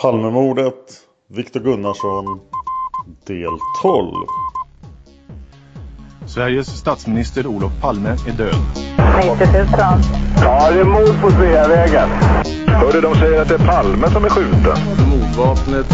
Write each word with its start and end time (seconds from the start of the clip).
Palmemordet, 0.00 1.00
Viktor 1.28 1.60
Gunnarsson, 1.60 2.40
del 3.26 3.58
12. 3.82 4.14
Sveriges 6.26 6.78
statsminister 6.78 7.46
Olof 7.46 7.72
Palme 7.80 8.08
är 8.08 8.32
död. 8.32 8.54
90 9.38 9.52
000. 9.52 9.66
Ja, 10.36 10.70
det 10.70 10.80
är 10.80 10.84
mord 10.84 11.20
på 11.22 11.30
Sveavägen. 11.30 12.08
Hörde 12.66 13.00
de 13.00 13.14
säger 13.14 13.42
att 13.42 13.48
det 13.48 13.54
är 13.54 13.66
Palme 13.66 14.10
som 14.10 14.24
är 14.24 14.28
skjuten. 14.28 14.78
Mordvapnet 15.10 15.86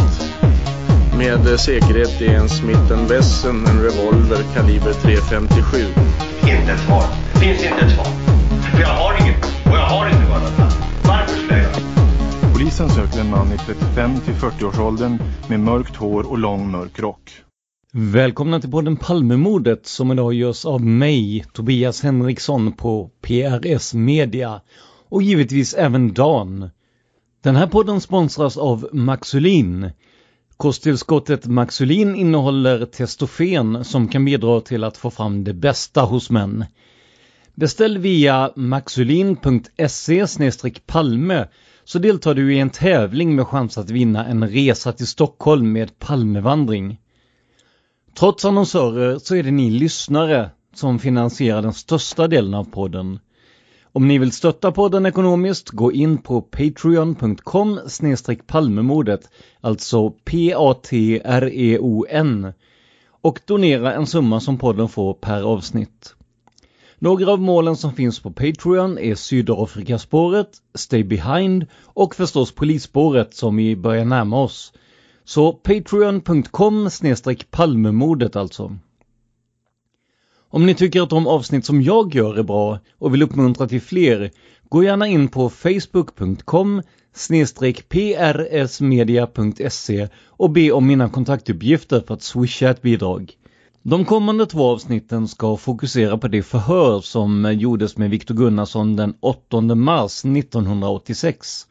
med 1.19 1.61
säkerhet 1.61 2.21
är 2.21 2.35
en 2.35 2.49
Smith 2.49 3.09
Wesson, 3.09 3.67
en 3.67 3.83
revolver 3.83 4.43
kaliber 4.55 4.93
.357. 4.93 5.87
Inte 6.41 6.73
ett 6.73 6.81
svar. 6.81 7.05
Finns 7.41 7.65
inte 7.65 7.85
ett 7.85 7.93
svar. 7.93 8.26
För 8.77 8.83
jag 8.83 8.89
har 8.89 9.23
inget. 9.23 9.45
Och 9.45 9.77
jag 9.77 9.87
har 9.87 10.07
inte 10.07 10.31
varit 10.31 10.59
Varför 11.05 11.41
skulle 11.41 11.63
jag 11.63 11.63
göra 11.63 12.53
Polisen 12.53 12.89
söker 12.91 13.21
en 13.21 13.31
man 13.31 13.53
i 13.53 13.59
35 13.59 14.21
till 14.21 14.35
40-årsåldern 14.35 15.19
med 15.49 15.61
mörkt 15.61 15.97
hår 15.97 16.31
och 16.31 16.39
lång 16.39 16.71
mörk 16.71 16.99
rock. 16.99 17.31
Välkomna 17.93 18.61
till 18.61 18.71
podden 18.71 18.97
Palmemordet 18.97 19.87
som 19.87 20.13
idag 20.13 20.35
görs 20.35 20.65
av 20.65 20.81
mig, 20.81 21.45
Tobias 21.53 22.03
Henriksson 22.03 22.73
på 22.73 23.11
PRS 23.23 23.95
Media 23.95 24.61
och 25.09 25.23
givetvis 25.23 25.75
även 25.75 26.15
Dan. 26.15 26.71
Den 27.43 27.57
här 27.57 27.67
podden 27.67 28.01
sponsras 28.01 28.57
av 28.57 28.89
Maxulin. 28.93 29.91
Kosttillskottet 30.57 31.47
Maxulin 31.47 32.15
innehåller 32.15 32.87
testofen 32.87 33.85
som 33.85 34.09
kan 34.09 34.25
bidra 34.25 34.61
till 34.61 34.85
att 34.85 34.97
få 34.97 35.11
fram 35.11 35.45
det 35.45 35.55
bästa 35.55 36.01
hos 36.01 36.31
män. 36.31 36.65
Beställ 37.59 37.99
via 37.99 38.53
maxulin.se 38.57 40.27
palme 40.87 41.49
så 41.85 41.99
deltar 41.99 42.35
du 42.35 42.55
i 42.55 42.59
en 42.59 42.71
tävling 42.71 43.35
med 43.37 43.47
chans 43.47 43.79
att 43.79 43.91
vinna 43.91 44.27
en 44.27 44.49
resa 44.49 44.93
till 44.93 45.07
Stockholm 45.07 45.73
med 45.73 45.99
Palmevandring. 45.99 47.01
Trots 48.19 48.45
annonsörer 48.45 49.19
så 49.19 49.37
är 49.37 49.43
det 49.43 49.51
ni 49.51 49.71
lyssnare 49.71 50.51
som 50.75 50.99
finansierar 50.99 51.63
den 51.63 51.73
största 51.73 52.29
delen 52.29 52.55
av 52.55 52.65
podden. 52.65 53.19
Om 53.93 54.09
ni 54.09 54.19
vill 54.19 54.33
stötta 54.33 54.73
podden 54.73 55.07
ekonomiskt, 55.07 55.71
gå 55.71 55.93
in 55.93 56.19
på 56.19 56.43
patreon.com 56.43 57.81
palmemordet, 58.47 59.31
alltså 59.61 60.11
P-A-T-R-E-O-N, 60.11 61.33
och 63.21 63.41
donera 63.47 63.95
en 63.95 64.07
summa 64.07 64.41
som 64.41 64.59
podden 64.59 64.89
får 64.89 65.15
per 65.15 65.43
avsnitt. 65.43 66.16
Några 66.99 67.33
av 67.33 67.41
målen 67.41 67.77
som 67.77 67.93
finns 67.93 68.21
på 68.21 68.31
Patreon 68.31 68.99
är 68.99 69.15
Sydafrikaspåret, 69.15 70.49
Stay 70.75 71.05
Behind 71.05 71.67
och 71.85 72.15
förstås 72.15 72.53
Polisspåret 72.53 73.35
som 73.35 73.57
vi 73.57 73.77
börjar 73.77 74.05
närma 74.05 74.43
oss. 74.43 74.73
Så 75.25 75.53
patreon.com 75.53 76.91
palmemordet 77.51 78.37
alltså. 78.37 78.77
Om 80.49 80.67
ni 80.67 80.75
tycker 80.75 81.03
att 81.03 81.11
de 81.11 81.27
avsnitt 81.27 81.65
som 81.65 81.83
jag 81.83 82.15
gör 82.15 82.39
är 82.39 82.43
bra 82.43 82.79
och 82.99 83.15
vill 83.15 83.23
uppmuntra 83.23 83.69
till 83.69 83.81
fler, 83.81 84.31
gå 84.69 84.83
gärna 84.83 85.07
in 85.07 85.29
på 85.29 85.51
facebook.com 85.51 86.83
prsmedia.se 88.53 90.09
och 90.27 90.51
be 90.51 90.73
om 90.73 90.87
mina 90.87 91.09
kontaktuppgifter 91.09 92.01
för 92.01 92.15
att 92.15 92.23
swisha 92.23 92.71
ett 92.71 92.83
bidrag. 92.83 93.33
De 93.89 94.05
kommande 94.05 94.47
två 94.47 94.65
avsnitten 94.65 95.29
ska 95.29 95.57
fokusera 95.57 96.19
på 96.19 96.29
det 96.29 96.43
förhör 96.43 97.01
som 97.01 97.53
gjordes 97.59 97.97
med 97.97 98.11
Viktor 98.11 98.35
Gunnarsson 98.35 98.97
den 98.97 99.15
8 99.21 99.61
mars 99.61 100.25
1986. 100.25 101.67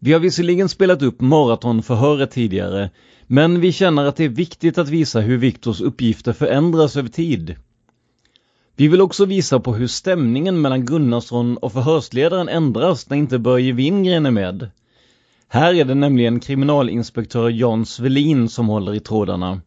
Vi 0.00 0.12
har 0.12 0.20
visserligen 0.20 0.68
spelat 0.68 1.02
upp 1.02 1.20
maratonförhöret 1.20 2.30
tidigare, 2.30 2.90
men 3.26 3.60
vi 3.60 3.72
känner 3.72 4.04
att 4.04 4.16
det 4.16 4.24
är 4.24 4.28
viktigt 4.28 4.78
att 4.78 4.88
visa 4.88 5.20
hur 5.20 5.36
Viktors 5.38 5.80
uppgifter 5.80 6.32
förändras 6.32 6.96
över 6.96 7.08
tid. 7.08 7.56
Vi 8.76 8.88
vill 8.88 9.00
också 9.00 9.24
visa 9.24 9.60
på 9.60 9.74
hur 9.74 9.86
stämningen 9.86 10.60
mellan 10.60 10.86
Gunnarsson 10.86 11.56
och 11.56 11.72
förhörsledaren 11.72 12.48
ändras 12.48 13.10
när 13.10 13.16
inte 13.16 13.38
Börje 13.38 13.72
Wingren 13.72 14.26
är 14.26 14.30
med. 14.30 14.70
Här 15.48 15.74
är 15.74 15.84
det 15.84 15.94
nämligen 15.94 16.40
kriminalinspektör 16.40 17.48
Jan 17.48 17.86
Svelin 17.86 18.48
som 18.48 18.68
håller 18.68 18.94
i 18.94 19.00
trådarna 19.00 19.60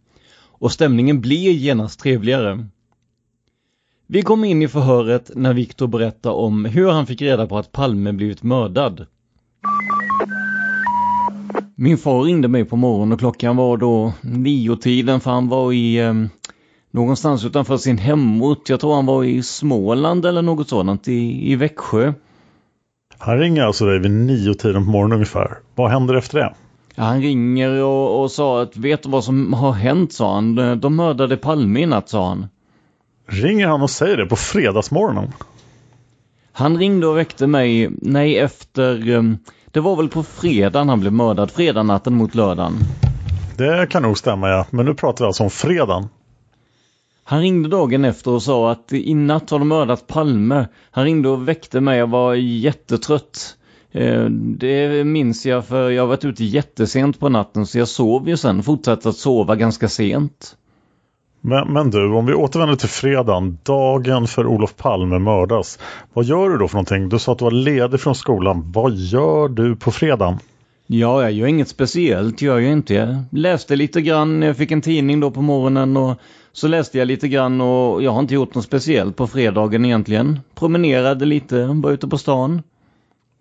och 0.64 0.72
stämningen 0.72 1.22
blir 1.22 1.52
genast 1.52 2.00
trevligare. 2.00 2.66
Vi 4.08 4.22
kommer 4.22 4.48
in 4.48 4.62
i 4.62 4.68
förhöret 4.68 5.32
när 5.36 5.54
Viktor 5.54 5.88
berättar 5.88 6.32
om 6.32 6.66
hur 6.66 6.92
han 6.92 7.08
fick 7.08 7.22
reda 7.22 7.48
på 7.48 7.58
att 7.58 7.72
Palme 7.72 8.14
blivit 8.14 8.44
mördad. 8.44 9.06
Min 11.76 11.98
far 11.98 12.24
ringde 12.24 12.48
mig 12.48 12.66
på 12.66 12.76
morgonen 12.76 13.14
och 13.14 13.20
klockan 13.20 13.56
var 13.56 13.78
då 13.78 14.14
nio 14.22 14.76
tiden 14.76 15.20
för 15.20 15.32
han 15.32 15.50
var 15.50 15.74
i 15.74 15.98
eh, 15.98 16.14
någonstans 16.92 17.46
utanför 17.46 17.78
sin 17.78 17.98
hemort. 17.98 18.70
Jag 18.70 18.80
tror 18.80 18.96
han 18.96 19.06
var 19.06 19.24
i 19.24 19.44
Småland 19.44 20.26
eller 20.26 20.42
något 20.42 20.70
sådant 20.70 21.08
i, 21.08 21.52
i 21.52 21.56
Växjö. 21.56 22.14
Han 23.18 23.40
ringer 23.40 23.64
alltså 23.64 23.86
dig 23.86 24.00
vid 24.00 24.12
nio 24.12 24.54
tiden 24.54 24.86
på 24.86 24.92
morgonen 24.92 25.14
ungefär. 25.14 25.58
Vad 25.76 25.92
händer 25.92 26.14
efter 26.14 26.40
det? 26.40 26.54
Han 26.96 27.22
ringer 27.22 27.84
och, 27.84 28.22
och 28.22 28.32
sa 28.32 28.62
att 28.62 28.78
vet 28.78 29.04
du 29.04 29.10
vad 29.10 29.24
som 29.24 29.54
har 29.54 29.72
hänt 29.72 30.14
sa 30.14 30.34
han. 30.36 30.80
De 30.80 30.96
mördade 30.96 31.38
Palme 31.38 31.80
i 31.80 31.86
natt 31.86 32.10
sa 32.10 32.28
han. 32.28 32.48
Ringer 33.28 33.68
han 33.68 33.82
och 33.82 33.90
säger 33.90 34.18
det 34.18 34.26
på 34.26 34.36
fredagsmorgonen? 34.36 35.32
Han 36.52 36.78
ringde 36.78 37.08
och 37.08 37.18
väckte 37.18 37.48
mig, 37.48 37.90
nej 38.02 38.38
efter, 38.38 39.10
um, 39.10 39.38
det 39.72 39.80
var 39.80 39.96
väl 39.96 40.10
på 40.10 40.24
fredagen 40.24 40.90
han 40.90 41.00
blev 41.00 41.14
mördad, 41.14 41.52
fredag 41.52 41.84
natten 41.84 42.14
mot 42.14 42.36
lördagen. 42.36 42.74
Det 43.58 43.90
kan 43.90 44.04
nog 44.04 44.18
stämma 44.18 44.50
ja, 44.50 44.66
men 44.70 44.86
nu 44.86 44.94
pratar 44.94 45.26
vi 45.26 45.28
alltså 45.28 45.44
om 45.44 45.50
fredagen. 45.50 46.08
Han 47.24 47.42
ringde 47.42 47.70
dagen 47.70 48.06
efter 48.06 48.32
och 48.32 48.44
sa 48.44 48.72
att 48.72 48.94
i 48.94 49.14
natt 49.14 49.50
har 49.50 49.60
de 49.60 49.68
mördat 49.68 50.08
Palme. 50.08 50.68
Han 50.92 51.04
ringde 51.04 51.30
och 51.30 51.48
väckte 51.48 51.82
mig, 51.82 52.00
jag 52.00 52.10
var 52.10 52.34
jättetrött. 52.34 53.58
Eh, 53.96 54.26
det 54.30 55.04
minns 55.04 55.46
jag 55.46 55.66
för 55.66 55.90
jag 55.90 56.04
har 56.04 56.08
varit 56.08 56.26
ute 56.26 56.44
jättesent 56.44 57.20
på 57.20 57.30
natten 57.30 57.66
så 57.66 57.78
jag 57.78 57.88
sov 57.88 58.30
ju 58.30 58.38
sen, 58.38 58.64
fortsatte 58.64 59.10
att 59.10 59.16
sova 59.16 59.56
ganska 59.56 59.90
sent. 59.90 60.58
Men, 61.42 61.74
men 61.74 61.90
du, 61.90 62.14
om 62.14 62.26
vi 62.26 62.34
återvänder 62.34 62.76
till 62.76 62.90
fredagen, 62.90 63.58
dagen 63.64 64.28
för 64.28 64.48
Olof 64.48 64.76
Palme 64.76 65.20
mördas. 65.20 65.80
Vad 66.14 66.26
gör 66.26 66.50
du 66.50 66.58
då 66.58 66.68
för 66.68 66.76
någonting? 66.76 67.10
Du 67.10 67.20
sa 67.20 67.32
att 67.32 67.38
du 67.38 67.44
var 67.44 67.52
ledig 67.52 68.00
från 68.00 68.16
skolan. 68.16 68.72
Vad 68.72 68.94
gör 68.94 69.48
du 69.48 69.76
på 69.76 69.92
fredagen? 69.92 70.38
Ja, 70.88 71.22
jag 71.22 71.32
gör 71.32 71.48
inget 71.48 71.68
speciellt, 71.68 72.42
gör 72.42 72.60
jag 72.60 72.72
inte. 72.72 72.94
Jag 72.94 73.26
läste 73.32 73.76
lite 73.76 74.02
grann, 74.02 74.42
jag 74.42 74.58
fick 74.58 74.72
en 74.72 74.82
tidning 74.82 75.20
då 75.20 75.32
på 75.32 75.42
morgonen 75.42 75.98
och 75.98 76.20
så 76.52 76.68
läste 76.68 76.98
jag 76.98 77.08
lite 77.08 77.28
grann 77.28 77.62
och 77.62 78.04
jag 78.04 78.12
har 78.12 78.20
inte 78.20 78.34
gjort 78.34 78.56
något 78.56 78.66
speciellt 78.66 79.16
på 79.16 79.28
fredagen 79.28 79.86
egentligen. 79.86 80.40
Promenerade 80.56 81.26
lite, 81.26 81.66
var 81.66 81.92
ute 81.92 82.08
på 82.08 82.18
stan. 82.18 82.62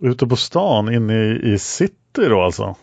Ute 0.04 0.26
på 0.26 0.36
stan, 0.36 0.94
inne 0.94 1.14
i, 1.14 1.52
i 1.52 1.58
city 1.58 2.28
då 2.28 2.42
alltså? 2.42 2.74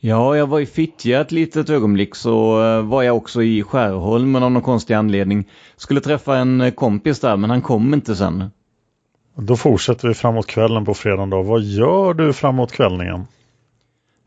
Ja, 0.00 0.36
jag 0.36 0.46
var 0.46 0.60
i 0.60 0.66
Fittja 0.66 1.20
ett 1.20 1.32
litet 1.32 1.70
ögonblick 1.70 2.14
så 2.14 2.64
eh, 2.64 2.82
var 2.82 3.02
jag 3.02 3.16
också 3.16 3.42
i 3.42 3.62
Skärholmen 3.62 4.42
av 4.42 4.50
någon 4.50 4.62
konstig 4.62 4.94
anledning. 4.94 5.44
Skulle 5.76 6.00
träffa 6.00 6.36
en 6.36 6.72
kompis 6.72 7.20
där 7.20 7.36
men 7.36 7.50
han 7.50 7.62
kom 7.62 7.94
inte 7.94 8.16
sen. 8.16 8.44
Då 9.34 9.56
fortsätter 9.56 10.08
vi 10.08 10.14
framåt 10.14 10.46
kvällen 10.46 10.84
på 10.84 10.94
fredagen 10.94 11.30
då. 11.30 11.42
Vad 11.42 11.62
gör 11.62 12.14
du 12.14 12.32
framåt 12.32 12.72
kvällningen? 12.72 13.26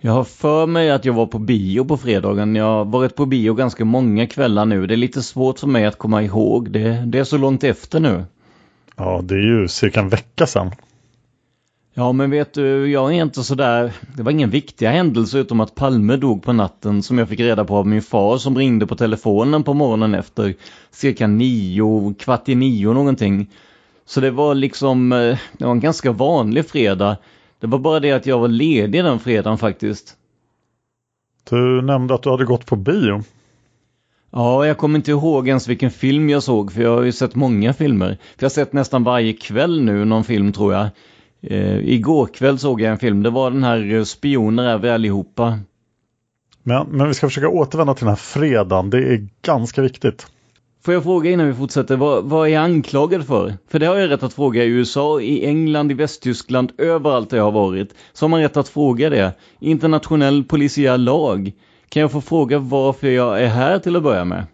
Jag 0.02 0.12
har 0.12 0.24
för 0.24 0.66
mig 0.66 0.92
att 0.92 1.06
jag 1.06 1.14
var 1.14 1.26
på 1.26 1.40
bio 1.40 1.86
på 1.86 1.98
fredagen. 1.98 2.56
Jag 2.56 2.66
har 2.66 2.86
varit 2.86 3.16
på 3.16 3.26
bio 3.26 3.54
ganska 3.54 3.86
många 3.86 4.28
kvällar 4.28 4.66
nu. 4.66 4.88
Det 4.88 4.96
är 4.96 4.98
lite 4.98 5.22
svårt 5.22 5.60
för 5.60 5.68
mig 5.68 5.86
att 5.86 5.98
komma 5.98 6.24
ihåg. 6.24 6.72
Det, 6.72 7.04
det 7.06 7.20
är 7.20 7.24
så 7.24 7.38
långt 7.38 7.64
efter 7.64 8.00
nu. 8.00 8.26
Ja, 8.96 9.22
det 9.24 9.36
är 9.36 9.62
ju 9.62 9.68
cirka 9.68 10.00
en 10.00 10.10
vecka 10.10 10.48
sedan. 10.48 10.72
Ja, 12.00 12.12
men 12.12 12.32
vet 12.32 12.54
du, 12.54 12.92
jag 12.92 13.16
är 13.16 13.22
inte 13.22 13.44
sådär... 13.44 13.94
Det 14.16 14.24
var 14.24 14.32
ingen 14.32 14.50
viktiga 14.50 14.92
händelse 14.92 15.40
utom 15.40 15.60
att 15.60 15.76
Palme 15.76 16.16
dog 16.16 16.44
på 16.44 16.54
natten 16.54 17.04
som 17.04 17.18
jag 17.18 17.30
fick 17.30 17.40
reda 17.40 17.66
på 17.66 17.76
av 17.76 17.88
min 17.88 18.02
far 18.02 18.38
som 18.38 18.58
ringde 18.58 18.88
på 18.88 18.96
telefonen 18.96 19.64
på 19.64 19.74
morgonen 19.74 20.16
efter 20.16 20.56
cirka 20.92 21.28
nio, 21.28 22.14
kvart 22.20 22.50
i 22.50 22.56
nio 22.56 22.94
någonting. 22.94 23.50
Så 24.06 24.22
det 24.22 24.32
var 24.32 24.56
liksom, 24.56 25.12
eh, 25.12 25.38
det 25.58 25.66
var 25.66 25.72
en 25.72 25.80
ganska 25.80 26.12
vanlig 26.12 26.66
fredag. 26.66 27.18
Det 27.60 27.68
var 27.68 27.80
bara 27.80 28.00
det 28.00 28.12
att 28.12 28.26
jag 28.26 28.40
var 28.40 28.48
ledig 28.48 29.04
den 29.04 29.20
fredagen 29.20 29.58
faktiskt. 29.58 30.16
Du 31.50 31.82
nämnde 31.82 32.14
att 32.14 32.24
du 32.24 32.30
hade 32.30 32.46
gått 32.46 32.66
på 32.66 32.76
bio. 32.76 33.24
Ja, 34.32 34.66
jag 34.66 34.78
kommer 34.78 35.00
inte 35.00 35.12
ihåg 35.12 35.48
ens 35.48 35.68
vilken 35.68 35.92
film 35.92 36.30
jag 36.30 36.44
såg 36.44 36.72
för 36.72 36.82
jag 36.82 36.96
har 36.96 37.04
ju 37.04 37.12
sett 37.12 37.36
många 37.36 37.74
filmer. 37.74 38.10
För 38.10 38.44
jag 38.44 38.50
har 38.50 38.50
sett 38.50 38.74
nästan 38.74 39.04
varje 39.04 39.34
kväll 39.34 39.82
nu 39.82 40.06
någon 40.06 40.24
film 40.24 40.54
tror 40.54 40.74
jag. 40.74 40.90
Eh, 41.42 41.90
igår 41.90 42.26
kväll 42.26 42.60
såg 42.60 42.82
jag 42.82 42.92
en 42.92 43.00
film, 43.00 43.24
det 43.24 43.30
var 43.30 43.52
den 43.52 43.64
här 43.64 43.94
eh, 43.94 44.04
Spioner 44.04 44.64
är 44.64 44.78
vi 44.78 44.90
allihopa. 44.90 45.60
Men, 46.64 46.88
men 46.88 47.08
vi 47.08 47.14
ska 47.14 47.28
försöka 47.28 47.50
återvända 47.50 47.94
till 47.94 48.06
den 48.06 48.12
här 48.12 48.16
fredagen, 48.16 48.90
det 48.90 48.98
är 48.98 49.28
ganska 49.42 49.82
viktigt. 49.82 50.28
Får 50.86 50.94
jag 50.94 51.04
fråga 51.04 51.32
innan 51.32 51.48
vi 51.48 51.54
fortsätter, 51.54 51.98
vad, 51.98 52.26
vad 52.26 52.48
är 52.48 52.52
jag 52.52 52.64
anklagad 52.64 53.28
för? 53.28 53.54
För 53.70 53.80
det 53.80 53.86
har 53.86 53.96
jag 53.96 54.10
rätt 54.10 54.24
att 54.24 54.34
fråga 54.34 54.64
i 54.64 54.68
USA, 54.68 55.22
i 55.22 55.46
England, 55.46 55.92
i 55.92 55.94
Västtyskland, 55.94 56.72
överallt 56.78 57.30
där 57.30 57.38
jag 57.38 57.44
har 57.44 57.52
varit. 57.52 57.96
Så 58.14 58.26
har 58.26 58.30
man 58.30 58.42
rätt 58.42 58.58
att 58.58 58.70
fråga 58.70 59.10
det. 59.10 59.34
Internationell 59.60 60.44
polisiär 60.44 60.98
lag. 60.98 61.52
Kan 61.90 62.02
jag 62.02 62.12
få 62.12 62.22
fråga 62.22 62.60
varför 62.60 63.08
jag 63.08 63.44
är 63.44 63.48
här 63.48 63.80
till 63.80 63.96
att 63.96 64.04
börja 64.04 64.26
med? 64.26 64.46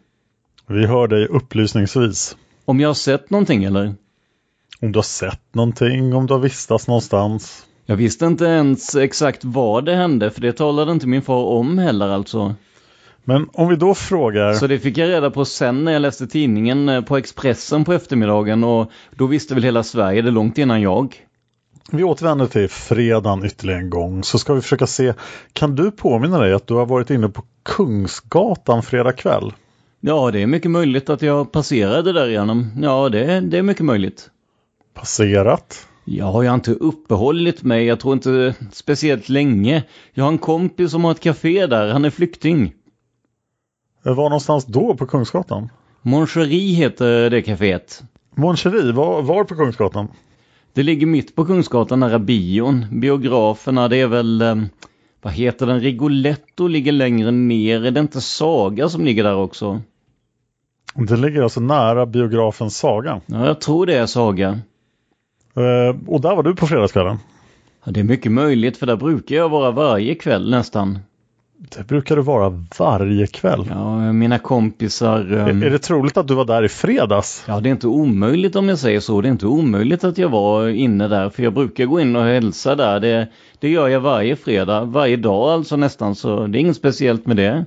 Vi 0.68 0.86
hör 0.86 1.08
dig 1.08 1.28
upplysningsvis. 1.28 2.38
Om 2.66 2.80
jag 2.80 2.90
har 2.90 2.94
sett 2.94 3.30
någonting 3.30 3.64
eller? 3.64 3.96
Om 4.82 4.92
du 4.92 4.98
har 4.98 5.04
sett 5.04 5.56
någonting, 5.56 6.14
om 6.14 6.28
du 6.28 6.34
har 6.34 6.40
vistats 6.40 6.88
någonstans. 6.88 7.66
Jag 7.86 7.96
visste 7.96 8.26
inte 8.26 8.46
ens 8.46 8.96
exakt 8.96 9.44
vad 9.44 9.86
det 9.86 9.96
hände, 9.96 10.32
för 10.32 10.42
det 10.42 10.54
talade 10.54 10.92
inte 10.92 11.08
min 11.08 11.22
far 11.22 11.44
om 11.46 11.78
heller 11.78 12.10
alltså. 12.10 12.56
Men 13.24 13.50
om 13.54 13.68
vi 13.68 13.76
då 13.76 13.94
frågar... 13.96 14.54
Så 14.54 14.68
det 14.68 14.80
fick 14.80 14.98
jag 14.98 15.10
reda 15.10 15.32
på 15.32 15.46
sen 15.46 15.84
när 15.84 15.92
jag 15.92 16.02
läste 16.02 16.28
tidningen 16.28 16.90
eh, 16.90 17.02
på 17.02 17.18
Expressen 17.18 17.86
på 17.86 17.94
eftermiddagen 17.94 18.64
och 18.64 18.92
då 19.12 19.28
visste 19.28 19.54
väl 19.54 19.64
hela 19.64 19.84
Sverige 19.84 20.22
det 20.22 20.32
långt 20.32 20.58
innan 20.58 20.82
jag. 20.82 21.16
Vi 21.92 22.04
återvänder 22.04 22.46
till 22.46 22.70
fredagen 22.70 23.46
ytterligare 23.46 23.80
en 23.80 23.90
gång 23.90 24.24
så 24.24 24.40
ska 24.40 24.54
vi 24.54 24.62
försöka 24.62 24.88
se, 24.88 25.14
kan 25.54 25.76
du 25.76 25.92
påminna 25.92 26.40
dig 26.40 26.54
att 26.54 26.68
du 26.68 26.74
har 26.74 26.86
varit 26.86 27.10
inne 27.10 27.30
på 27.30 27.44
Kungsgatan 27.64 28.84
fredag 28.84 29.12
kväll? 29.12 29.54
Ja, 30.00 30.32
det 30.32 30.42
är 30.42 30.48
mycket 30.48 30.72
möjligt 30.72 31.10
att 31.10 31.22
jag 31.22 31.52
passerade 31.52 32.14
där 32.14 32.30
igenom. 32.30 32.72
Ja, 32.82 33.10
det, 33.10 33.40
det 33.40 33.58
är 33.58 33.64
mycket 33.64 33.86
möjligt. 33.86 34.30
Passerat? 34.96 35.88
Jag 36.06 36.26
har 36.26 36.44
ju 36.44 36.54
inte 36.54 36.72
uppehållit 36.72 37.64
mig, 37.64 37.86
jag 37.86 38.00
tror 38.00 38.14
inte 38.14 38.56
speciellt 38.72 39.30
länge. 39.30 39.84
Jag 40.14 40.24
har 40.24 40.32
en 40.32 40.38
kompis 40.38 40.92
som 40.92 41.04
har 41.04 41.12
ett 41.12 41.20
café 41.20 41.68
där, 41.68 41.94
han 41.94 42.06
är 42.06 42.10
flykting. 42.10 42.74
Var 44.04 44.16
någonstans 44.16 44.66
då 44.66 44.96
på 44.96 45.06
Kungsgatan? 45.06 45.70
Moncherie 46.02 46.76
heter 46.76 47.30
det 47.30 47.42
kaféet. 47.42 48.04
Moncherie, 48.36 48.92
var, 48.92 49.22
var 49.22 49.44
på 49.44 49.56
Kungsgatan? 49.56 50.08
Det 50.74 50.84
ligger 50.84 51.08
mitt 51.08 51.36
på 51.36 51.46
Kungsgatan 51.46 52.00
nära 52.00 52.20
bion. 52.20 52.86
Biograferna, 52.92 53.88
det 53.88 53.98
är 53.98 54.08
väl... 54.08 54.42
Eh, 54.42 54.56
vad 55.22 55.34
heter 55.34 55.66
den? 55.66 55.80
Rigoletto 55.80 56.68
ligger 56.68 56.92
längre 56.92 57.32
ner. 57.32 57.86
Är 57.86 57.92
det 57.92 58.00
inte 58.00 58.22
Saga 58.22 58.90
som 58.90 59.06
ligger 59.06 59.24
där 59.24 59.36
också? 59.36 59.82
Det 60.94 61.18
ligger 61.18 61.42
alltså 61.42 61.60
nära 61.60 62.06
biografen 62.06 62.72
Saga? 62.72 63.22
Ja, 63.26 63.46
jag 63.46 63.62
tror 63.62 63.86
det 63.86 63.96
är 63.96 64.06
Saga. 64.06 64.60
Uh, 65.58 65.96
och 66.08 66.22
där 66.22 66.36
var 66.36 66.44
du 66.44 66.56
på 66.56 66.68
fredagskvällen? 66.68 67.18
Ja, 67.86 67.92
det 67.92 68.00
är 68.00 68.04
mycket 68.04 68.32
möjligt 68.32 68.78
för 68.78 68.86
där 68.86 68.96
brukar 68.96 69.36
jag 69.36 69.50
vara 69.50 69.72
varje 69.72 70.16
kväll 70.16 70.50
nästan. 70.50 71.00
Det 71.58 71.88
brukar 71.88 72.16
du 72.16 72.22
vara 72.22 72.64
varje 72.80 73.28
kväll. 73.28 73.68
Ja, 73.70 74.14
mina 74.14 74.40
kompisar... 74.40 75.34
Um... 75.34 75.62
Är, 75.62 75.66
är, 75.66 75.70
det 75.70 75.80
troligt 75.80 76.18
att 76.18 76.28
du 76.28 76.34
var 76.34 76.46
där 76.46 76.64
i 76.64 76.70
fredags? 76.70 77.44
Ja, 77.48 77.60
det 77.60 77.70
är 77.70 77.72
inte 77.72 77.88
omöjligt 77.88 78.56
om 78.56 78.70
jag 78.70 78.80
säger 78.80 79.00
så. 79.00 79.22
Det 79.22 79.28
är 79.28 79.32
inte 79.32 79.48
omöjligt 79.48 80.04
att 80.04 80.18
jag 80.18 80.30
var 80.30 80.68
inne 80.68 81.08
där. 81.08 81.30
För 81.30 81.44
jag 81.44 81.54
brukar 81.54 81.86
gå 81.86 82.00
in 82.00 82.16
och 82.16 82.24
hälsa 82.24 82.76
där. 82.76 83.00
Det, 83.00 83.28
det 83.60 83.70
gör 83.70 83.88
jag 83.88 84.00
varje 84.00 84.36
fredag. 84.36 84.84
Varje 84.84 85.18
dag 85.18 85.50
alltså 85.50 85.76
nästan. 85.76 86.16
Så 86.16 86.48
det 86.48 86.58
är 86.58 86.60
inget 86.60 86.78
speciellt 86.78 87.26
med 87.26 87.38
det. 87.38 87.66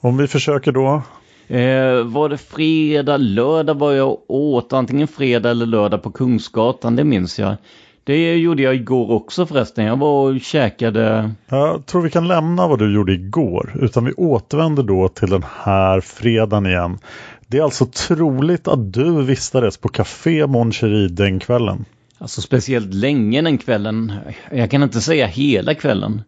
Om 0.00 0.16
vi 0.16 0.26
försöker 0.26 0.72
då? 0.72 1.02
Eh, 1.50 2.04
var 2.04 2.28
det 2.28 2.38
fredag, 2.38 3.16
lördag 3.16 3.74
var 3.74 3.92
jag 3.92 4.18
åt. 4.28 4.72
Antingen 4.72 5.08
fredag 5.08 5.50
eller 5.50 5.66
lördag 5.66 6.02
på 6.02 6.10
Kungsgatan. 6.10 6.96
Det 6.96 7.04
minns 7.04 7.38
jag. 7.38 7.56
Det 8.04 8.36
gjorde 8.36 8.62
jag 8.62 8.74
igår 8.74 9.10
också 9.10 9.46
förresten. 9.46 9.84
Jag 9.84 9.96
var 9.96 10.30
och 10.30 10.40
käkade... 10.40 11.30
Jag 11.48 11.86
tror 11.86 12.02
vi 12.02 12.10
kan 12.10 12.28
lämna 12.28 12.68
vad 12.68 12.78
du 12.78 12.94
gjorde 12.94 13.12
igår. 13.12 13.72
Utan 13.80 14.04
vi 14.04 14.12
återvänder 14.12 14.82
då 14.82 15.08
till 15.08 15.30
den 15.30 15.44
här 15.62 16.00
fredagen 16.00 16.66
igen. 16.66 16.98
Det 17.46 17.58
är 17.58 17.62
alltså 17.62 17.86
troligt 17.86 18.68
att 18.68 18.92
du 18.92 19.22
vistades 19.22 19.76
på 19.76 19.88
Café 19.88 20.46
Mon 20.46 20.72
den 21.10 21.38
kvällen. 21.38 21.84
Alltså 22.18 22.40
speciellt 22.40 22.94
länge 22.94 23.42
den 23.42 23.58
kvällen. 23.58 24.12
Jag 24.52 24.70
kan 24.70 24.82
inte 24.82 25.00
säga 25.00 25.26
hela 25.26 25.74
kvällen. 25.74 26.22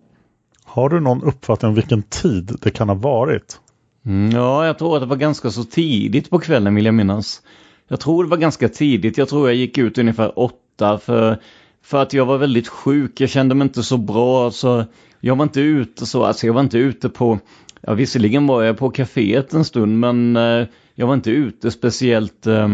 Har 0.64 0.88
du 0.88 1.00
någon 1.00 1.22
uppfattning 1.22 1.68
om 1.68 1.74
vilken 1.74 2.02
tid 2.02 2.56
det 2.62 2.70
kan 2.70 2.88
ha 2.88 2.96
varit? 2.96 3.58
Mm, 4.06 4.30
ja, 4.30 4.66
jag 4.66 4.78
tror 4.78 4.96
att 4.96 5.02
det 5.02 5.06
var 5.06 5.16
ganska 5.16 5.50
så 5.50 5.64
tidigt 5.64 6.30
på 6.30 6.38
kvällen 6.38 6.74
vill 6.74 6.84
jag 6.84 6.94
minnas. 6.94 7.42
Jag 7.88 8.00
tror 8.00 8.24
det 8.24 8.30
var 8.30 8.36
ganska 8.36 8.68
tidigt. 8.68 9.18
Jag 9.18 9.28
tror 9.28 9.48
jag 9.48 9.56
gick 9.56 9.78
ut 9.78 9.98
ungefär 9.98 10.38
åtta 10.38 10.98
för 10.98 11.38
för 11.82 12.02
att 12.02 12.12
jag 12.12 12.26
var 12.26 12.38
väldigt 12.38 12.68
sjuk, 12.68 13.20
jag 13.20 13.30
kände 13.30 13.54
mig 13.54 13.64
inte 13.64 13.82
så 13.82 13.96
bra. 13.96 14.50
Så 14.50 14.84
jag 15.20 15.36
var 15.36 15.42
inte 15.42 15.60
ute 15.60 16.06
så, 16.06 16.24
alltså 16.24 16.46
jag 16.46 16.54
var 16.54 16.60
inte 16.60 16.78
ute 16.78 17.08
på, 17.08 17.38
ja 17.80 17.94
visserligen 17.94 18.46
var 18.46 18.62
jag 18.62 18.78
på 18.78 18.90
kaféet 18.90 19.54
en 19.54 19.64
stund 19.64 19.98
men 19.98 20.36
eh, 20.36 20.66
jag 20.94 21.06
var 21.06 21.14
inte 21.14 21.30
ute 21.30 21.70
speciellt. 21.70 22.46
Eh... 22.46 22.68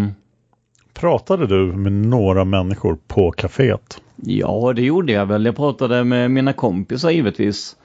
Pratade 0.95 1.47
du 1.47 1.73
med 1.77 1.93
några 1.93 2.45
människor 2.45 2.99
på 3.07 3.33
kaféet? 3.33 4.01
Ja, 4.17 4.73
det 4.77 4.83
gjorde 4.83 5.13
jag 5.13 5.27
väl. 5.27 5.45
Jag 5.45 5.57
pratade 5.57 6.05
med 6.05 6.31
mina 6.31 6.53
kompisar 6.53 7.11
givetvis. 7.11 7.77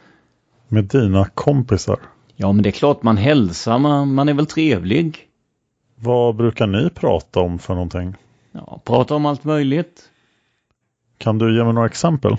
Med 0.67 0.83
dina 0.83 1.25
kompisar? 1.25 1.99
Ja, 2.43 2.51
men 2.51 2.63
det 2.63 2.69
är 2.69 2.71
klart 2.71 3.03
man 3.03 3.17
hälsar, 3.17 3.79
man, 3.79 4.13
man 4.13 4.29
är 4.29 4.33
väl 4.33 4.45
trevlig. 4.45 5.19
Vad 5.95 6.35
brukar 6.35 6.67
ni 6.67 6.89
prata 6.89 7.39
om 7.39 7.59
för 7.59 7.73
någonting? 7.73 8.15
Ja, 8.51 8.81
prata 8.85 9.15
om 9.15 9.25
allt 9.25 9.43
möjligt. 9.43 10.03
Kan 11.17 11.37
du 11.37 11.57
ge 11.57 11.63
mig 11.63 11.73
några 11.73 11.87
exempel? 11.87 12.37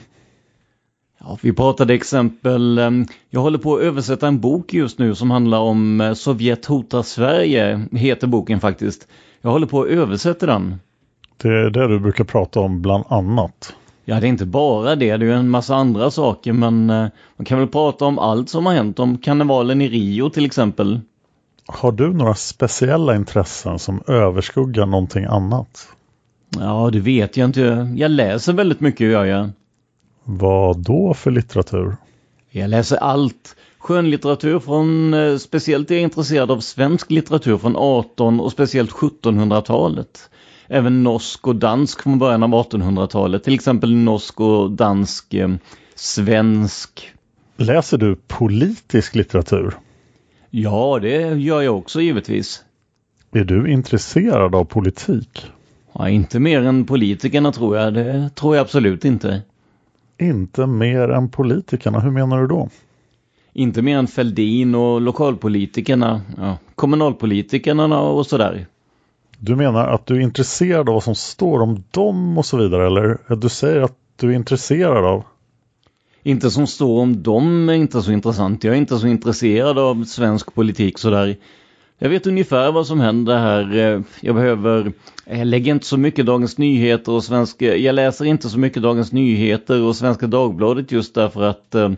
Ja, 1.21 1.39
vi 1.43 1.53
pratade 1.53 1.95
exempel, 1.95 2.79
ehm, 2.79 3.07
jag 3.31 3.41
håller 3.41 3.59
på 3.59 3.77
att 3.77 3.83
översätta 3.83 4.29
en 4.29 4.41
bok 4.41 4.73
just 4.73 4.99
nu 4.99 5.15
som 5.15 5.31
handlar 5.31 5.59
om 5.59 6.01
eh, 6.01 6.13
Sovjet 6.13 6.67
hotar 6.67 7.03
Sverige, 7.03 7.87
heter 7.93 8.27
boken 8.27 8.61
faktiskt. 8.61 9.09
Jag 9.41 9.51
håller 9.51 9.67
på 9.67 9.83
att 9.83 9.89
översätta 9.89 10.47
den. 10.47 10.77
Det 11.37 11.49
är 11.49 11.71
det 11.71 11.89
du 11.89 12.01
brukar 12.01 12.25
prata 12.25 12.61
om 12.61 12.83
bland 12.83 13.05
annat. 13.09 13.75
Ja, 14.05 14.21
det 14.21 14.27
är 14.27 14.29
inte 14.29 14.47
bara 14.47 14.97
det, 14.97 15.17
det 15.17 15.27
är 15.27 15.31
en 15.31 15.51
massa 15.51 15.75
andra 15.75 16.11
saker 16.11 16.53
men 16.53 16.91
eh, 16.91 17.07
man 17.37 17.45
kan 17.45 17.59
väl 17.59 17.69
prata 17.69 18.05
om 18.05 18.19
allt 18.19 18.49
som 18.49 18.67
har 18.67 18.73
hänt, 18.73 18.99
om 18.99 19.19
karnevalen 19.19 19.83
i 19.83 19.89
Rio 19.89 20.31
till 20.31 20.47
exempel. 20.47 21.01
Har 21.67 21.93
du 21.93 22.13
några 22.13 22.35
speciella 22.35 23.17
intressen 23.17 23.79
som 23.79 24.03
överskuggar 24.07 24.87
någonting 24.87 25.25
annat? 25.25 25.89
Ja, 26.59 26.91
det 26.93 27.01
vet 27.01 27.37
jag 27.37 27.49
inte. 27.49 27.95
Jag 27.97 28.11
läser 28.11 28.53
väldigt 28.53 28.81
mycket 28.81 29.07
gör 29.07 29.25
jag. 29.25 29.51
Vad 30.25 30.79
då 30.79 31.15
för 31.15 31.31
litteratur? 31.31 31.97
Jag 32.51 32.71
läser 32.71 32.97
allt. 32.97 33.57
Skönlitteratur 33.79 34.59
från, 34.59 35.15
eh, 35.15 35.37
speciellt 35.37 35.91
är 35.91 35.95
jag 35.95 36.03
intresserad 36.03 36.51
av 36.51 36.61
svensk 36.61 37.11
litteratur 37.11 37.59
från 37.59 37.77
18 37.77 38.41
och 38.41 38.53
speciellt 38.53 38.91
1700-talet. 38.91 40.31
Även 40.69 41.03
norsk 41.03 41.47
och 41.47 41.57
dansk 41.57 42.03
från 42.03 42.19
början 42.19 42.43
av 42.43 42.51
1800-talet. 42.51 43.45
Till 43.45 43.55
exempel 43.55 43.95
norsk 43.95 44.41
och 44.41 44.71
dansk, 44.71 45.35
eh, 45.35 45.51
svensk. 45.95 47.11
Läser 47.57 47.99
du 47.99 48.17
politisk 48.17 49.15
litteratur? 49.15 49.75
Ja, 50.51 50.99
det 51.03 51.35
gör 51.35 51.63
jag 51.63 51.79
också 51.79 52.01
givetvis. 52.01 52.65
Är 53.33 53.45
du 53.45 53.73
intresserad 53.73 54.55
av 54.55 54.65
politik? 54.65 55.47
Ja, 55.93 56.09
inte 56.09 56.41
mer 56.41 56.63
än 56.63 56.85
politikerna 56.85 57.53
tror 57.53 57.77
jag. 57.77 57.95
Det 57.95 58.31
tror 58.35 58.57
jag 58.57 58.63
absolut 58.63 59.05
inte. 59.05 59.43
Inte 60.19 60.67
mer 60.67 61.09
än 61.09 61.29
politikerna? 61.29 62.01
Hur 62.01 62.11
menar 62.11 62.41
du 62.41 62.47
då? 62.47 62.69
Inte 63.53 63.83
mer 63.83 63.99
än 63.99 64.07
Fälldin 64.07 64.75
och 64.75 65.01
lokalpolitikerna, 65.01 66.21
ja, 66.37 66.59
kommunalpolitikerna 66.75 68.01
och 68.01 68.27
sådär. 68.27 68.67
Du 69.39 69.57
menar 69.57 69.89
att 69.89 70.07
du 70.07 70.17
är 70.17 70.21
intresserad 70.21 70.89
av 70.89 70.95
vad 70.95 71.03
som 71.03 71.15
står 71.15 71.61
om 71.61 71.85
dem 71.91 72.39
och 72.39 72.47
så 72.47 72.57
vidare 72.57 72.87
eller 72.87 73.37
du 73.37 73.49
säger 73.49 73.81
att 73.81 73.97
du 74.17 74.31
är 74.31 74.35
intresserad 74.35 75.05
av? 75.05 75.25
Inte 76.23 76.51
som 76.51 76.67
står 76.67 77.01
om 77.01 77.23
dem 77.23 77.69
är 77.69 77.75
inte 77.75 78.03
så 78.03 78.13
intressant. 78.13 78.65
Jag 78.65 78.75
är 78.75 78.79
inte 78.79 78.99
så 78.99 79.07
intresserad 79.07 79.79
av 79.79 80.05
svensk 80.05 80.55
politik 80.55 80.99
sådär. 80.99 81.37
Jag 81.99 82.09
vet 82.09 82.27
ungefär 82.27 82.73
vad 82.73 82.87
som 82.87 83.01
händer 83.01 83.39
här. 83.39 83.77
Eh, 83.77 84.01
jag 84.21 84.35
behöver, 84.35 84.93
eh, 85.27 85.39
jag 85.39 85.47
lägger 85.47 85.73
inte 85.73 85.87
så 85.87 85.97
mycket 85.97 86.27
Dagens 86.27 86.59
Nyheter 86.59 87.13
och 87.13 87.25
Svenska, 87.25 87.75
eh, 87.75 87.85
jag 87.85 87.95
läser 87.95 88.25
inte 88.25 88.49
så 88.49 88.59
mycket 88.59 88.83
Dagens 88.83 89.13
Nyheter 89.13 89.83
och 89.83 89.97
Svenska 89.97 90.27
Dagbladet 90.27 90.93
just 90.93 91.15
därför 91.15 91.43
att 91.43 91.75
eh, 91.75 91.91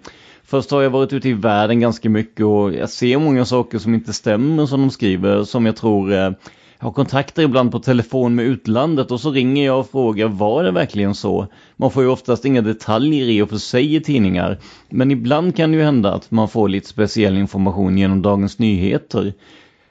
Först 0.49 0.71
har 0.71 0.83
jag 0.83 0.91
varit 0.91 1.13
ute 1.13 1.29
i 1.29 1.33
världen 1.33 1.81
ganska 1.81 2.11
mycket 2.11 2.47
och 2.47 2.75
jag 2.75 2.91
ser 2.91 3.19
många 3.19 3.45
saker 3.45 3.79
som 3.79 3.95
inte 3.95 4.13
stämmer 4.13 4.67
som 4.67 4.81
de 4.81 4.91
skriver 4.91 5.45
som 5.45 5.67
jag 5.67 5.77
tror 5.77 6.13
eh, 6.13 6.31
jag 6.79 6.87
har 6.87 6.93
kontakter 6.93 7.43
ibland 7.43 7.73
på 7.73 7.79
telefon 7.79 8.35
med 8.35 8.45
utlandet 8.45 9.11
och 9.11 9.21
så 9.21 9.31
ringer 9.31 9.67
jag 9.67 9.81
och 9.81 9.91
frågar 9.91 10.29
var 10.29 10.65
det 10.65 10.71
verkligen 10.71 11.15
så? 11.15 11.47
Man 11.77 11.91
får 11.91 12.03
ju 12.03 12.09
oftast 12.09 12.45
inga 12.45 12.63
detaljer 12.63 13.29
i 13.29 13.43
och 13.43 13.49
för 13.49 13.57
sig 13.57 13.95
i 13.95 14.01
tidningar. 14.01 14.59
Men 14.89 15.11
ibland 15.11 15.57
kan 15.57 15.71
det 15.73 15.79
ju 15.79 15.85
hända 15.85 16.15
att 16.15 16.31
man 16.31 16.49
får 16.49 16.69
lite 16.69 16.89
speciell 16.89 17.39
information 17.39 17.99
genom 17.99 18.23
Dagens 18.23 18.59
Nyheter. 18.59 19.33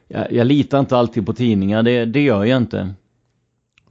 Jag, 0.08 0.32
jag 0.32 0.48
litar 0.48 0.80
inte 0.80 0.98
alltid 0.98 1.26
på 1.26 1.34
tidningar, 1.34 1.84
det, 1.84 2.06
det 2.06 2.22
gör 2.22 2.44
jag 2.46 2.58
inte. 2.58 2.94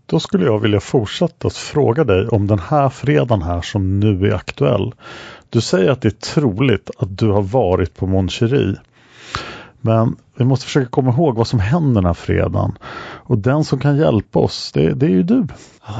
Då 0.06 0.20
skulle 0.20 0.44
jag 0.44 0.60
vilja 0.60 0.80
fortsätta 0.80 1.46
att 1.46 1.56
fråga 1.56 2.04
dig 2.04 2.28
om 2.28 2.46
den 2.46 2.58
här 2.58 2.88
fredagen 2.88 3.42
här 3.42 3.60
som 3.60 4.00
nu 4.00 4.26
är 4.26 4.34
aktuell. 4.34 4.94
Du 5.50 5.60
säger 5.60 5.90
att 5.90 6.02
det 6.02 6.08
är 6.08 6.32
troligt 6.34 6.90
att 6.98 7.18
du 7.18 7.28
har 7.30 7.42
varit 7.42 7.96
på 7.96 8.06
Moncherie. 8.06 8.76
Men 9.86 10.16
vi 10.36 10.44
måste 10.44 10.66
försöka 10.66 10.90
komma 10.90 11.10
ihåg 11.10 11.36
vad 11.36 11.46
som 11.46 11.58
händer 11.58 12.00
den 12.00 12.06
här 12.06 12.14
fredagen. 12.14 12.78
Och 13.24 13.38
den 13.38 13.64
som 13.64 13.78
kan 13.78 13.96
hjälpa 13.96 14.38
oss, 14.38 14.72
det, 14.72 14.94
det 14.94 15.06
är 15.06 15.10
ju 15.10 15.22
du. 15.22 15.46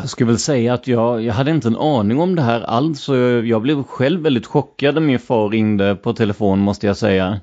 Jag 0.01 0.09
skulle 0.09 0.27
väl 0.27 0.39
säga 0.39 0.75
att 0.75 0.87
jag, 0.87 1.23
jag 1.23 1.35
hade 1.35 1.51
inte 1.51 1.69
en 1.69 1.77
aning 1.77 2.21
om 2.21 2.35
det 2.35 2.43
här 2.43 2.61
alls. 2.61 3.01
Så 3.01 3.17
jag, 3.17 3.63
blev 3.63 3.83
själv 3.83 4.21
väldigt 4.21 4.47
chockad 4.47 4.95
när 4.95 5.01
min 5.01 5.19
far 5.19 5.49
ringde 5.49 5.97
på 5.97 6.13
telefon 6.13 6.59
måste 6.59 6.87
jag 6.87 6.97
säga. 6.97 7.41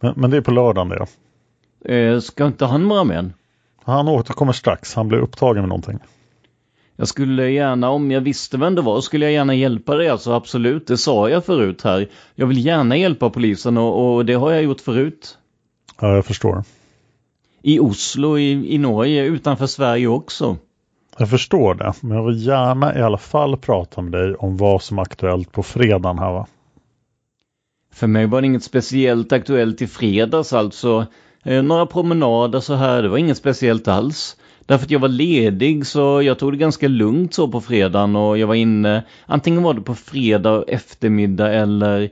Men, 0.00 0.12
men 0.16 0.30
det 0.30 0.36
är 0.36 0.40
på 0.40 0.50
lördagen 0.50 0.88
det. 0.88 1.06
Eh, 1.94 2.20
ska 2.20 2.46
inte 2.46 2.66
han 2.66 2.88
vara 2.88 3.04
med? 3.04 3.32
Han 3.84 4.08
återkommer 4.08 4.52
strax. 4.52 4.94
Han 4.94 5.08
blir 5.08 5.18
upptagen 5.18 5.62
med 5.62 5.68
någonting. 5.68 5.98
Jag 6.96 7.08
skulle 7.08 7.50
gärna, 7.50 7.90
om 7.90 8.10
jag 8.10 8.20
visste 8.20 8.56
vem 8.58 8.74
det 8.74 8.82
var, 8.82 9.00
skulle 9.00 9.24
jag 9.24 9.32
gärna 9.32 9.54
hjälpa 9.54 9.94
dig. 9.94 10.08
Alltså 10.08 10.32
absolut, 10.32 10.86
det 10.86 10.96
sa 10.96 11.28
jag 11.30 11.44
förut 11.44 11.82
här. 11.82 12.08
Jag 12.34 12.46
vill 12.46 12.66
gärna 12.66 12.96
hjälpa 12.96 13.30
polisen 13.30 13.78
och, 13.78 14.14
och 14.14 14.26
det 14.26 14.34
har 14.34 14.52
jag 14.52 14.62
gjort 14.62 14.80
förut. 14.80 15.38
Ja, 16.00 16.14
jag 16.14 16.26
förstår. 16.26 16.64
I 17.62 17.78
Oslo, 17.78 18.38
i, 18.38 18.74
i 18.74 18.78
Norge, 18.78 19.24
utanför 19.24 19.66
Sverige 19.66 20.06
också. 20.06 20.56
Jag 21.18 21.30
förstår 21.30 21.74
det, 21.74 21.92
men 22.00 22.16
jag 22.16 22.26
vill 22.26 22.46
gärna 22.46 22.98
i 22.98 23.02
alla 23.02 23.18
fall 23.18 23.56
prata 23.56 24.02
med 24.02 24.12
dig 24.12 24.34
om 24.34 24.56
vad 24.56 24.82
som 24.82 24.98
är 24.98 25.02
aktuellt 25.02 25.52
på 25.52 25.62
fredagen 25.62 26.18
här 26.18 26.32
va? 26.32 26.46
För 27.92 28.06
mig 28.06 28.26
var 28.26 28.40
det 28.40 28.46
inget 28.46 28.64
speciellt 28.64 29.32
aktuellt 29.32 29.82
i 29.82 29.86
fredags 29.86 30.52
alltså. 30.52 31.06
Eh, 31.44 31.62
några 31.62 31.86
promenader 31.86 32.60
så 32.60 32.74
här, 32.74 33.02
det 33.02 33.08
var 33.08 33.18
inget 33.18 33.36
speciellt 33.36 33.88
alls. 33.88 34.36
Därför 34.66 34.84
att 34.84 34.90
jag 34.90 35.00
var 35.00 35.08
ledig 35.08 35.86
så 35.86 36.22
jag 36.22 36.38
tog 36.38 36.52
det 36.52 36.56
ganska 36.56 36.88
lugnt 36.88 37.34
så 37.34 37.48
på 37.48 37.60
fredagen 37.60 38.16
och 38.16 38.38
jag 38.38 38.46
var 38.46 38.54
inne, 38.54 39.04
antingen 39.26 39.62
var 39.62 39.74
det 39.74 39.80
på 39.80 39.94
fredag 39.94 40.64
eftermiddag 40.68 41.52
eller 41.54 42.10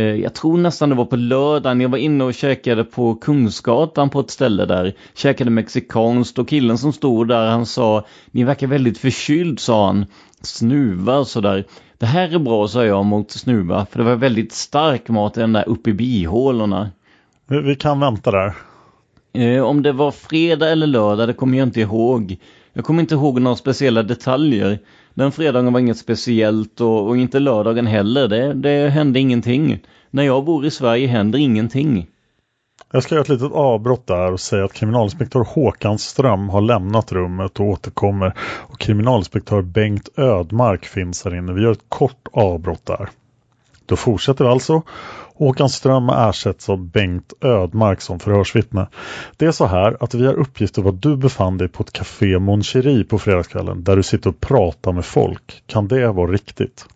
jag 0.00 0.34
tror 0.34 0.58
nästan 0.58 0.88
det 0.88 0.94
var 0.94 1.04
på 1.04 1.16
lördagen. 1.16 1.80
Jag 1.80 1.88
var 1.88 1.98
inne 1.98 2.24
och 2.24 2.34
käkade 2.34 2.84
på 2.84 3.14
Kungsgatan 3.14 4.10
på 4.10 4.20
ett 4.20 4.30
ställe 4.30 4.64
där. 4.64 4.94
Käkade 5.14 5.50
mexikanskt 5.50 6.38
och 6.38 6.48
killen 6.48 6.78
som 6.78 6.92
stod 6.92 7.28
där 7.28 7.46
han 7.46 7.66
sa 7.66 8.06
Ni 8.30 8.44
verkar 8.44 8.66
väldigt 8.66 8.98
förkyld 8.98 9.60
sa 9.60 9.86
han. 9.86 10.06
Snuva 10.42 11.24
sådär. 11.24 11.64
Det 11.98 12.06
här 12.06 12.34
är 12.34 12.38
bra 12.38 12.68
sa 12.68 12.84
jag 12.84 13.04
mot 13.04 13.30
snuva 13.30 13.86
för 13.86 13.98
det 13.98 14.04
var 14.04 14.16
väldigt 14.16 14.52
stark 14.52 15.08
mat 15.08 15.34
den 15.34 15.52
där 15.52 15.68
uppe 15.68 15.90
i 15.90 15.92
bihålorna. 15.92 16.90
Vi, 17.46 17.60
vi 17.60 17.76
kan 17.76 18.00
vänta 18.00 18.30
där. 18.30 18.54
Eh, 19.32 19.62
om 19.62 19.82
det 19.82 19.92
var 19.92 20.10
fredag 20.10 20.70
eller 20.70 20.86
lördag, 20.86 21.28
det 21.28 21.34
kommer 21.34 21.58
jag 21.58 21.68
inte 21.68 21.80
ihåg. 21.80 22.36
Jag 22.72 22.84
kommer 22.84 23.00
inte 23.00 23.14
ihåg 23.14 23.40
några 23.40 23.56
speciella 23.56 24.02
detaljer. 24.02 24.78
Den 25.14 25.32
fredagen 25.32 25.72
var 25.72 25.80
inget 25.80 25.98
speciellt 25.98 26.80
och, 26.80 27.08
och 27.08 27.16
inte 27.16 27.38
lördagen 27.38 27.86
heller. 27.86 28.28
Det, 28.28 28.54
det 28.54 28.90
hände 28.90 29.20
ingenting. 29.20 29.78
När 30.10 30.22
jag 30.22 30.44
bor 30.44 30.66
i 30.66 30.70
Sverige 30.70 31.06
händer 31.06 31.38
ingenting. 31.38 32.06
Jag 32.92 33.02
ska 33.02 33.14
göra 33.14 33.22
ett 33.22 33.28
litet 33.28 33.52
avbrott 33.52 34.06
där 34.06 34.32
och 34.32 34.40
säga 34.40 34.64
att 34.64 34.72
kriminalinspektör 34.72 35.40
Håkan 35.40 35.98
Ström 35.98 36.48
har 36.48 36.60
lämnat 36.60 37.12
rummet 37.12 37.60
och 37.60 37.66
återkommer. 37.66 38.34
Och 38.40 38.78
kriminalinspektör 38.78 39.62
Bengt 39.62 40.08
Ödmark 40.16 40.84
finns 40.84 41.24
här 41.24 41.34
inne. 41.34 41.52
Vi 41.52 41.62
gör 41.62 41.72
ett 41.72 41.88
kort 41.88 42.28
avbrott 42.32 42.86
där. 42.86 43.08
Då 43.86 43.96
fortsätter 43.96 44.44
vi 44.44 44.50
alltså 44.50 44.82
Håkan 45.36 45.68
Ström 45.68 46.08
ersätts 46.08 46.68
av 46.68 46.78
Bengt 46.78 47.32
Ödmark 47.40 48.00
som 48.00 48.20
förhörsvittne. 48.20 48.86
Det 49.36 49.46
är 49.46 49.52
så 49.52 49.66
här 49.66 49.96
att 50.00 50.14
vi 50.14 50.26
har 50.26 50.34
uppgifter 50.34 50.82
vad 50.82 50.94
du 50.94 51.16
befann 51.16 51.58
dig 51.58 51.68
på 51.68 51.82
ett 51.82 51.92
café 51.92 52.38
Mon 52.38 52.62
på 53.08 53.18
fredagskvällen 53.18 53.84
där 53.84 53.96
du 53.96 54.02
sitter 54.02 54.30
och 54.30 54.40
pratar 54.40 54.92
med 54.92 55.04
folk. 55.04 55.62
Kan 55.66 55.88
det 55.88 56.12
vara 56.12 56.30
riktigt? 56.30 56.86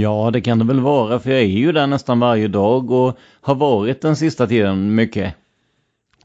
Ja, 0.00 0.30
det 0.32 0.40
kan 0.40 0.58
det 0.58 0.64
väl 0.64 0.80
vara 0.80 1.18
för 1.18 1.30
jag 1.30 1.40
är 1.40 1.44
ju 1.44 1.72
där 1.72 1.86
nästan 1.86 2.20
varje 2.20 2.48
dag 2.48 2.90
och 2.90 3.18
har 3.40 3.54
varit 3.54 4.00
den 4.00 4.16
sista 4.16 4.46
tiden 4.46 4.94
mycket. 4.94 5.34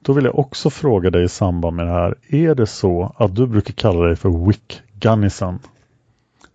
Då 0.01 0.13
vill 0.13 0.25
jag 0.25 0.39
också 0.39 0.69
fråga 0.69 1.09
dig 1.09 1.23
i 1.23 1.29
samband 1.29 1.75
med 1.75 1.87
det 1.87 1.91
här. 1.91 2.15
Är 2.27 2.55
det 2.55 2.67
så 2.67 3.15
att 3.17 3.35
du 3.35 3.47
brukar 3.47 3.73
kalla 3.73 4.05
dig 4.05 4.15
för 4.15 4.47
Wick 4.47 4.81
Gunnison? 4.99 5.59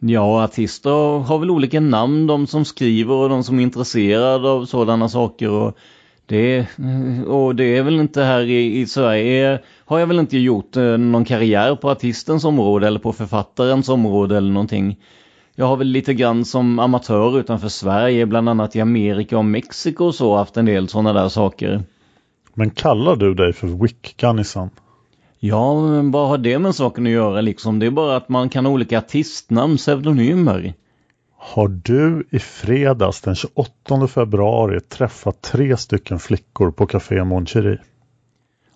Ja, 0.05 0.45
artister 0.45 1.19
har 1.19 1.39
väl 1.39 1.51
olika 1.51 1.81
namn, 1.81 2.27
de 2.27 2.47
som 2.47 2.65
skriver 2.65 3.15
och 3.15 3.29
de 3.29 3.45
som 3.45 3.59
är 3.59 3.63
intresserade 3.63 4.49
av 4.49 4.65
sådana 4.65 5.09
saker. 5.09 5.51
Och 5.51 5.77
det, 6.27 6.67
och 7.27 7.57
det 7.57 7.77
är 7.77 7.83
väl 7.83 8.01
inte 8.01 8.23
här 8.23 8.41
i, 8.41 8.81
i 8.81 8.87
Sverige, 8.87 9.61
har 9.85 9.99
jag 9.99 10.07
väl 10.07 10.19
inte 10.19 10.39
gjort 10.39 10.77
eh, 10.77 10.99
någon 10.99 11.25
karriär 11.25 11.77
på 11.77 11.91
artistens 11.91 12.45
område 12.45 12.87
eller 12.87 12.99
på 12.99 13.13
författarens 13.13 13.89
område 13.89 14.37
eller 14.37 14.53
någonting. 14.53 14.99
Jag 15.55 15.67
har 15.67 15.77
väl 15.77 15.89
lite 15.89 16.15
grann 16.15 16.45
som 16.45 16.79
amatör 16.79 17.39
utanför 17.39 17.69
Sverige, 17.69 18.27
bland 18.27 18.49
annat 18.49 18.77
i 18.77 18.81
Amerika 18.81 19.39
och 19.39 19.45
Mexiko 19.45 20.05
och 20.05 20.15
så, 20.15 20.37
haft 20.37 20.57
en 20.57 20.65
del 20.65 20.89
sådana 20.89 21.13
där 21.13 21.29
saker. 21.29 21.83
Men 22.55 22.71
kallar 22.71 23.17
du 23.17 23.35
dig 23.35 23.53
för 23.53 23.67
Wick 23.67 24.15
Gunnison? 24.17 24.71
Ja, 25.45 25.81
men 25.81 26.11
vad 26.11 26.29
har 26.29 26.39
det 26.39 26.59
med 26.59 26.75
saken 26.75 27.07
att 27.07 27.13
göra 27.13 27.41
liksom? 27.41 27.79
Det 27.79 27.87
är 27.87 27.91
bara 27.91 28.17
att 28.17 28.29
man 28.29 28.49
kan 28.49 28.67
ha 28.67 28.73
olika 28.73 28.99
artistnamn, 28.99 29.77
pseudonymer. 29.77 30.75
Har 31.37 31.69
du 31.69 32.27
i 32.31 32.39
fredags 32.39 33.21
den 33.21 33.35
28 33.35 34.09
februari 34.09 34.81
träffat 34.81 35.43
tre 35.43 35.77
stycken 35.77 36.19
flickor 36.19 36.71
på 36.71 36.87
Café 36.87 37.25
Mon 37.25 37.47
Cherie? 37.47 37.79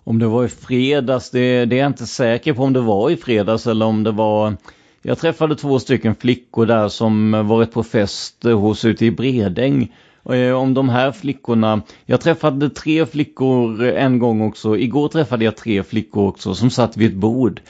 Om 0.03 0.19
det 0.19 0.27
var 0.27 0.45
i 0.45 0.47
fredags, 0.47 1.29
det, 1.29 1.65
det 1.65 1.75
är 1.75 1.79
jag 1.79 1.89
inte 1.89 2.05
säker 2.05 2.53
på 2.53 2.63
om 2.63 2.73
det 2.73 2.81
var 2.81 3.09
i 3.09 3.17
fredags 3.17 3.67
eller 3.67 3.85
om 3.85 4.03
det 4.03 4.11
var... 4.11 4.55
Jag 5.01 5.17
träffade 5.17 5.55
två 5.55 5.79
stycken 5.79 6.15
flickor 6.15 6.65
där 6.65 6.87
som 6.87 7.31
varit 7.47 7.71
på 7.71 7.83
fest 7.83 8.43
hos 8.43 8.85
ute 8.85 9.05
i 9.05 9.11
Bredäng. 9.11 9.93
Eh, 10.29 10.51
om 10.51 10.73
de 10.73 10.89
här 10.89 11.11
flickorna. 11.11 11.81
Jag 12.05 12.21
träffade 12.21 12.69
tre 12.69 13.05
flickor 13.05 13.83
eh, 13.83 14.03
en 14.03 14.19
gång 14.19 14.41
också. 14.41 14.77
Igår 14.77 15.07
träffade 15.09 15.45
jag 15.45 15.55
tre 15.57 15.83
flickor 15.83 16.27
också 16.27 16.55
som 16.55 16.69
satt 16.69 16.97
vid 16.97 17.11
ett 17.11 17.17
bord. 17.17 17.61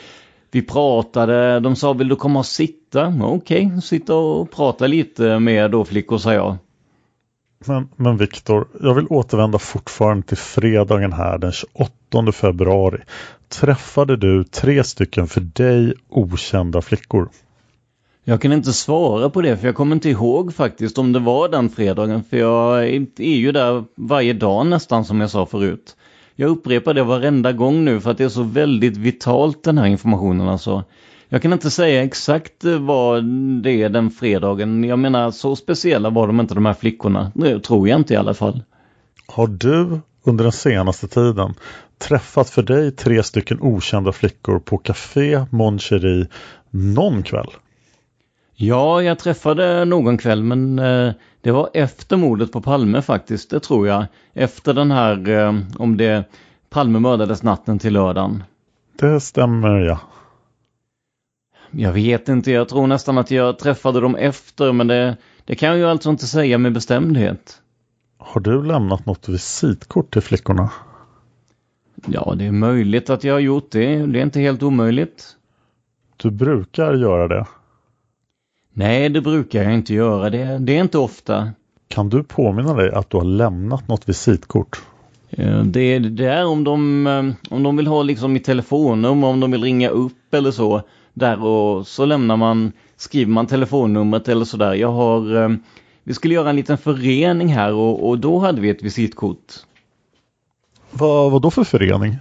Vi 0.52 0.62
pratade, 0.62 1.60
de 1.60 1.76
sa 1.76 1.94
vill 1.94 2.08
du 2.08 2.16
komma 2.16 2.40
och 2.40 2.46
sitta? 2.46 3.14
Okej, 3.22 3.66
okay, 3.66 3.82
sitta 3.82 4.16
och 4.16 4.52
prata 4.52 4.88
lite 4.88 5.40
med 5.40 5.72
då 5.72 5.86
flickor 5.86 6.18
sa 6.18 6.34
jag. 6.34 6.58
Men, 7.66 7.90
men 7.96 8.18
Viktor, 8.18 8.68
jag 8.82 8.94
vill 8.94 9.08
återvända 9.10 9.60
fortfarande 9.60 10.28
till 10.28 10.38
fredagen 10.38 11.14
här 11.14 11.38
den 11.38 11.52
28 11.52 12.32
februari. 12.32 13.02
Träffade 13.50 14.18
du 14.18 14.44
tre 14.44 14.84
stycken 14.84 15.28
för 15.28 15.42
dig 15.42 15.94
okända 16.10 16.82
flickor? 16.82 17.30
Jag 18.30 18.42
kan 18.42 18.54
inte 18.54 18.74
svara 18.74 19.30
på 19.30 19.42
det 19.42 19.58
för 19.58 19.68
jag 19.68 19.76
kommer 19.76 19.96
inte 19.96 20.10
ihåg 20.10 20.54
faktiskt 20.54 20.98
om 20.98 21.14
det 21.14 21.20
var 21.20 21.50
den 21.50 21.70
fredagen 21.70 22.24
för 22.24 22.38
jag 22.38 22.88
är 22.88 23.38
ju 23.38 23.52
där 23.52 23.84
varje 23.96 24.34
dag 24.34 24.66
nästan 24.66 25.06
som 25.06 25.22
jag 25.22 25.30
sa 25.30 25.46
förut. 25.46 25.96
Jag 26.36 26.50
upprepar 26.50 26.94
det 26.94 27.04
varenda 27.04 27.52
gång 27.52 27.86
nu 27.86 28.00
för 28.00 28.12
att 28.12 28.18
det 28.18 28.24
är 28.24 28.30
så 28.30 28.44
väldigt 28.44 28.98
vitalt 28.98 29.64
den 29.64 29.78
här 29.78 29.86
informationen 29.86 30.50
alltså. 30.50 30.84
Jag 31.30 31.42
kan 31.42 31.54
inte 31.54 31.72
säga 31.72 32.04
exakt 32.04 32.66
eh, 32.66 32.80
vad 32.80 33.24
det 33.64 33.84
är 33.84 33.90
den 33.90 34.12
fredagen. 34.12 34.84
Jag 34.84 35.00
menar 35.00 35.32
så 35.32 35.56
speciella 35.56 36.10
var 36.10 36.28
de 36.28 36.40
inte 36.40 36.54
de 36.54 36.66
här 36.66 36.74
flickorna. 36.74 37.32
Det 37.36 37.60
tror 37.60 37.90
jag 37.90 38.00
inte 38.00 38.14
i 38.14 38.18
alla 38.18 38.34
fall. 38.34 38.64
Har 39.28 39.48
du 39.48 40.00
under 40.24 40.44
den 40.44 40.52
senaste 40.52 41.08
tiden 41.08 41.54
träffat 41.98 42.50
för 42.50 42.62
dig 42.62 42.92
tre 42.92 43.24
stycken 43.24 43.58
okända 43.62 44.12
flickor 44.12 44.60
på 44.60 44.78
Café 44.78 45.46
Moncherie 45.50 46.28
någon 46.72 47.24
kväll? 47.24 47.50
Ja, 48.60 49.02
jag 49.02 49.20
träffade 49.20 49.86
någon 49.86 50.18
kväll 50.18 50.44
men 50.44 50.80
eh, 50.80 51.14
det 51.42 51.52
var 51.52 51.70
efter 51.74 52.18
mordet 52.18 52.52
på 52.52 52.62
Palme 52.62 53.02
faktiskt, 53.02 53.50
det 53.50 53.60
tror 53.60 53.88
jag. 53.88 54.06
Efter 54.34 54.74
den 54.74 54.92
här, 54.92 55.30
eh, 55.30 55.56
om 55.78 55.98
det 55.98 56.24
Palme 56.70 57.00
mördades 57.00 57.44
natten 57.44 57.80
till 57.80 57.94
lördagen. 57.94 58.44
Det 59.00 59.20
stämmer 59.20 59.80
ja. 59.80 60.00
Jag 61.72 61.92
vet 61.92 62.30
inte, 62.30 62.52
jag 62.52 62.70
tror 62.70 62.88
nästan 62.88 63.18
att 63.18 63.32
jag 63.32 63.60
träffade 63.60 64.00
dem 64.00 64.16
efter 64.16 64.74
men 64.74 64.88
det, 64.88 65.18
det 65.46 65.56
kan 65.56 65.70
jag 65.70 65.78
ju 65.78 65.86
alltså 65.86 66.10
inte 66.10 66.28
säga 66.28 66.58
med 66.58 66.74
bestämdhet. 66.74 67.62
Har 68.18 68.42
du 68.42 68.64
lämnat 68.64 69.06
något 69.06 69.30
visitkort 69.30 70.14
till 70.14 70.22
flickorna? 70.22 70.72
Ja, 72.06 72.34
det 72.38 72.46
är 72.46 72.52
möjligt 72.52 73.10
att 73.10 73.24
jag 73.24 73.34
har 73.34 73.40
gjort 73.40 73.72
det. 73.72 74.06
Det 74.06 74.20
är 74.20 74.24
inte 74.24 74.40
helt 74.40 74.64
omöjligt. 74.64 75.36
Du 76.18 76.32
brukar 76.32 76.94
göra 76.94 77.28
det? 77.28 77.46
Nej, 78.78 79.10
det 79.10 79.22
brukar 79.22 79.64
jag 79.64 79.74
inte 79.74 79.94
göra. 79.94 80.30
Det, 80.30 80.58
det 80.58 80.78
är 80.78 80.82
inte 80.82 80.98
ofta. 80.98 81.52
Kan 81.88 82.10
du 82.10 82.24
påminna 82.24 82.74
dig 82.74 82.92
att 82.92 83.10
du 83.10 83.18
har 83.18 83.24
lämnat 83.24 83.88
något 83.88 84.10
visitkort? 84.10 84.82
Det, 85.66 86.00
det 86.00 86.26
är 86.26 86.46
om 86.46 86.64
de, 86.64 87.08
eh, 87.08 87.54
om 87.56 87.64
de 87.64 87.78
vill 87.78 87.88
ha 87.88 88.04
liksom 88.04 88.34
mitt 88.34 88.44
telefonnummer, 88.44 89.28
om 89.28 89.40
de 89.40 89.52
vill 89.52 89.64
ringa 89.64 89.90
upp 89.90 90.34
eller 90.34 90.52
så. 90.52 90.82
Där 91.14 91.44
och 91.44 91.88
så 91.88 92.06
lämnar 92.06 92.38
man, 92.38 92.72
skriver 92.98 93.32
man 93.32 93.48
telefonnumret 93.48 94.28
eller 94.28 94.46
sådär. 94.46 94.74
Jag 94.74 94.92
har, 94.92 95.44
eh, 95.44 95.50
vi 96.04 96.14
skulle 96.14 96.34
göra 96.34 96.50
en 96.50 96.56
liten 96.56 96.78
förening 96.78 97.48
här 97.48 97.74
och, 97.74 98.10
och 98.10 98.20
då 98.20 98.40
hade 98.40 98.62
vi 98.62 98.70
ett 98.70 98.84
visitkort. 98.84 99.54
Vad, 100.92 101.32
vad 101.32 101.42
då 101.42 101.52
för 101.52 101.64
förening? 101.64 102.16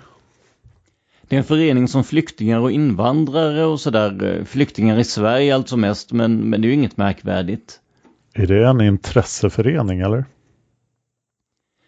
Det 1.29 1.37
är 1.37 1.39
en 1.39 1.45
förening 1.45 1.89
som 1.89 2.05
flyktingar 2.05 2.61
och 2.61 2.73
invandrare 2.73 3.65
och 3.65 3.81
sådär. 3.81 4.45
Flyktingar 4.45 4.99
i 4.99 5.05
Sverige 5.05 5.55
alltså 5.55 5.77
mest, 5.77 6.13
men, 6.13 6.51
men 6.51 6.61
det 6.61 6.67
är 6.67 6.69
ju 6.69 6.75
inget 6.75 6.97
märkvärdigt. 6.97 7.81
Är 8.35 8.47
det 8.47 8.67
en 8.67 8.81
intresseförening 8.81 10.01
eller? 10.01 10.25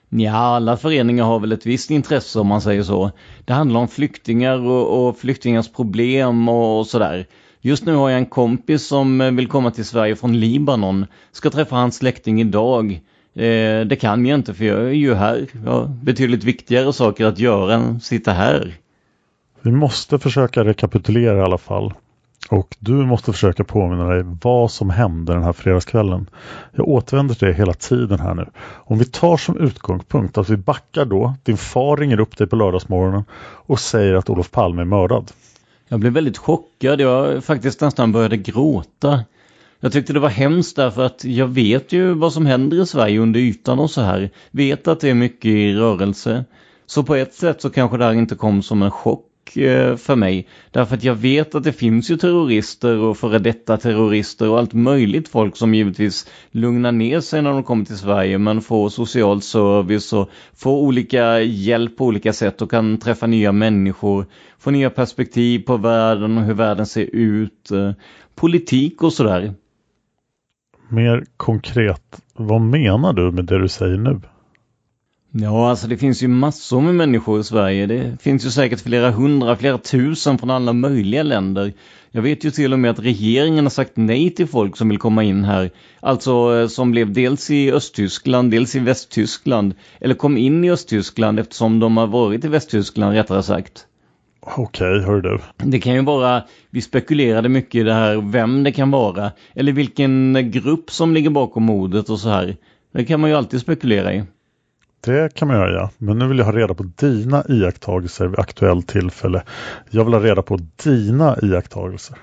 Ja, 0.08 0.30
alla 0.30 0.76
föreningar 0.76 1.24
har 1.24 1.40
väl 1.40 1.52
ett 1.52 1.66
visst 1.66 1.90
intresse 1.90 2.40
om 2.40 2.46
man 2.46 2.60
säger 2.60 2.82
så. 2.82 3.10
Det 3.44 3.52
handlar 3.52 3.80
om 3.80 3.88
flyktingar 3.88 4.58
och, 4.58 5.08
och 5.08 5.18
flyktingars 5.18 5.72
problem 5.72 6.48
och, 6.48 6.78
och 6.78 6.86
sådär. 6.86 7.26
Just 7.60 7.84
nu 7.84 7.94
har 7.94 8.10
jag 8.10 8.18
en 8.18 8.26
kompis 8.26 8.86
som 8.86 9.36
vill 9.36 9.48
komma 9.48 9.70
till 9.70 9.84
Sverige 9.84 10.16
från 10.16 10.40
Libanon. 10.40 11.06
Ska 11.32 11.50
träffa 11.50 11.76
hans 11.76 11.96
släkting 11.96 12.40
idag. 12.40 12.92
Eh, 13.34 13.80
det 13.86 14.00
kan 14.00 14.26
jag 14.26 14.38
inte 14.38 14.54
för 14.54 14.64
jag 14.64 14.80
är 14.80 14.92
ju 14.92 15.14
här. 15.14 15.46
Jag 15.64 15.72
har 15.72 15.86
betydligt 15.86 16.44
viktigare 16.44 16.92
saker 16.92 17.26
att 17.26 17.38
göra 17.38 17.74
än 17.74 18.00
sitta 18.00 18.32
här. 18.32 18.74
Vi 19.62 19.72
måste 19.72 20.18
försöka 20.18 20.64
rekapitulera 20.64 21.38
i 21.38 21.40
alla 21.40 21.58
fall. 21.58 21.94
Och 22.50 22.76
du 22.78 22.92
måste 22.92 23.32
försöka 23.32 23.64
påminna 23.64 24.08
dig 24.08 24.22
vad 24.42 24.70
som 24.70 24.90
hände 24.90 25.32
den 25.32 25.42
här 25.42 25.52
fredagskvällen. 25.52 26.30
Jag 26.72 26.88
återvänder 26.88 27.34
till 27.34 27.48
det 27.48 27.54
hela 27.54 27.74
tiden 27.74 28.20
här 28.20 28.34
nu. 28.34 28.46
Om 28.74 28.98
vi 28.98 29.04
tar 29.04 29.36
som 29.36 29.56
utgångspunkt 29.56 30.38
att 30.38 30.48
vi 30.48 30.56
backar 30.56 31.04
då, 31.04 31.34
din 31.42 31.56
far 31.56 31.96
ringer 31.96 32.20
upp 32.20 32.36
dig 32.36 32.46
på 32.46 32.56
lördagsmorgonen 32.56 33.24
och 33.40 33.80
säger 33.80 34.14
att 34.14 34.30
Olof 34.30 34.50
Palme 34.50 34.82
är 34.82 34.86
mördad. 34.86 35.32
Jag 35.88 36.00
blev 36.00 36.12
väldigt 36.12 36.38
chockad, 36.38 37.00
jag 37.00 37.44
faktiskt 37.44 37.80
nästan 37.80 38.12
började 38.12 38.36
gråta. 38.36 39.24
Jag 39.80 39.92
tyckte 39.92 40.12
det 40.12 40.20
var 40.20 40.28
hemskt 40.28 40.76
därför 40.76 41.04
att 41.04 41.24
jag 41.24 41.46
vet 41.46 41.92
ju 41.92 42.12
vad 42.12 42.32
som 42.32 42.46
händer 42.46 42.82
i 42.82 42.86
Sverige 42.86 43.20
under 43.20 43.40
ytan 43.40 43.78
och 43.78 43.90
så 43.90 44.00
här. 44.00 44.30
Vet 44.50 44.88
att 44.88 45.00
det 45.00 45.10
är 45.10 45.14
mycket 45.14 45.44
i 45.44 45.74
rörelse. 45.74 46.44
Så 46.86 47.02
på 47.02 47.14
ett 47.14 47.34
sätt 47.34 47.62
så 47.62 47.70
kanske 47.70 47.96
det 47.96 48.04
här 48.04 48.12
inte 48.12 48.34
kom 48.34 48.62
som 48.62 48.82
en 48.82 48.90
chock 48.90 49.27
Eh, 49.56 49.96
för 49.96 50.16
mig. 50.16 50.48
Därför 50.70 50.94
att 50.94 51.04
jag 51.04 51.14
vet 51.14 51.54
att 51.54 51.64
det 51.64 51.72
finns 51.72 52.10
ju 52.10 52.16
terrorister 52.16 52.96
och 52.96 53.16
före 53.16 53.38
detta 53.38 53.76
terrorister 53.76 54.48
och 54.48 54.58
allt 54.58 54.72
möjligt 54.72 55.28
folk 55.28 55.56
som 55.56 55.74
givetvis 55.74 56.30
lugnar 56.50 56.92
ner 56.92 57.20
sig 57.20 57.42
när 57.42 57.50
de 57.50 57.62
kommer 57.62 57.84
till 57.84 57.98
Sverige 57.98 58.38
men 58.38 58.60
får 58.60 58.88
social 58.88 59.42
service 59.42 60.12
och 60.12 60.30
får 60.54 60.78
olika 60.78 61.40
hjälp 61.40 61.96
på 61.96 62.04
olika 62.04 62.32
sätt 62.32 62.62
och 62.62 62.70
kan 62.70 62.98
träffa 62.98 63.26
nya 63.26 63.52
människor, 63.52 64.26
få 64.58 64.70
nya 64.70 64.90
perspektiv 64.90 65.58
på 65.58 65.76
världen 65.76 66.38
och 66.38 66.44
hur 66.44 66.54
världen 66.54 66.86
ser 66.86 67.08
ut, 67.12 67.70
eh, 67.70 67.92
politik 68.34 69.02
och 69.02 69.12
sådär. 69.12 69.54
Mer 70.88 71.24
konkret, 71.36 72.20
vad 72.34 72.60
menar 72.60 73.12
du 73.12 73.30
med 73.30 73.44
det 73.44 73.58
du 73.58 73.68
säger 73.68 73.96
nu? 73.96 74.20
Ja, 75.40 75.70
alltså 75.70 75.86
det 75.86 75.96
finns 75.96 76.22
ju 76.22 76.28
massor 76.28 76.80
med 76.80 76.94
människor 76.94 77.40
i 77.40 77.44
Sverige. 77.44 77.86
Det 77.86 78.22
finns 78.22 78.46
ju 78.46 78.50
säkert 78.50 78.80
flera 78.80 79.10
hundra, 79.10 79.56
flera 79.56 79.78
tusen 79.78 80.38
från 80.38 80.50
alla 80.50 80.72
möjliga 80.72 81.22
länder. 81.22 81.72
Jag 82.10 82.22
vet 82.22 82.44
ju 82.44 82.50
till 82.50 82.72
och 82.72 82.78
med 82.78 82.90
att 82.90 82.98
regeringen 82.98 83.64
har 83.64 83.70
sagt 83.70 83.92
nej 83.94 84.30
till 84.30 84.46
folk 84.46 84.76
som 84.76 84.88
vill 84.88 84.98
komma 84.98 85.22
in 85.24 85.44
här. 85.44 85.70
Alltså 86.00 86.60
eh, 86.60 86.66
som 86.66 86.90
blev 86.90 87.12
dels 87.12 87.50
i 87.50 87.72
Östtyskland, 87.72 88.50
dels 88.50 88.76
i 88.76 88.78
Västtyskland. 88.78 89.74
Eller 90.00 90.14
kom 90.14 90.36
in 90.36 90.64
i 90.64 90.70
Östtyskland 90.70 91.38
eftersom 91.38 91.80
de 91.80 91.96
har 91.96 92.06
varit 92.06 92.44
i 92.44 92.48
Västtyskland 92.48 93.14
rättare 93.14 93.42
sagt. 93.42 93.86
Okej, 94.40 94.62
okay, 94.62 95.06
hör 95.06 95.20
du. 95.20 95.38
Det 95.56 95.80
kan 95.80 95.94
ju 95.94 96.02
vara, 96.02 96.42
vi 96.70 96.80
spekulerade 96.80 97.48
mycket 97.48 97.74
i 97.74 97.82
det 97.82 97.94
här, 97.94 98.30
vem 98.30 98.64
det 98.64 98.72
kan 98.72 98.90
vara. 98.90 99.32
Eller 99.54 99.72
vilken 99.72 100.50
grupp 100.50 100.90
som 100.90 101.14
ligger 101.14 101.30
bakom 101.30 101.62
mordet 101.62 102.10
och 102.10 102.20
så 102.20 102.28
här. 102.28 102.56
Det 102.92 103.04
kan 103.04 103.20
man 103.20 103.30
ju 103.30 103.36
alltid 103.36 103.60
spekulera 103.60 104.14
i. 104.14 104.24
Det 105.00 105.34
kan 105.34 105.48
man 105.48 105.56
göra, 105.56 105.72
ja. 105.72 105.90
Men 105.98 106.18
nu 106.18 106.28
vill 106.28 106.38
jag 106.38 106.44
ha 106.44 106.52
reda 106.52 106.74
på 106.74 106.82
dina 106.82 107.44
iakttagelser 107.48 108.26
vid 108.26 108.38
aktuellt 108.38 108.88
tillfälle. 108.88 109.42
Jag 109.90 110.04
vill 110.04 110.14
ha 110.14 110.20
reda 110.20 110.42
på 110.42 110.58
dina 110.84 111.36
iakttagelser. 111.42 112.18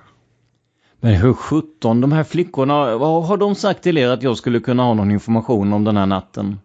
Men 0.99 1.13
hur 1.13 1.33
sjutton, 1.33 2.01
de 2.01 2.11
här 2.11 2.23
flickorna, 2.23 2.97
vad 2.97 3.25
har 3.25 3.37
de 3.37 3.55
sagt 3.55 3.83
till 3.83 3.97
er 3.97 4.09
att 4.09 4.23
jag 4.23 4.37
skulle 4.37 4.59
kunna 4.59 4.83
ha 4.83 4.93
någon 4.93 5.11
information 5.11 5.73
om 5.73 5.83
den 5.83 5.97
här 5.97 6.05
natten? 6.05 6.59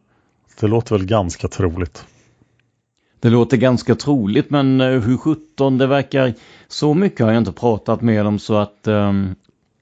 Det 0.61 0.67
låter 0.69 0.95
väl 0.99 1.07
ganska 1.07 1.49
troligt. 1.49 2.07
Det 3.21 3.31
låter 3.31 3.57
ganska 3.57 3.95
troligt 3.95 4.51
men 4.51 4.81
eh, 4.81 4.87
hur 4.87 5.17
sjutton 5.17 5.79
det 5.79 5.87
verkar, 5.87 6.35
så 6.69 6.95
mycket 6.95 7.21
har 7.21 7.33
jag 7.33 7.41
inte 7.41 7.53
pratat 7.53 8.01
med 8.01 8.25
dem 8.25 8.39
så 8.39 8.57
att... 8.57 8.87
Um... 8.89 9.35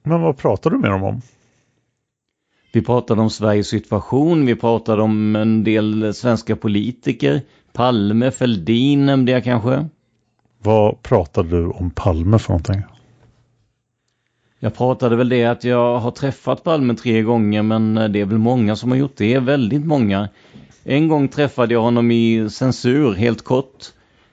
Men 0.03 0.21
vad 0.21 0.37
pratar 0.37 0.71
du 0.71 0.79
med 0.79 0.91
dem 0.91 1.03
om? 1.03 1.23
Vi 2.79 2.85
pratade 2.85 3.21
om 3.21 3.31
Sveriges 3.31 3.69
situation, 3.69 4.47
vi 4.47 4.55
pratade 4.55 5.03
om 5.03 5.37
en 5.37 5.65
del 5.65 6.15
svenska 6.15 6.57
politiker. 6.57 7.43
Palme, 7.73 8.31
Feldin 8.31 9.07
nämnde 9.07 9.33
jag 9.33 9.45
kanske. 9.45 9.89
Vad 10.63 11.03
pratade 11.03 11.49
du 11.49 11.67
om 11.67 11.91
Palme 11.91 12.39
för 12.39 12.51
någonting? 12.51 12.83
Jag 14.59 14.75
pratade 14.75 15.17
väl 15.17 15.29
det 15.29 15.45
att 15.45 15.65
jag 15.65 15.99
har 15.99 16.11
träffat 16.11 16.65
Palme 16.65 16.95
tre 16.95 17.23
gånger 17.23 17.63
men 17.63 17.95
det 17.95 18.21
är 18.21 18.25
väl 18.25 18.39
många 18.39 18.77
som 18.77 18.91
har 18.91 18.99
gjort 18.99 19.17
det, 19.17 19.39
väldigt 19.39 19.87
många. 19.87 20.29
En 20.85 21.09
gång 21.09 21.29
träffade 21.29 21.75
jag 21.75 21.83
honom 21.83 22.11
i 22.11 22.51
censur, 22.51 23.15
helt 23.15 23.45
kort. 23.45 23.85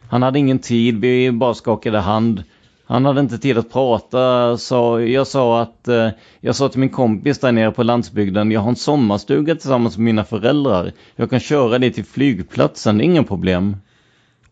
Han 0.10 0.24
hade 0.24 0.40
ingen 0.40 0.60
tid, 0.60 1.02
vi 1.02 1.32
bara 1.32 1.54
skakade 1.54 2.00
hand. 2.00 2.44
Han 2.88 3.06
hade 3.06 3.22
inte 3.22 3.38
tid 3.38 3.58
att 3.58 3.72
prata. 3.72 4.58
Så 4.58 5.02
jag 5.02 5.28
sa 5.28 5.62
att 5.62 5.88
eh, 5.88 6.10
jag 6.40 6.56
sa 6.56 6.70
till 6.70 6.80
min 6.80 6.90
kompis 6.90 7.40
där 7.40 7.52
nere 7.52 7.72
på 7.72 7.84
landsbygden. 7.84 8.52
Jag 8.52 8.62
har 8.62 8.70
en 8.70 8.76
sommarstuga 8.76 9.56
tillsammans 9.56 9.98
med 9.98 10.06
mina 10.06 10.24
föräldrar. 10.24 10.92
Jag 11.16 11.30
kan 11.30 11.40
köra 11.40 11.80
dig 11.80 11.94
till 11.94 12.06
flygplatsen, 12.06 13.02
inga 13.02 13.24
problem. 13.24 13.78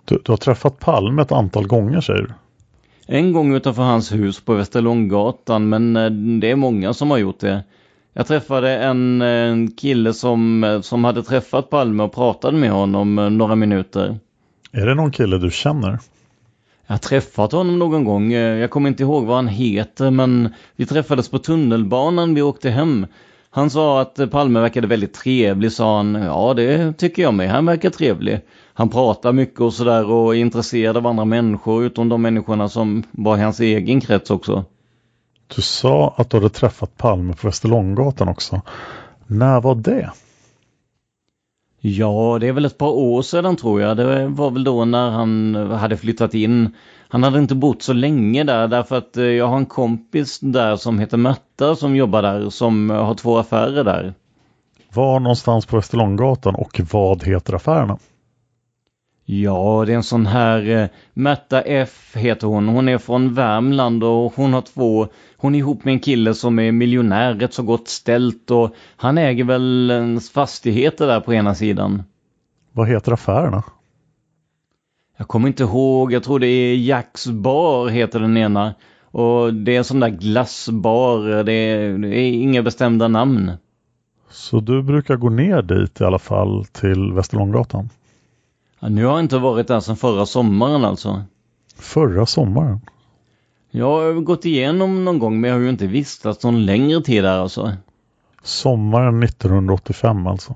Du, 0.05 0.21
du 0.25 0.31
har 0.31 0.37
träffat 0.37 0.79
Palme 0.79 1.21
ett 1.21 1.31
antal 1.31 1.67
gånger 1.67 2.01
säger 2.01 2.21
du? 2.21 2.33
En 3.07 3.33
gång 3.33 3.55
utanför 3.55 3.83
hans 3.83 4.11
hus 4.11 4.41
på 4.41 4.53
Västerlånggatan 4.53 5.69
men 5.69 5.95
eh, 5.95 6.09
det 6.41 6.51
är 6.51 6.55
många 6.55 6.93
som 6.93 7.11
har 7.11 7.17
gjort 7.17 7.39
det. 7.39 7.63
Jag 8.13 8.27
träffade 8.27 8.77
en, 8.77 9.21
en 9.21 9.71
kille 9.71 10.13
som, 10.13 10.63
eh, 10.63 10.81
som 10.81 11.03
hade 11.03 11.23
träffat 11.23 11.69
Palme 11.69 12.03
och 12.03 12.13
pratade 12.13 12.57
med 12.57 12.71
honom 12.71 13.37
några 13.37 13.55
minuter. 13.55 14.19
Är 14.71 14.85
det 14.85 14.95
någon 14.95 15.11
kille 15.11 15.37
du 15.37 15.51
känner? 15.51 15.99
Jag 16.87 16.93
har 16.93 16.99
träffat 16.99 17.51
honom 17.51 17.79
någon 17.79 18.03
gång. 18.03 18.33
Eh, 18.33 18.57
jag 18.57 18.69
kommer 18.69 18.89
inte 18.89 19.03
ihåg 19.03 19.25
vad 19.25 19.35
han 19.35 19.47
heter 19.47 20.11
men 20.11 20.53
vi 20.75 20.85
träffades 20.85 21.29
på 21.29 21.39
tunnelbanan. 21.39 22.33
Vi 22.33 22.41
åkte 22.41 22.69
hem. 22.69 23.07
Han 23.49 23.69
sa 23.69 24.01
att 24.01 24.19
eh, 24.19 24.27
Palme 24.27 24.59
verkade 24.59 24.87
väldigt 24.87 25.13
trevlig, 25.13 25.71
sa 25.71 25.97
han. 25.97 26.13
Ja, 26.13 26.53
det 26.53 26.93
tycker 26.93 27.21
jag 27.21 27.33
med. 27.33 27.49
Han 27.49 27.65
verkar 27.65 27.89
trevlig. 27.89 28.41
Han 28.73 28.89
pratar 28.89 29.33
mycket 29.33 29.59
och 29.59 29.73
sådär 29.73 30.05
och 30.11 30.35
är 30.35 30.39
intresserad 30.39 30.97
av 30.97 31.07
andra 31.07 31.25
människor, 31.25 31.83
utom 31.83 32.09
de 32.09 32.21
människorna 32.21 32.69
som 32.69 33.03
var 33.11 33.37
i 33.37 33.41
hans 33.41 33.59
egen 33.59 34.01
krets 34.01 34.31
också. 34.31 34.65
Du 35.55 35.61
sa 35.61 36.13
att 36.17 36.29
du 36.29 36.37
hade 36.37 36.49
träffat 36.49 36.97
Palme 36.97 37.33
på 37.33 37.47
Västerlånggatan 37.47 38.27
också. 38.27 38.61
När 39.27 39.61
var 39.61 39.75
det? 39.75 40.11
Ja, 41.85 42.37
det 42.39 42.47
är 42.47 42.51
väl 42.51 42.65
ett 42.65 42.77
par 42.77 42.91
år 42.91 43.21
sedan 43.21 43.55
tror 43.55 43.81
jag. 43.81 43.97
Det 43.97 44.27
var 44.27 44.51
väl 44.51 44.63
då 44.63 44.85
när 44.85 45.09
han 45.09 45.55
hade 45.55 45.97
flyttat 45.97 46.33
in. 46.33 46.75
Han 47.07 47.23
hade 47.23 47.39
inte 47.39 47.55
bott 47.55 47.81
så 47.81 47.93
länge 47.93 48.43
där 48.43 48.67
därför 48.67 48.97
att 48.97 49.17
eh, 49.17 49.23
jag 49.23 49.47
har 49.47 49.57
en 49.57 49.65
kompis 49.65 50.39
där 50.39 50.75
som 50.75 50.99
heter 50.99 51.17
Märta 51.17 51.75
som 51.75 51.95
jobbar 51.95 52.21
där 52.21 52.49
som 52.49 52.91
eh, 52.91 53.05
har 53.05 53.15
två 53.15 53.37
affärer 53.37 53.83
där. 53.83 54.13
Var 54.93 55.19
någonstans 55.19 55.65
på 55.65 55.75
Västerlånggatan 55.75 56.55
och 56.55 56.81
vad 56.91 57.23
heter 57.23 57.53
affärerna? 57.53 57.97
Ja, 59.25 59.83
det 59.85 59.91
är 59.91 59.95
en 59.95 60.03
sån 60.03 60.25
här 60.25 60.69
eh, 60.69 60.87
Märta 61.13 61.61
F 61.61 62.15
heter 62.15 62.47
hon. 62.47 62.67
Hon 62.67 62.89
är 62.89 62.97
från 62.97 63.33
Värmland 63.33 64.03
och 64.03 64.33
hon 64.35 64.53
har 64.53 64.61
två, 64.61 65.07
hon 65.37 65.55
är 65.55 65.59
ihop 65.59 65.85
med 65.85 65.93
en 65.93 65.99
kille 65.99 66.33
som 66.33 66.59
är 66.59 66.71
miljonär, 66.71 67.33
rätt 67.33 67.53
så 67.53 67.63
gott 67.63 67.87
ställt 67.87 68.51
och 68.51 68.75
han 68.95 69.17
äger 69.17 69.43
väl 69.43 69.91
ens 69.91 70.31
fastigheter 70.31 71.07
där 71.07 71.19
på 71.19 71.33
ena 71.33 71.55
sidan. 71.55 72.03
Vad 72.71 72.87
heter 72.87 73.11
affärerna? 73.11 73.63
Jag 75.17 75.27
kommer 75.27 75.47
inte 75.47 75.63
ihåg, 75.63 76.13
jag 76.13 76.23
tror 76.23 76.39
det 76.39 76.47
är 76.47 76.75
Jacks 76.77 77.27
bar 77.27 77.87
heter 77.87 78.19
den 78.19 78.37
ena. 78.37 78.73
Och 79.11 79.53
det 79.53 79.73
är 79.73 79.77
en 79.77 79.83
sån 79.83 79.99
där 79.99 80.09
glassbar, 80.09 81.43
det 81.43 81.53
är, 81.53 81.97
det 81.97 82.19
är 82.19 82.31
inga 82.31 82.61
bestämda 82.61 83.07
namn. 83.07 83.51
Så 84.29 84.59
du 84.59 84.83
brukar 84.83 85.15
gå 85.15 85.29
ner 85.29 85.61
dit 85.61 86.01
i 86.01 86.03
alla 86.03 86.19
fall 86.19 86.65
till 86.65 87.13
Västerlånggatan? 87.13 87.89
Ja, 88.83 88.89
nu 88.89 89.05
har 89.05 89.11
jag 89.11 89.19
inte 89.19 89.37
varit 89.37 89.67
där 89.67 89.79
sedan 89.79 89.95
förra 89.95 90.25
sommaren 90.25 90.85
alltså. 90.85 91.23
Förra 91.75 92.25
sommaren? 92.25 92.79
Jag 93.71 93.85
har 93.85 94.13
gått 94.13 94.45
igenom 94.45 95.05
någon 95.05 95.19
gång 95.19 95.41
men 95.41 95.49
jag 95.49 95.57
har 95.57 95.63
ju 95.63 95.69
inte 95.69 95.87
vistats 95.87 96.43
någon 96.43 96.65
längre 96.65 97.01
tid 97.01 97.23
där 97.23 97.37
alltså. 97.37 97.71
Sommaren 98.41 99.23
1985 99.23 100.27
alltså? 100.27 100.55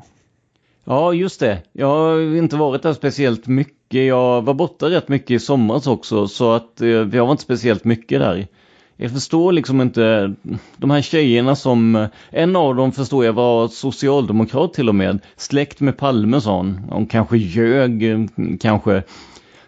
Ja, 0.83 1.13
just 1.13 1.39
det. 1.39 1.63
Jag 1.71 1.87
har 1.87 2.35
inte 2.37 2.55
varit 2.55 2.83
där 2.83 2.93
speciellt 2.93 3.47
mycket. 3.47 4.05
Jag 4.07 4.41
var 4.41 4.53
borta 4.53 4.89
rätt 4.89 5.07
mycket 5.07 5.31
i 5.31 5.39
somras 5.39 5.87
också 5.87 6.27
så 6.27 6.51
att 6.51 6.81
eh, 6.81 6.87
jag 6.87 7.25
var 7.25 7.31
inte 7.31 7.43
speciellt 7.43 7.83
mycket 7.83 8.19
där. 8.19 8.47
Jag 8.99 9.11
förstår 9.11 9.51
liksom 9.51 9.81
inte 9.81 10.33
de 10.77 10.91
här 10.91 11.01
tjejerna 11.01 11.55
som, 11.55 11.95
eh, 11.95 12.07
en 12.29 12.55
av 12.55 12.75
dem 12.75 12.91
förstår 12.91 13.25
jag 13.25 13.33
var 13.33 13.67
socialdemokrat 13.67 14.73
till 14.73 14.89
och 14.89 14.95
med, 14.95 15.19
släkt 15.35 15.79
med 15.79 15.97
Palme 15.97 16.41
sa 16.41 16.57
hon. 16.57 16.79
Hon 16.89 17.05
kanske 17.05 17.37
ljög, 17.37 18.11
eh, 18.11 18.19
kanske. 18.59 19.03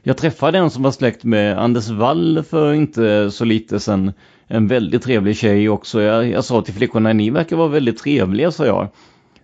Jag 0.03 0.17
träffade 0.17 0.57
en 0.57 0.69
som 0.69 0.83
var 0.83 0.91
släkt 0.91 1.23
med 1.23 1.57
Anders 1.57 1.89
Wall 1.89 2.43
för 2.49 2.73
inte 2.73 3.31
så 3.31 3.45
lite 3.45 3.79
sen. 3.79 4.11
En 4.47 4.67
väldigt 4.67 5.03
trevlig 5.03 5.37
tjej 5.37 5.69
också. 5.69 6.01
Jag, 6.01 6.29
jag 6.29 6.43
sa 6.43 6.61
till 6.61 6.73
flickorna, 6.73 7.13
ni 7.13 7.29
verkar 7.29 7.55
vara 7.55 7.67
väldigt 7.67 7.97
trevliga, 7.97 8.51
sa 8.51 8.65
jag. 8.65 8.87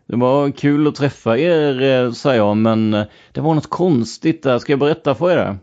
Det 0.07 0.15
var 0.15 0.51
kul 0.51 0.87
att 0.87 0.95
träffa 0.95 1.37
er, 1.37 1.81
eh, 1.81 2.11
sa 2.11 2.35
jag, 2.35 2.57
men 2.57 2.91
det 3.31 3.41
var 3.41 3.53
något 3.53 3.69
konstigt 3.69 4.43
där. 4.43 4.59
Ska 4.59 4.71
jag 4.71 4.79
berätta 4.79 5.15
för 5.15 5.31
er? 5.31 5.57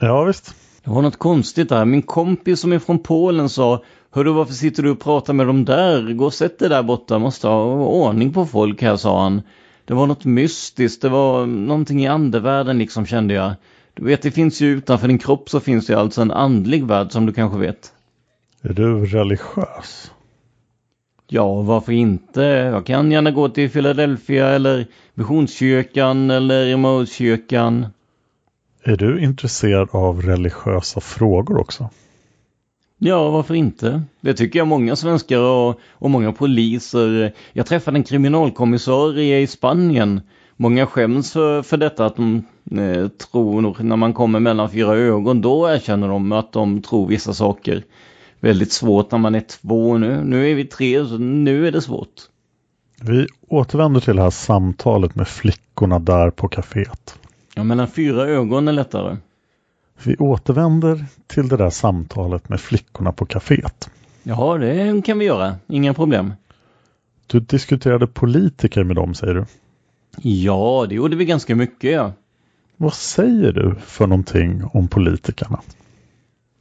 Ja, 0.00 0.24
visst. 0.24 0.54
Det 0.84 0.90
var 0.90 1.02
något 1.02 1.16
konstigt 1.16 1.68
där. 1.68 1.84
Min 1.84 2.02
kompis 2.02 2.60
som 2.60 2.72
är 2.72 2.78
från 2.78 2.98
Polen 2.98 3.48
sa 3.48 3.82
Hörru, 4.10 4.32
varför 4.32 4.52
sitter 4.52 4.82
du 4.82 4.90
och 4.90 5.00
pratar 5.00 5.32
med 5.32 5.46
dem 5.46 5.64
där? 5.64 6.12
Gå 6.12 6.24
och 6.24 6.34
sätt 6.34 6.58
dig 6.58 6.68
där 6.68 6.82
borta, 6.82 7.18
måste 7.18 7.48
ha 7.48 7.64
ordning 7.74 8.32
på 8.32 8.46
folk 8.46 8.82
här, 8.82 8.96
sa 8.96 9.22
han. 9.22 9.42
Det 9.84 9.94
var 9.94 10.06
något 10.06 10.24
mystiskt, 10.24 11.02
det 11.02 11.08
var 11.08 11.46
någonting 11.46 12.04
i 12.04 12.06
andevärlden 12.06 12.78
liksom 12.78 13.06
kände 13.06 13.34
jag. 13.34 13.52
Du 13.94 14.04
vet, 14.04 14.22
det 14.22 14.30
finns 14.30 14.60
ju 14.60 14.66
utanför 14.66 15.08
din 15.08 15.18
kropp 15.18 15.50
så 15.50 15.60
finns 15.60 15.86
det 15.86 15.94
alltså 15.94 16.22
en 16.22 16.30
andlig 16.30 16.84
värld 16.84 17.12
som 17.12 17.26
du 17.26 17.32
kanske 17.32 17.58
vet. 17.58 17.92
Är 18.62 18.72
du 18.72 19.06
religiös? 19.06 20.10
Ja, 21.28 21.62
varför 21.62 21.92
inte? 21.92 22.42
Jag 22.42 22.86
kan 22.86 23.12
gärna 23.12 23.30
gå 23.30 23.48
till 23.48 23.70
Philadelphia 23.70 24.48
eller 24.48 24.86
Missionskyrkan 25.14 26.30
eller 26.30 26.66
Emmaus-kyrkan. 26.72 27.86
Är 28.86 28.96
du 28.96 29.20
intresserad 29.20 29.88
av 29.92 30.22
religiösa 30.22 31.00
frågor 31.00 31.60
också? 31.60 31.90
Ja, 32.98 33.30
varför 33.30 33.54
inte? 33.54 34.02
Det 34.20 34.34
tycker 34.34 34.58
jag 34.58 34.68
många 34.68 34.96
svenskar 34.96 35.38
och, 35.38 35.80
och 35.92 36.10
många 36.10 36.32
poliser. 36.32 37.32
Jag 37.52 37.66
träffade 37.66 37.98
en 37.98 38.04
kriminalkommissarie 38.04 39.40
i 39.40 39.46
Spanien. 39.46 40.20
Många 40.56 40.86
skäms 40.86 41.32
för, 41.32 41.62
för 41.62 41.76
detta 41.76 42.06
att 42.06 42.16
de 42.16 42.44
eh, 42.70 43.08
tror 43.08 43.82
när 43.82 43.96
man 43.96 44.12
kommer 44.12 44.40
mellan 44.40 44.70
fyra 44.70 44.96
ögon, 44.96 45.40
då 45.40 45.68
erkänner 45.68 46.08
de 46.08 46.32
att 46.32 46.52
de 46.52 46.82
tror 46.82 47.08
vissa 47.08 47.34
saker. 47.34 47.84
Väldigt 48.40 48.72
svårt 48.72 49.10
när 49.10 49.18
man 49.18 49.34
är 49.34 49.40
två 49.40 49.98
nu. 49.98 50.24
Nu 50.24 50.50
är 50.50 50.54
vi 50.54 50.64
tre, 50.64 51.06
så 51.06 51.18
nu 51.18 51.68
är 51.68 51.72
det 51.72 51.82
svårt. 51.82 52.14
Vi 53.00 53.26
återvänder 53.48 54.00
till 54.00 54.16
det 54.16 54.22
här 54.22 54.30
samtalet 54.30 55.14
med 55.14 55.28
flickorna 55.28 55.98
där 55.98 56.30
på 56.30 56.48
kaféet. 56.48 57.18
Ja, 57.54 57.64
mellan 57.64 57.88
fyra 57.88 58.26
ögon 58.26 58.68
är 58.68 58.72
lättare. 58.72 59.16
Vi 60.04 60.16
återvänder 60.16 61.04
till 61.26 61.48
det 61.48 61.56
där 61.56 61.70
samtalet 61.70 62.48
med 62.48 62.60
flickorna 62.60 63.12
på 63.12 63.26
kaféet. 63.26 63.90
Ja, 64.22 64.58
det 64.58 65.04
kan 65.04 65.18
vi 65.18 65.24
göra. 65.24 65.56
Inga 65.66 65.94
problem. 65.94 66.32
Du 67.26 67.40
diskuterade 67.40 68.06
politiker 68.06 68.84
med 68.84 68.96
dem, 68.96 69.14
säger 69.14 69.34
du? 69.34 69.44
Ja, 70.22 70.86
det 70.88 70.94
gjorde 70.94 71.16
vi 71.16 71.24
ganska 71.24 71.56
mycket, 71.56 71.92
ja. 71.92 72.12
Vad 72.76 72.94
säger 72.94 73.52
du 73.52 73.74
för 73.86 74.06
någonting 74.06 74.64
om 74.72 74.88
politikerna? 74.88 75.60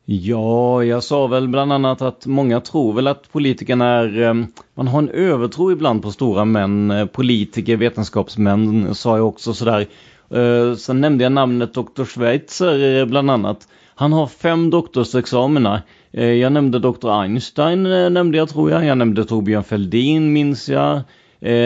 Ja, 0.06 0.84
jag 0.84 1.04
sa 1.04 1.28
väl 1.28 1.48
bland 1.48 1.74
annat 1.74 2.02
att 2.02 2.26
många 2.26 2.62
tror 2.62 2.94
väl 2.94 3.08
att 3.08 3.32
politikerna 3.32 3.86
är... 3.86 4.22
Eh, 4.22 4.34
man 4.76 4.88
har 4.88 5.00
en 5.00 5.10
övertro 5.10 5.72
ibland 5.72 6.02
på 6.02 6.12
stora 6.12 6.46
män, 6.46 6.92
eh, 6.92 7.06
politiker, 7.06 7.78
vetenskapsmän, 7.78 8.96
sa 8.96 9.18
jag 9.18 9.28
också 9.28 9.54
sådär. 9.54 9.88
Uh, 10.36 10.76
sen 10.76 11.02
nämnde 11.02 11.24
jag 11.24 11.32
namnet 11.32 11.74
Dr. 11.74 12.04
Schweitzer 12.04 13.00
uh, 13.00 13.06
bland 13.06 13.32
annat. 13.32 13.68
Han 13.96 14.14
har 14.14 14.28
fem 14.28 14.70
doktorsexamina. 14.70 15.82
Uh, 16.18 16.24
jag 16.24 16.52
nämnde 16.54 16.80
Dr. 16.80 17.22
Einstein, 17.22 17.84
nämnde 18.14 18.38
jag 18.38 18.50
tror 18.50 18.72
jag. 18.72 18.86
Jag 18.86 18.98
nämnde 18.98 19.26
Torbjörn 19.26 19.64
Fälldin 19.64 20.34
minns 20.34 20.70
jag. 20.70 21.02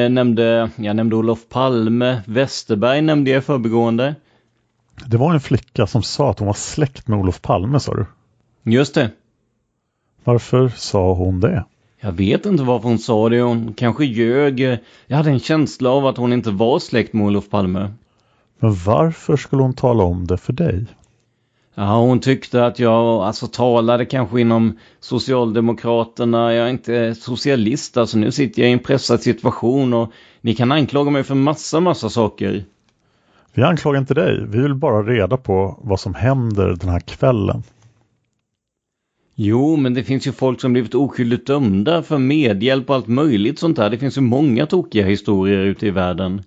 nämnde, 0.10 0.70
jag 0.76 0.96
nämnde 0.96 1.16
Olof 1.16 1.50
Palme. 1.50 2.22
Westerberg 2.26 3.02
nämnde 3.02 3.32
jag 3.32 3.38
i 3.38 3.42
förbigående. 3.42 4.16
Det 5.06 5.18
var 5.18 5.34
en 5.34 5.40
flicka 5.40 5.88
som 5.88 6.04
sa 6.04 6.32
att 6.32 6.40
hon 6.40 6.46
var 6.46 6.54
släkt 6.54 7.08
med 7.08 7.20
Olof 7.20 7.42
Palme, 7.42 7.80
sa 7.80 7.94
du? 7.94 8.06
Just 8.72 8.96
det. 8.96 9.10
Varför 10.24 10.72
sa 10.76 11.14
hon 11.14 11.40
det? 11.40 11.66
Jag 12.02 12.12
vet 12.12 12.46
inte 12.46 12.64
varför 12.64 12.90
hon 12.90 13.00
sa 13.00 13.30
det. 13.30 13.42
Hon 13.42 13.74
kanske 13.74 14.06
ljög. 14.06 14.80
Jag 15.08 15.18
hade 15.18 15.30
en 15.30 15.40
känsla 15.40 15.90
av 15.90 16.06
att 16.06 16.18
hon 16.18 16.34
inte 16.34 16.52
var 16.52 16.80
släkt 16.80 17.14
med 17.14 17.28
Olof 17.28 17.50
Palme. 17.50 17.92
Men 18.60 18.76
varför 18.86 19.38
skulle 19.38 19.62
hon 19.62 19.74
tala 19.74 20.04
om 20.04 20.28
det 20.28 20.38
för 20.38 20.54
dig? 20.54 20.86
Ja, 21.76 21.98
hon 22.00 22.20
tyckte 22.20 22.66
att 22.66 22.80
jag 22.80 23.06
alltså 23.06 23.48
talade 23.48 24.06
kanske 24.06 24.42
inom 24.42 24.78
Socialdemokraterna. 25.00 26.54
Jag 26.54 26.66
är 26.66 26.72
inte 26.72 27.16
socialist, 27.16 27.98
alltså 27.98 28.18
nu 28.18 28.32
sitter 28.32 28.62
jag 28.62 28.70
i 28.70 28.74
en 28.74 28.80
pressad 28.80 29.22
situation 29.22 29.94
och 29.94 30.12
ni 30.42 30.56
kan 30.56 30.72
anklaga 30.72 31.12
mig 31.12 31.24
för 31.24 31.36
massa, 31.36 31.80
massa 31.80 32.10
saker. 32.10 32.66
Vi 33.54 33.64
anklagar 33.64 34.00
inte 34.00 34.14
dig. 34.14 34.46
Vi 34.48 34.62
vill 34.62 34.76
bara 34.76 35.04
reda 35.04 35.38
på 35.38 35.80
vad 35.82 36.00
som 36.00 36.14
händer 36.14 36.76
den 36.80 36.90
här 36.90 37.00
kvällen. 37.00 37.64
Jo, 39.36 39.76
men 39.76 39.94
det 39.94 40.04
finns 40.04 40.28
ju 40.28 40.32
folk 40.32 40.62
som 40.62 40.74
blivit 40.74 40.96
oskyldigt 40.96 41.48
dömda 41.48 42.04
för 42.04 42.18
medhjälp 42.18 42.90
och 42.90 42.96
allt 42.96 43.08
möjligt 43.08 43.60
sånt 43.60 43.78
där. 43.78 43.90
Det 43.90 43.98
finns 43.98 44.18
ju 44.18 44.22
många 44.22 44.66
tokiga 44.66 45.06
historier 45.06 45.60
ute 45.60 45.88
i 45.88 45.92
världen. 45.92 46.42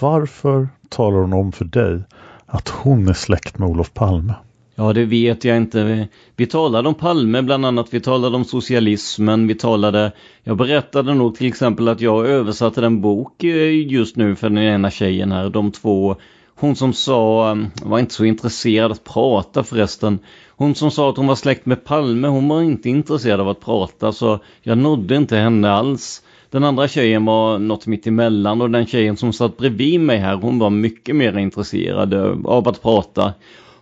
Varför 0.00 0.68
talar 0.88 1.18
hon 1.18 1.32
om 1.32 1.52
för 1.52 1.64
dig 1.64 2.02
att 2.46 2.68
hon 2.68 3.08
är 3.08 3.12
släkt 3.12 3.58
med 3.58 3.68
Olof 3.68 3.94
Palme? 3.94 4.34
Ja, 4.74 4.92
det 4.92 5.04
vet 5.04 5.44
jag 5.44 5.56
inte. 5.56 5.84
Vi, 5.84 6.08
vi 6.36 6.46
talade 6.46 6.88
om 6.88 6.94
Palme 6.94 7.42
bland 7.42 7.66
annat, 7.66 7.86
vi 7.90 8.00
talade 8.00 8.36
om 8.36 8.44
socialismen, 8.44 9.46
vi 9.46 9.54
talade... 9.54 10.12
Jag 10.44 10.56
berättade 10.56 11.14
nog 11.14 11.34
till 11.36 11.46
exempel 11.46 11.88
att 11.88 12.00
jag 12.00 12.26
översatte 12.26 12.86
en 12.86 13.00
bok 13.00 13.44
eh, 13.44 13.86
just 13.86 14.16
nu 14.16 14.36
för 14.36 14.48
den 14.48 14.58
ena 14.58 14.90
tjejen 14.90 15.32
här, 15.32 15.50
de 15.50 15.72
två. 15.72 16.16
Hon 16.54 16.76
som 16.76 16.92
sa, 16.92 17.50
eh, 17.50 17.56
var 17.82 17.98
inte 17.98 18.14
så 18.14 18.24
intresserad 18.24 18.92
att 18.92 19.04
prata 19.04 19.64
förresten. 19.64 20.18
Hon 20.48 20.74
som 20.74 20.90
sa 20.90 21.10
att 21.10 21.16
hon 21.16 21.26
var 21.26 21.34
släkt 21.34 21.66
med 21.66 21.84
Palme, 21.84 22.28
hon 22.28 22.48
var 22.48 22.62
inte 22.62 22.88
intresserad 22.88 23.40
av 23.40 23.48
att 23.48 23.60
prata 23.60 24.12
så 24.12 24.38
jag 24.62 24.78
nådde 24.78 25.16
inte 25.16 25.36
henne 25.36 25.70
alls. 25.70 26.22
Den 26.52 26.64
andra 26.64 26.88
tjejen 26.88 27.24
var 27.24 27.58
något 27.58 27.86
mitt 27.86 28.06
emellan 28.06 28.60
och 28.60 28.70
den 28.70 28.86
tjejen 28.86 29.16
som 29.16 29.32
satt 29.32 29.56
bredvid 29.56 30.00
mig 30.00 30.18
här 30.18 30.34
hon 30.34 30.58
var 30.58 30.70
mycket 30.70 31.16
mer 31.16 31.38
intresserad 31.38 32.14
av 32.46 32.68
att 32.68 32.82
prata. 32.82 33.32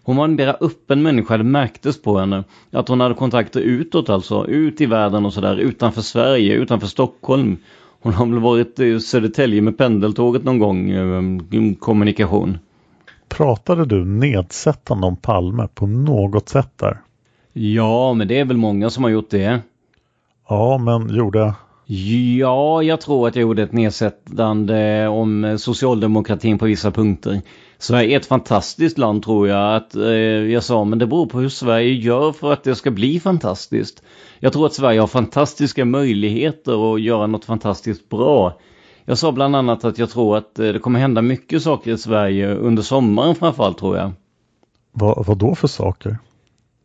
Hon 0.02 0.16
var 0.16 0.24
en 0.24 0.34
mer 0.34 0.56
öppen 0.60 1.02
människa, 1.02 1.36
det 1.36 1.44
märktes 1.44 2.02
på 2.02 2.18
henne. 2.18 2.44
Att 2.70 2.88
hon 2.88 3.00
hade 3.00 3.14
kontakter 3.14 3.60
utåt 3.60 4.08
alltså, 4.08 4.46
ut 4.46 4.80
i 4.80 4.86
världen 4.86 5.26
och 5.26 5.32
sådär, 5.32 5.56
utanför 5.56 6.00
Sverige, 6.00 6.54
utanför 6.54 6.86
Stockholm. 6.86 7.56
Hon 8.00 8.12
har 8.12 8.26
väl 8.26 8.38
varit 8.38 8.80
i 8.80 9.00
Södertälje 9.00 9.62
med 9.62 9.78
pendeltåget 9.78 10.44
någon 10.44 10.58
gång, 10.58 10.90
eh, 10.90 11.74
kommunikation. 11.78 12.58
Pratade 13.28 13.84
du 13.84 14.04
nedsättande 14.04 15.06
om 15.06 15.16
Palme 15.16 15.68
på 15.74 15.86
något 15.86 16.48
sätt 16.48 16.72
där? 16.76 17.00
Ja, 17.52 18.14
men 18.14 18.28
det 18.28 18.38
är 18.38 18.44
väl 18.44 18.56
många 18.56 18.90
som 18.90 19.04
har 19.04 19.10
gjort 19.10 19.30
det. 19.30 19.60
Ja, 20.48 20.78
men 20.78 21.16
gjorde 21.16 21.54
Ja, 21.92 22.82
jag 22.82 23.00
tror 23.00 23.28
att 23.28 23.36
jag 23.36 23.42
gjorde 23.42 23.62
ett 23.62 23.72
nedsättande 23.72 25.08
om 25.08 25.56
socialdemokratin 25.58 26.58
på 26.58 26.64
vissa 26.64 26.90
punkter. 26.90 27.42
Sverige 27.78 28.16
är 28.16 28.20
ett 28.20 28.26
fantastiskt 28.26 28.98
land 28.98 29.22
tror 29.22 29.48
jag 29.48 29.76
att 29.76 29.94
eh, 29.94 30.02
jag 30.04 30.62
sa, 30.62 30.84
men 30.84 30.98
det 30.98 31.06
beror 31.06 31.26
på 31.26 31.40
hur 31.40 31.48
Sverige 31.48 31.92
gör 31.94 32.32
för 32.32 32.52
att 32.52 32.64
det 32.64 32.74
ska 32.74 32.90
bli 32.90 33.20
fantastiskt. 33.20 34.02
Jag 34.38 34.52
tror 34.52 34.66
att 34.66 34.74
Sverige 34.74 35.00
har 35.00 35.06
fantastiska 35.06 35.84
möjligheter 35.84 36.94
att 36.94 37.00
göra 37.00 37.26
något 37.26 37.44
fantastiskt 37.44 38.08
bra. 38.08 38.58
Jag 39.04 39.18
sa 39.18 39.32
bland 39.32 39.56
annat 39.56 39.84
att 39.84 39.98
jag 39.98 40.10
tror 40.10 40.36
att 40.36 40.58
eh, 40.58 40.72
det 40.72 40.78
kommer 40.78 41.00
hända 41.00 41.22
mycket 41.22 41.62
saker 41.62 41.92
i 41.92 41.98
Sverige 41.98 42.54
under 42.54 42.82
sommaren 42.82 43.34
framförallt 43.34 43.78
tror 43.78 43.96
jag. 43.96 44.12
Va, 44.92 45.24
vad 45.26 45.38
då 45.38 45.54
för 45.54 45.68
saker? 45.68 46.18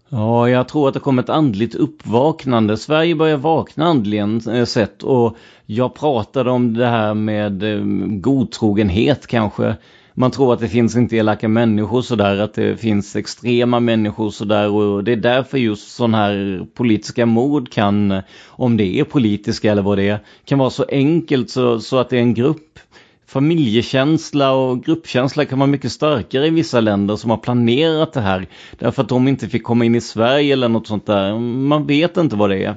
Ja, 0.10 0.50
jag 0.50 0.68
tror 0.68 0.88
att 0.88 0.94
det 0.94 1.00
kommer 1.00 1.24
ett 1.24 1.30
andligt 1.30 1.76
uppvaknande. 1.76 2.78
Sverige 2.78 3.16
börjar 3.16 3.38
vakna 3.38 3.86
andligen 3.86 4.42
eh, 4.50 4.66
sett 4.66 5.04
och 5.04 5.38
jag 5.66 5.96
pratade 5.96 6.52
om 6.52 6.74
det 6.74 6.88
här 6.88 7.14
med 7.14 7.64
eh, 7.64 7.82
godtrogenhet 8.08 9.28
kanske. 9.28 9.76
Man 10.14 10.32
tror 10.32 10.54
att 10.54 10.60
det 10.60 10.68
finns 10.68 10.96
inte 10.96 11.16
elaka 11.16 11.48
människor 11.48 12.02
sådär, 12.02 12.38
att 12.38 12.54
det 12.54 12.78
finns 12.78 13.16
extrema 13.16 13.80
människor 13.80 14.30
sådär 14.30 14.70
och 14.70 15.04
det 15.04 15.12
är 15.12 15.16
därför 15.16 15.58
just 15.58 15.96
sådana 15.96 16.18
här 16.18 16.68
politiska 16.74 17.26
mord 17.26 17.72
kan, 17.72 18.22
om 18.48 18.78
det 18.78 19.00
är 19.00 19.04
politiska 19.04 19.72
eller 19.72 19.82
vad 19.82 19.98
det 19.98 20.10
är, 20.10 20.20
kan 20.46 20.60
vara 20.60 20.70
så 20.70 20.86
enkelt 20.90 21.50
så, 21.50 21.80
så 21.80 21.98
att 21.98 22.10
det 22.10 22.18
är 22.18 22.22
en 22.22 22.34
grupp 22.34 22.80
familjekänsla 23.28 24.52
och 24.52 24.84
gruppkänsla 24.84 25.46
kan 25.46 25.60
vara 25.60 25.68
mycket 25.68 25.92
starkare 25.92 26.48
i 26.48 26.50
vissa 26.50 26.82
länder 26.82 27.16
som 27.16 27.30
har 27.30 27.38
planerat 27.38 28.14
det 28.14 28.22
här. 28.22 28.48
Därför 28.80 29.02
att 29.02 29.10
de 29.10 29.28
inte 29.28 29.50
fick 29.50 29.64
komma 29.64 29.86
in 29.86 29.96
i 29.96 30.02
Sverige 30.02 30.54
eller 30.54 30.70
något 30.70 30.88
sånt 30.88 31.06
där. 31.06 31.40
Man 31.40 31.88
vet 31.88 32.18
inte 32.18 32.36
vad 32.36 32.50
det 32.50 32.64
är. 32.64 32.76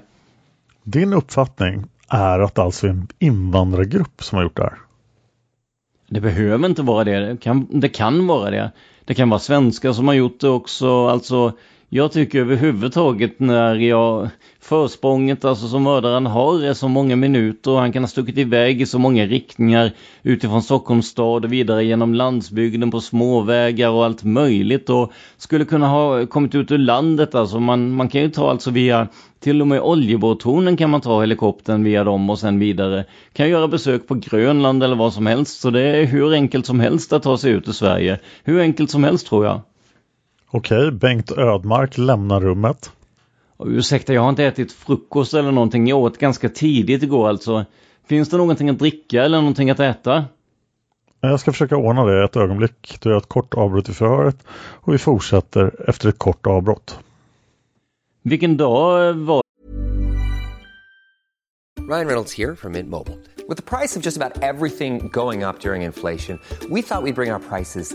Din 0.85 1.13
uppfattning 1.13 1.85
är 2.09 2.39
att 2.39 2.55
det 2.55 2.63
alltså 2.63 2.87
är 2.87 2.91
en 2.91 3.09
invandrargrupp 3.19 4.23
som 4.23 4.37
har 4.37 4.43
gjort 4.43 4.57
det 4.57 4.63
här? 4.63 4.79
Det 6.09 6.21
behöver 6.21 6.69
inte 6.69 6.83
vara 6.83 7.05
det. 7.05 7.19
Det 7.19 7.37
kan, 7.37 7.81
det 7.81 7.89
kan 7.89 8.27
vara 8.27 8.51
det. 8.51 8.73
Det 9.05 9.15
kan 9.15 9.31
vara 9.31 9.41
svenskar 9.41 9.93
som 9.93 10.09
har 10.09 10.15
gjort 10.15 10.41
det 10.41 10.49
också. 10.49 11.07
Alltså 11.07 11.53
jag 11.91 12.13
tycker 12.13 12.41
överhuvudtaget 12.41 13.41
när 13.41 13.75
jag 13.75 14.29
försprånget 14.61 15.45
alltså 15.45 15.69
som 15.69 15.83
mördaren 15.83 16.27
har 16.27 16.65
är 16.65 16.75
så 16.75 16.89
många 16.89 17.17
minuter 17.17 17.71
och 17.71 17.79
han 17.79 17.93
kan 17.93 18.03
ha 18.03 18.09
stuckit 18.09 18.39
iväg 18.39 18.81
i 18.81 18.87
så 18.87 18.99
många 18.99 19.27
riktningar 19.27 19.93
utifrån 20.23 20.63
Stockholms 20.63 21.07
stad 21.07 21.45
och 21.45 21.53
vidare 21.53 21.85
genom 21.85 22.15
landsbygden 22.15 22.91
på 22.91 23.01
småvägar 23.01 23.91
och 23.91 24.05
allt 24.05 24.25
möjligt 24.25 24.91
och 24.91 25.13
skulle 25.37 25.65
kunna 25.65 25.89
ha 25.89 26.27
kommit 26.27 26.55
ut 26.55 26.71
ur 26.71 26.79
landet 26.79 27.35
alltså 27.35 27.61
man, 27.61 27.91
man 27.91 28.09
kan 28.09 28.21
ju 28.21 28.31
ta 28.31 28.51
alltså 28.51 28.71
via 28.71 29.09
till 29.41 29.61
och 29.61 29.67
med 29.67 29.81
oljeborrtornen 29.81 30.77
kan 30.77 30.91
man 30.91 31.01
ta 31.01 31.21
helikoptern 31.21 31.85
via 31.85 32.05
dem 32.05 32.31
och 32.31 32.39
sen 32.39 32.59
vidare. 32.59 33.05
Kan 33.33 33.49
göra 33.49 33.69
besök 33.69 34.07
på 34.07 34.15
Grönland 34.15 34.83
eller 34.83 34.97
vad 34.97 35.13
som 35.13 35.27
helst 35.27 35.61
så 35.61 35.71
det 35.71 35.83
är 35.83 36.05
hur 36.05 36.33
enkelt 36.33 36.67
som 36.67 36.81
helst 36.81 37.13
att 37.13 37.23
ta 37.23 37.39
sig 37.39 37.53
ut 37.53 37.69
ur 37.69 37.73
Sverige. 37.73 38.19
Hur 38.45 38.61
enkelt 38.61 38.91
som 38.91 39.05
helst 39.05 39.27
tror 39.27 39.45
jag. 39.45 39.61
Okej, 40.51 40.91
Bengt 40.91 41.31
Ödmark 41.33 41.99
lämnar 41.99 42.41
rummet. 42.41 42.93
ursäkta, 43.65 44.15
jag 44.15 44.23
har 44.23 44.29
inte 44.29 44.45
ätit 44.45 44.73
frukost 44.73 45.35
eller 45.35 45.53
någonting. 45.53 45.87
Jag 45.87 45.99
åt 45.99 46.19
ganska 46.19 46.49
tidigt 46.49 47.03
igår 47.03 47.29
alltså. 47.29 47.65
Finns 48.07 48.31
det 48.31 48.37
någonting 48.37 48.69
att 48.69 48.79
dricka 48.79 49.25
eller 49.25 49.39
någonting 49.39 49.71
att 49.71 49.81
äta? 49.81 50.25
Jag 51.21 51.41
ska 51.41 51.53
försöka 51.53 51.77
ordna 51.77 52.05
det 52.05 52.25
ett 52.25 52.37
ögonblick. 52.37 52.99
Du 53.01 53.11
gör 53.11 53.19
ett 53.19 53.29
kort 53.29 53.55
avbrott 53.55 53.89
i 53.89 53.93
förhöret 53.93 54.37
och 54.51 54.95
vi 54.95 54.99
fortsätter 54.99 55.91
efter 55.91 56.09
ett 56.09 56.19
kort 56.19 56.47
avbrott. 56.47 56.99
Vilken 58.23 58.57
dag 58.57 59.15
var 59.15 59.43
Ryan 61.89 62.07
Reynolds 62.07 62.39
here 62.39 62.57
from 62.57 62.73
Mint 62.73 62.91
Mobile. 62.91 63.17
With 63.49 63.57
the 63.57 63.77
price 63.77 63.99
of 63.99 64.05
just 64.05 64.17
about 64.17 64.43
everything 64.43 65.09
going 65.13 65.43
up 65.43 65.61
during 65.61 65.83
inflation, 65.83 66.39
we 66.71 66.83
thought 66.83 67.03
we'd 67.05 67.15
bring 67.15 67.33
our 67.33 67.39
prices 67.39 67.95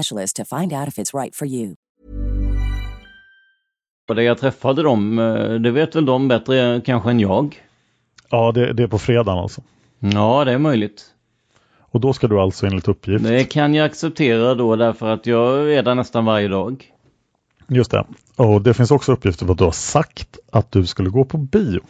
to 0.33 0.45
find 0.45 0.73
out 0.73 0.87
if 0.87 0.97
it's 0.97 1.13
right 1.13 1.35
for 1.35 1.47
you. 1.47 1.75
det 4.13 4.23
jag 4.23 4.37
träffade 4.37 4.83
dem? 4.83 5.19
Eh, 5.19 5.53
det 5.53 5.71
vet 5.71 5.95
väl 5.95 6.05
de 6.05 6.27
bättre 6.27 6.81
kanske 6.85 7.09
än 7.09 7.19
jag? 7.19 7.61
Ja, 8.29 8.51
det, 8.51 8.73
det 8.73 8.83
är 8.83 8.87
på 8.87 8.99
fredagen 8.99 9.39
alltså. 9.39 9.61
Ja, 9.99 10.45
det 10.45 10.51
är 10.51 10.57
möjligt. 10.57 11.05
Och 11.79 11.99
då 11.99 12.13
ska 12.13 12.27
du 12.27 12.39
alltså 12.39 12.65
enligt 12.65 12.87
uppgift? 12.87 13.23
Det 13.23 13.43
kan 13.43 13.73
jag 13.73 13.85
acceptera 13.85 14.55
då 14.55 14.75
därför 14.75 15.09
att 15.09 15.25
jag 15.25 15.73
är 15.73 15.83
där 15.83 15.95
nästan 15.95 16.25
varje 16.25 16.47
dag. 16.47 16.85
Just 17.67 17.91
det. 17.91 18.05
Och 18.35 18.61
det 18.61 18.73
finns 18.73 18.91
också 18.91 19.11
uppgifter 19.11 19.45
på 19.45 19.51
att 19.51 19.57
du 19.57 19.63
har 19.63 19.71
sagt 19.71 20.39
att 20.51 20.71
du 20.71 20.85
skulle 20.85 21.09
gå 21.09 21.25
på 21.25 21.37
bio. 21.37 21.81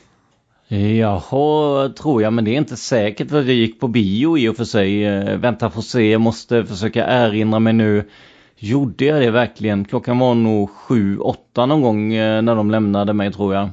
Jaha, 0.77 1.89
tror 1.89 2.21
jag, 2.21 2.33
men 2.33 2.45
det 2.45 2.51
är 2.51 2.57
inte 2.57 2.77
säkert 2.77 3.27
att 3.27 3.45
jag 3.45 3.55
gick 3.55 3.79
på 3.79 3.87
bio 3.87 4.37
i 4.37 4.49
och 4.49 4.55
för 4.55 4.63
sig. 4.63 5.05
Eh, 5.05 5.37
vänta 5.37 5.69
får 5.69 5.81
se, 5.81 6.11
jag 6.11 6.21
måste 6.21 6.65
försöka 6.65 7.05
erinra 7.05 7.59
mig 7.59 7.73
nu. 7.73 8.09
Gjorde 8.57 9.05
jag 9.05 9.21
det 9.21 9.31
verkligen? 9.31 9.85
Klockan 9.85 10.19
var 10.19 10.35
nog 10.35 10.69
sju, 10.69 11.17
åtta 11.17 11.65
någon 11.65 11.81
gång 11.81 12.13
eh, 12.13 12.41
när 12.41 12.55
de 12.55 12.71
lämnade 12.71 13.13
mig 13.13 13.33
tror 13.33 13.55
jag. 13.55 13.69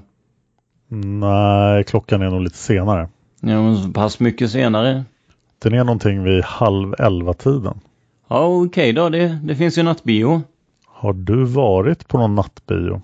Nej, 1.21 1.85
klockan 1.85 2.23
är 2.23 2.31
nog 2.31 2.41
lite 2.41 2.57
senare. 2.57 3.09
Ja, 3.41 3.63
men 3.63 3.77
så 3.77 3.89
pass 3.89 4.21
mycket 4.21 4.51
senare. 4.51 5.05
Den 5.59 5.75
är 5.75 5.85
någonting 5.85 6.25
vid 6.25 6.45
halv 6.45 6.95
elva 6.99 7.33
tiden. 7.33 7.81
Ja, 8.29 8.47
okej 8.47 8.67
okay 8.67 8.93
då. 8.93 9.09
Det, 9.09 9.39
det 9.43 9.57
finns 9.57 9.79
ju 9.79 9.83
nattbio. 9.83 10.43
Har 10.87 11.13
du 11.13 11.45
varit 11.45 12.09
på 12.09 12.19
någon 12.19 12.35
nattbio? 12.35 13.03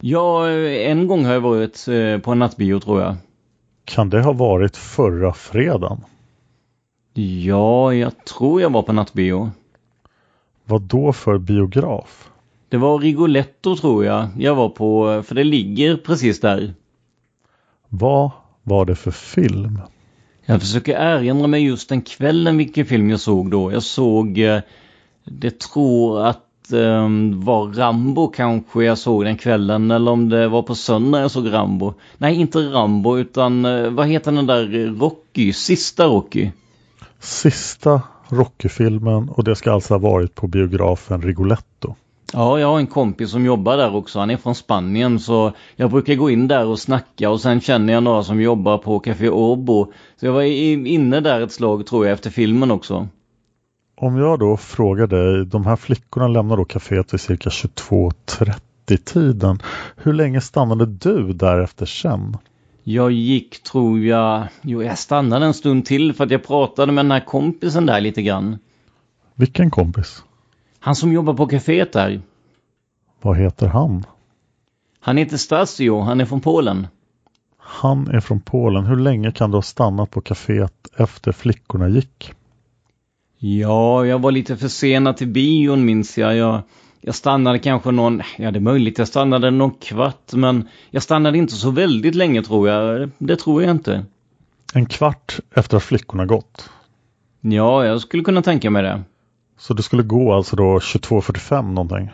Ja, 0.00 0.50
en 0.50 1.06
gång 1.06 1.24
har 1.24 1.32
jag 1.32 1.40
varit 1.40 1.88
eh, 1.88 2.18
på 2.18 2.32
en 2.32 2.38
nattbio 2.38 2.80
tror 2.80 3.00
jag. 3.00 3.16
Kan 3.84 4.10
det 4.10 4.22
ha 4.22 4.32
varit 4.32 4.76
förra 4.76 5.32
fredagen? 5.32 6.00
Ja, 7.14 7.94
jag 7.94 8.24
tror 8.24 8.60
jag 8.60 8.72
var 8.72 8.82
på 8.82 8.92
nattbio. 8.92 9.50
Vad 10.64 10.82
då 10.82 11.12
för 11.12 11.38
biograf? 11.38 12.30
Det 12.68 12.76
var 12.76 12.98
Rigoletto 12.98 13.76
tror 13.76 14.04
jag 14.04 14.28
jag 14.38 14.54
var 14.54 14.68
på, 14.68 15.22
för 15.22 15.34
det 15.34 15.44
ligger 15.44 15.96
precis 15.96 16.40
där. 16.40 16.74
Vad 17.88 18.30
var 18.62 18.84
det 18.84 18.94
för 18.94 19.10
film? 19.10 19.80
Jag 20.44 20.60
försöker 20.60 20.98
erinra 20.98 21.46
mig 21.46 21.64
just 21.64 21.88
den 21.88 22.02
kvällen 22.02 22.56
vilken 22.56 22.86
film 22.86 23.10
jag 23.10 23.20
såg 23.20 23.50
då. 23.50 23.72
Jag 23.72 23.82
såg, 23.82 24.38
eh, 24.38 24.60
det 25.24 25.60
tror 25.60 26.26
att 26.26 26.49
um, 26.72 27.44
var 27.44 27.66
Rambo 27.66 28.28
kanske 28.28 28.84
jag 28.84 28.98
såg 28.98 29.24
den 29.24 29.36
kvällen 29.36 29.90
eller 29.90 30.10
om 30.10 30.28
det 30.28 30.48
var 30.48 30.62
på 30.62 30.74
söndag 30.74 31.20
jag 31.20 31.30
såg 31.30 31.52
Rambo. 31.52 31.94
Nej, 32.18 32.34
inte 32.34 32.58
Rambo 32.58 33.18
utan 33.18 33.64
uh, 33.64 33.90
vad 33.90 34.06
heter 34.06 34.32
den 34.32 34.46
där 34.46 34.94
Rocky? 34.98 35.52
Sista 35.52 36.06
Rocky? 36.06 36.50
Sista 37.18 38.02
Rocky-filmen 38.28 39.28
och 39.28 39.44
det 39.44 39.56
ska 39.56 39.72
alltså 39.72 39.94
ha 39.94 39.98
varit 39.98 40.34
på 40.34 40.46
biografen 40.46 41.22
Rigoletto. 41.22 41.94
Ja, 42.32 42.58
jag 42.60 42.68
har 42.68 42.78
en 42.78 42.86
kompis 42.86 43.30
som 43.30 43.44
jobbar 43.44 43.76
där 43.76 43.96
också. 43.96 44.18
Han 44.18 44.30
är 44.30 44.36
från 44.36 44.54
Spanien 44.54 45.20
så 45.20 45.52
jag 45.76 45.90
brukar 45.90 46.14
gå 46.14 46.30
in 46.30 46.48
där 46.48 46.66
och 46.66 46.78
snacka 46.78 47.30
och 47.30 47.40
sen 47.40 47.60
känner 47.60 47.92
jag 47.92 48.02
några 48.02 48.22
som 48.22 48.40
jobbar 48.40 48.78
på 48.78 48.98
Café 48.98 49.28
Orbo. 49.28 49.92
Så 50.16 50.26
jag 50.26 50.32
var 50.32 50.42
inne 50.42 51.20
där 51.20 51.40
ett 51.40 51.52
slag 51.52 51.86
tror 51.86 52.06
jag 52.06 52.12
efter 52.12 52.30
filmen 52.30 52.70
också. 52.70 53.08
Om 54.02 54.16
jag 54.16 54.38
då 54.38 54.56
frågar 54.56 55.06
dig, 55.06 55.46
de 55.46 55.66
här 55.66 55.76
flickorna 55.76 56.28
lämnar 56.28 56.56
då 56.56 56.64
kaféet 56.64 57.14
vid 57.14 57.20
cirka 57.20 57.50
22.30 57.50 58.96
tiden. 58.96 59.58
Hur 59.96 60.12
länge 60.12 60.40
stannade 60.40 60.86
du 60.86 61.32
därefter 61.32 61.86
sen? 61.86 62.36
Jag 62.82 63.12
gick 63.12 63.62
tror 63.62 64.00
jag, 64.00 64.46
jo 64.62 64.82
jag 64.82 64.98
stannade 64.98 65.46
en 65.46 65.54
stund 65.54 65.84
till 65.84 66.12
för 66.12 66.24
att 66.24 66.30
jag 66.30 66.46
pratade 66.46 66.92
med 66.92 67.04
den 67.04 67.10
här 67.10 67.24
kompisen 67.24 67.86
där 67.86 68.00
lite 68.00 68.22
grann. 68.22 68.58
Vilken 69.34 69.70
kompis? 69.70 70.24
Han 70.78 70.96
som 70.96 71.12
jobbar 71.12 71.34
på 71.34 71.46
kaféet 71.46 71.92
där. 71.92 72.20
Vad 73.22 73.36
heter 73.36 73.66
han? 73.66 74.04
Han 75.00 75.16
heter 75.16 75.36
Stasio, 75.36 76.00
han 76.00 76.20
är 76.20 76.24
från 76.24 76.40
Polen. 76.40 76.86
Han 77.58 78.08
är 78.08 78.20
från 78.20 78.40
Polen. 78.40 78.84
Hur 78.84 78.96
länge 78.96 79.32
kan 79.32 79.50
du 79.50 79.56
ha 79.56 79.62
stannat 79.62 80.10
på 80.10 80.20
kaféet 80.20 80.88
efter 80.96 81.32
flickorna 81.32 81.88
gick? 81.88 82.34
Ja, 83.42 84.06
jag 84.06 84.18
var 84.18 84.32
lite 84.32 84.56
försenad 84.56 85.16
till 85.16 85.28
bion 85.28 85.84
minns 85.84 86.18
jag. 86.18 86.36
jag. 86.36 86.62
Jag 87.00 87.14
stannade 87.14 87.58
kanske 87.58 87.90
någon, 87.90 88.22
ja 88.36 88.50
det 88.50 88.58
är 88.58 88.60
möjligt 88.60 88.98
jag 88.98 89.08
stannade 89.08 89.50
någon 89.50 89.70
kvart 89.70 90.32
men 90.32 90.68
jag 90.90 91.02
stannade 91.02 91.38
inte 91.38 91.54
så 91.54 91.70
väldigt 91.70 92.14
länge 92.14 92.42
tror 92.42 92.68
jag. 92.68 93.10
Det 93.18 93.36
tror 93.36 93.62
jag 93.62 93.70
inte. 93.70 94.04
En 94.74 94.86
kvart 94.86 95.40
efter 95.54 95.76
att 95.76 95.82
flickorna 95.82 96.26
gått? 96.26 96.70
Ja, 97.40 97.84
jag 97.84 98.00
skulle 98.00 98.22
kunna 98.22 98.42
tänka 98.42 98.70
mig 98.70 98.82
det. 98.82 99.02
Så 99.58 99.74
det 99.74 99.82
skulle 99.82 100.02
gå 100.02 100.32
alltså 100.32 100.56
då 100.56 100.78
22.45 100.78 101.62
någonting? 101.62 102.10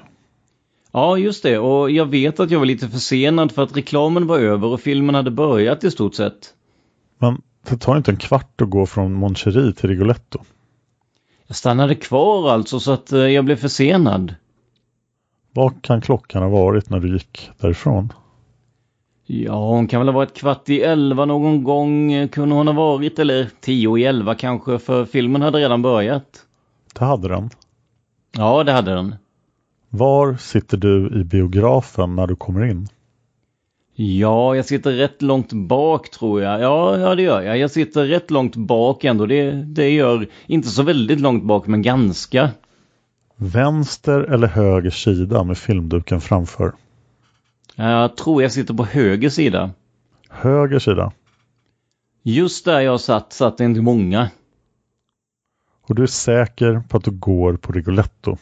Ja, 0.93 1.19
just 1.19 1.43
det. 1.43 1.59
Och 1.59 1.91
jag 1.91 2.07
vet 2.07 2.41
att 2.41 2.51
jag 2.51 2.59
var 2.59 2.67
lite 2.67 2.89
försenad 2.89 3.53
för 3.53 3.63
att 3.63 3.77
reklamen 3.77 4.27
var 4.27 4.39
över 4.39 4.69
och 4.69 4.81
filmen 4.81 5.15
hade 5.15 5.31
börjat 5.31 5.85
i 5.85 5.91
stort 5.91 6.15
sett. 6.15 6.55
Men 7.19 7.43
det 7.69 7.77
tar 7.77 7.97
inte 7.97 8.11
en 8.11 8.17
kvart 8.17 8.61
att 8.61 8.71
gå 8.71 8.87
från 8.87 9.13
Moncherie 9.13 9.73
till 9.73 9.89
Rigoletto? 9.89 10.39
Jag 11.47 11.57
stannade 11.57 11.95
kvar 11.95 12.51
alltså 12.51 12.81
så 12.81 12.93
att 12.93 13.13
eh, 13.13 13.19
jag 13.19 13.45
blev 13.45 13.57
försenad. 13.57 14.35
Vad 15.53 15.83
kan 15.83 16.01
klockan 16.01 16.43
ha 16.43 16.49
varit 16.49 16.91
när 16.91 17.01
du 17.01 17.13
gick 17.13 17.51
därifrån? 17.59 18.13
Ja, 19.27 19.69
hon 19.69 19.89
kan 19.89 20.01
väl 20.01 20.09
ha 20.09 20.15
varit 20.15 20.35
kvart 20.35 20.69
i 20.69 20.81
elva 20.81 21.25
någon 21.25 21.65
gång 21.65 22.29
kunde 22.29 22.55
hon 22.55 22.67
ha 22.67 22.75
varit 22.75 23.19
eller 23.19 23.51
tio 23.61 23.99
i 23.99 24.05
elva 24.05 24.35
kanske 24.35 24.79
för 24.79 25.05
filmen 25.05 25.43
hade 25.43 25.59
redan 25.59 25.83
börjat. 25.83 26.47
Det 26.95 27.05
hade 27.05 27.29
den? 27.29 27.51
Ja, 28.37 28.65
det 28.65 28.73
hade 28.73 28.95
den. 28.95 29.15
Var 29.89 30.37
sitter 30.37 30.77
du 30.77 31.21
i 31.21 31.25
biografen 31.25 32.17
när 32.17 32.27
du 32.27 32.37
kommer 32.37 32.65
in? 32.65 32.89
Ja, 33.99 34.57
jag 34.57 34.65
sitter 34.65 34.93
rätt 34.93 35.23
långt 35.23 35.53
bak 35.53 36.11
tror 36.11 36.43
jag. 36.43 36.61
Ja, 36.61 36.99
ja 36.99 37.15
det 37.15 37.23
gör 37.23 37.43
jag. 37.43 37.59
Jag 37.59 37.71
sitter 37.71 38.05
rätt 38.05 38.31
långt 38.31 38.57
bak 38.57 39.05
ändå. 39.05 39.27
Det, 39.27 39.51
det 39.51 39.91
gör 39.91 40.27
inte 40.47 40.69
så 40.69 40.83
väldigt 40.83 41.21
långt 41.21 41.45
bak, 41.45 41.67
men 41.67 41.83
ganska. 41.83 42.51
Vänster 43.37 44.21
eller 44.21 44.47
höger 44.47 44.91
sida 44.91 45.45
med 45.45 45.59
filmduken 45.59 46.21
framför? 46.21 46.73
Jag 47.77 48.17
tror 48.17 48.43
jag 48.43 48.53
sitter 48.53 48.75
på 48.75 48.85
höger 48.85 49.31
sida. 49.31 49.71
Höger 50.31 50.79
sida? 50.79 51.13
Just 52.23 52.65
där 52.65 52.81
jag 52.81 53.01
satt, 53.01 53.33
satt 53.33 53.61
inte 53.61 53.81
många. 53.81 54.31
Och 55.89 55.95
du 55.95 56.03
är 56.03 56.07
säker 56.07 56.83
på 56.89 56.97
att 56.97 57.05
du 57.05 57.11
går 57.11 57.57
på 57.57 57.73
Rigoletto? 57.73 58.37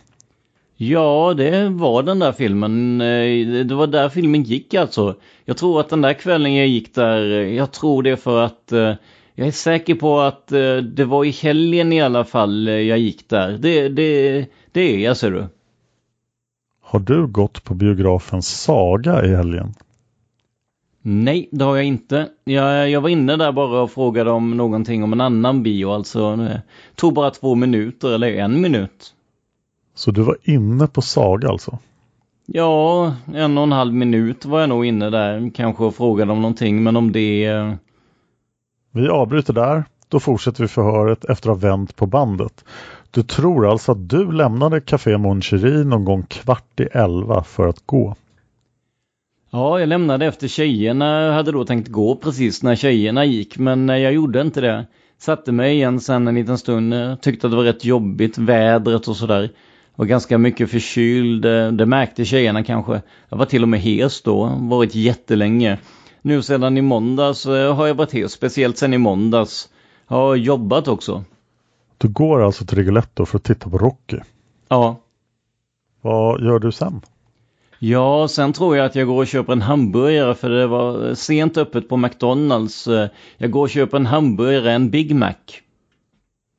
Ja, 0.89 1.35
det 1.37 1.69
var 1.69 2.03
den 2.03 2.19
där 2.19 2.33
filmen. 2.33 3.01
Eh, 3.01 3.65
det 3.65 3.75
var 3.75 3.87
där 3.87 4.09
filmen 4.09 4.43
gick 4.43 4.75
alltså. 4.75 5.15
Jag 5.45 5.57
tror 5.57 5.81
att 5.81 5.89
den 5.89 6.03
där 6.03 6.13
kvällen 6.13 6.55
jag 6.55 6.67
gick 6.67 6.95
där, 6.95 7.21
jag 7.43 7.73
tror 7.73 8.03
det 8.03 8.17
för 8.17 8.45
att 8.45 8.73
eh, 8.73 8.95
jag 9.35 9.47
är 9.47 9.51
säker 9.51 9.95
på 9.95 10.21
att 10.21 10.53
eh, 10.53 10.77
det 10.77 11.05
var 11.05 11.25
i 11.25 11.31
helgen 11.31 11.93
i 11.93 12.03
alla 12.03 12.25
fall 12.25 12.67
jag 12.67 12.99
gick 12.99 13.29
där. 13.29 13.59
Det, 13.59 13.89
det, 13.89 14.47
det 14.73 14.81
är 14.81 14.99
jag, 14.99 15.17
ser 15.17 15.31
du. 15.31 15.47
Har 16.83 17.01
du 17.01 17.27
gått 17.27 17.65
på 17.65 17.75
biografen 17.75 18.43
Saga 18.43 19.25
i 19.25 19.29
helgen? 19.29 19.75
Nej, 21.03 21.49
det 21.53 21.65
har 21.65 21.77
jag 21.77 21.85
inte. 21.85 22.29
Jag, 22.45 22.91
jag 22.91 23.01
var 23.01 23.09
inne 23.09 23.37
där 23.37 23.53
bara 23.53 23.83
och 23.83 23.91
frågade 23.91 24.31
om 24.31 24.57
någonting 24.57 25.05
om 25.05 25.13
en 25.13 25.21
annan 25.21 25.63
bio, 25.63 25.91
alltså. 25.91 26.37
Det 26.37 26.63
tog 26.95 27.15
bara 27.15 27.31
två 27.31 27.55
minuter, 27.55 28.15
eller 28.15 28.29
en 28.29 28.61
minut. 28.61 29.15
Så 29.95 30.11
du 30.11 30.23
var 30.23 30.37
inne 30.43 30.87
på 30.87 31.03
Saga 31.03 31.49
alltså? 31.49 31.79
Ja, 32.47 33.15
en 33.35 33.59
och 33.59 33.65
en 33.65 33.73
halv 33.73 33.95
minut 33.95 34.45
var 34.45 34.61
jag 34.61 34.69
nog 34.69 34.87
inne 34.87 35.11
där, 35.11 35.51
kanske 35.55 35.85
och 35.85 35.95
frågade 35.95 36.33
om 36.33 36.43
någonting, 36.43 36.83
men 36.83 36.97
om 36.97 37.13
det... 37.13 37.77
Vi 38.93 39.09
avbryter 39.09 39.53
där. 39.53 39.85
Då 40.09 40.21
fortsätter 40.21 40.63
vi 40.63 40.69
förhöret 40.69 41.25
efter 41.25 41.51
att 41.51 41.63
ha 41.63 41.69
vänt 41.69 41.97
på 41.97 42.07
bandet. 42.07 42.65
Du 43.11 43.23
tror 43.23 43.71
alltså 43.71 43.93
att 43.93 44.09
du 44.09 44.33
lämnade 44.33 44.81
Café 44.81 45.19
Mon 45.19 45.41
någon 45.85 46.05
gång 46.05 46.23
kvart 46.23 46.81
i 46.81 46.83
elva 46.83 47.45
för 47.45 47.69
att 47.69 47.87
gå? 47.87 48.15
Ja, 49.51 49.81
jag 49.81 49.89
lämnade 49.89 50.27
efter 50.27 50.49
tjejerna. 50.49 51.23
Jag 51.23 51.33
hade 51.33 51.53
då 51.53 51.65
tänkt 51.65 51.89
gå 51.89 52.17
precis 52.17 52.63
när 52.63 52.77
tjejerna 52.77 53.25
gick, 53.25 53.59
men 53.59 53.89
jag 53.89 54.13
gjorde 54.13 54.41
inte 54.41 54.61
det. 54.61 54.87
Satte 55.19 55.53
mig 55.53 55.75
igen 55.75 56.01
sen 56.01 56.29
en 56.29 56.35
liten 56.35 56.59
stund. 56.59 56.95
Tyckte 57.23 57.47
att 57.47 57.51
det 57.51 57.57
var 57.57 57.65
rätt 57.65 57.85
jobbigt, 57.85 58.39
vädret 58.39 59.09
och 59.09 59.17
sådär. 59.17 59.51
Var 59.97 60.07
ganska 60.07 60.39
mycket 60.39 60.71
förkyld. 60.71 61.43
Det 61.79 61.87
märkte 61.87 62.25
tjejerna 62.25 62.65
kanske. 62.65 63.03
Jag 63.29 63.37
var 63.37 63.47
till 63.47 63.63
och 63.63 63.69
med 63.69 63.81
hes 63.81 64.23
då. 64.23 64.59
Varit 64.61 64.95
jättelänge. 64.95 65.79
Nu 66.23 66.43
sedan 66.43 66.79
i 66.79 66.83
måndags 66.83 67.47
har 67.47 67.87
jag 67.87 67.95
varit 67.95 68.15
hes. 68.15 68.33
Speciellt 68.33 68.79
sen 68.79 68.95
i 68.95 68.99
måndags. 68.99 69.69
Jag 70.09 70.17
har 70.17 70.37
jobbat 70.37 70.89
också. 70.89 71.25
Du 71.99 72.09
går 72.09 72.43
alltså 72.43 72.65
till 72.65 72.79
Rigoletto 72.79 73.27
för 73.27 73.39
att 73.39 73.45
titta 73.45 73.71
på 73.71 73.79
Rocky? 73.79 74.19
Ja. 74.69 75.01
Vad 76.01 76.45
gör 76.45 76.59
du 76.59 76.73
sen? 76.73 77.01
Ja, 77.79 78.29
sen 78.29 78.53
tror 78.53 78.77
jag 78.77 78.87
att 78.87 78.95
jag 78.95 79.07
går 79.07 79.19
och 79.19 79.27
köper 79.27 79.53
en 79.53 79.63
hamburgare 79.63 80.35
för 80.35 80.51
det 80.51 80.67
var 80.67 81.15
sent 81.15 81.57
öppet 81.57 81.89
på 81.89 81.97
McDonalds. 81.97 82.89
Jag 83.37 83.51
går 83.51 83.63
och 83.63 83.71
köper 83.71 83.97
en 83.97 84.07
hamburgare, 84.07 84.73
en 84.73 84.91
Big 84.91 85.15
Mac. 85.15 85.35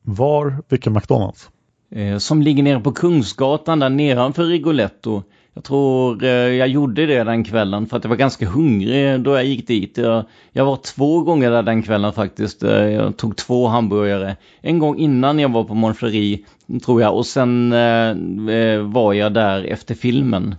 Var? 0.02 0.64
Vilken 0.70 0.94
McDonalds? 0.94 1.50
Eh, 1.96 2.18
som 2.18 2.42
ligger 2.42 2.64
nere 2.64 2.80
på 2.80 2.92
Kungsgatan 2.92 3.80
där 3.80 3.90
nedanför 3.90 4.44
Rigoletto. 4.44 5.24
Jag 5.54 5.64
tror 5.64 6.24
eh, 6.24 6.30
jag 6.30 6.68
gjorde 6.68 7.06
det 7.06 7.24
den 7.24 7.44
kvällen 7.44 7.88
för 7.88 7.98
att 7.98 8.04
jag 8.04 8.10
var 8.10 8.18
ganska 8.18 8.48
hungrig 8.48 9.22
då 9.22 9.36
jag 9.36 9.46
gick 9.46 9.68
dit. 9.68 9.98
Jag, 9.98 10.26
jag 10.52 10.66
var 10.66 10.76
två 10.76 11.22
gånger 11.22 11.52
där 11.52 11.64
den 11.64 11.84
kvällen 11.84 12.14
faktiskt. 12.14 12.64
Eh, 12.64 12.72
jag 12.72 13.18
tog 13.18 13.36
två 13.36 13.68
hamburgare. 13.68 14.36
En 14.62 14.80
gång 14.80 14.98
innan 14.98 15.40
jag 15.40 15.50
var 15.52 15.64
på 15.64 15.74
Monfleri 15.74 16.46
tror 16.86 17.02
jag 17.02 17.16
och 17.18 17.26
sen 17.26 17.74
eh, 17.74 18.80
var 18.82 19.14
jag 19.14 19.34
där 19.34 19.64
efter 19.64 19.96
filmen. 19.96 20.56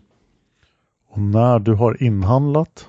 Och 1.10 1.18
när 1.18 1.58
du 1.58 1.74
har 1.74 2.02
inhandlat? 2.02 2.88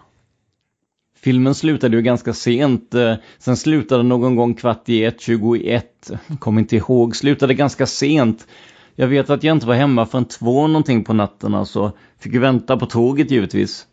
Filmen 1.21 1.55
slutade 1.55 1.97
ju 1.97 2.01
ganska 2.01 2.33
sent. 2.33 2.95
Sen 3.39 3.57
slutade 3.57 4.03
någon 4.03 4.35
gång 4.35 4.53
kvart 4.53 4.89
i 4.89 5.03
ett, 5.03 5.21
21. 5.21 6.11
Kommer 6.39 6.61
inte 6.61 6.75
ihåg. 6.75 7.15
Slutade 7.15 7.53
ganska 7.53 7.85
sent. 7.85 8.47
Jag 8.95 9.07
vet 9.07 9.29
att 9.29 9.43
jag 9.43 9.55
inte 9.55 9.67
var 9.67 9.75
hemma 9.75 10.05
förrän 10.05 10.25
två 10.25 10.67
någonting 10.67 11.03
på 11.03 11.13
natten 11.13 11.65
så 11.65 11.91
fick 12.19 12.35
vänta 12.35 12.77
på 12.77 12.85
tåget 12.85 13.31
givetvis. 13.31 13.87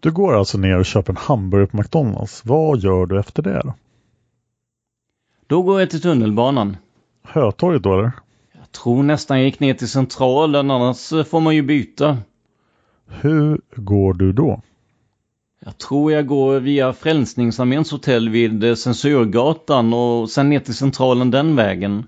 Du 0.00 0.10
går 0.10 0.34
alltså 0.34 0.58
ner 0.58 0.78
och 0.78 0.86
köper 0.86 1.12
en 1.12 1.16
hamburgare 1.16 1.66
på 1.66 1.76
McDonalds. 1.76 2.44
Vad 2.44 2.78
gör 2.78 3.06
du 3.06 3.20
efter 3.20 3.42
det 3.42 3.60
då? 3.64 3.74
Då 5.46 5.62
går 5.62 5.80
jag 5.80 5.90
till 5.90 6.02
tunnelbanan. 6.02 6.76
Hötorget 7.22 7.82
då 7.82 7.92
eller? 7.92 8.12
Jag 8.52 8.72
tror 8.72 9.02
nästan 9.02 9.36
jag 9.36 9.46
gick 9.46 9.60
ner 9.60 9.74
till 9.74 9.88
Centralen, 9.88 10.70
annars 10.70 11.08
får 11.08 11.40
man 11.40 11.54
ju 11.54 11.62
byta. 11.62 12.18
Hur 13.08 13.60
går 13.76 14.14
du 14.14 14.32
då? 14.32 14.62
Jag 15.64 15.78
tror 15.78 16.12
jag 16.12 16.26
går 16.26 16.60
via 16.60 16.92
Frälsningsarméns 16.92 17.92
hotell 17.92 18.28
vid 18.28 18.78
Censurgatan 18.78 19.94
och 19.94 20.30
sen 20.30 20.48
ner 20.48 20.60
till 20.60 20.74
Centralen 20.74 21.30
den 21.30 21.56
vägen. 21.56 22.06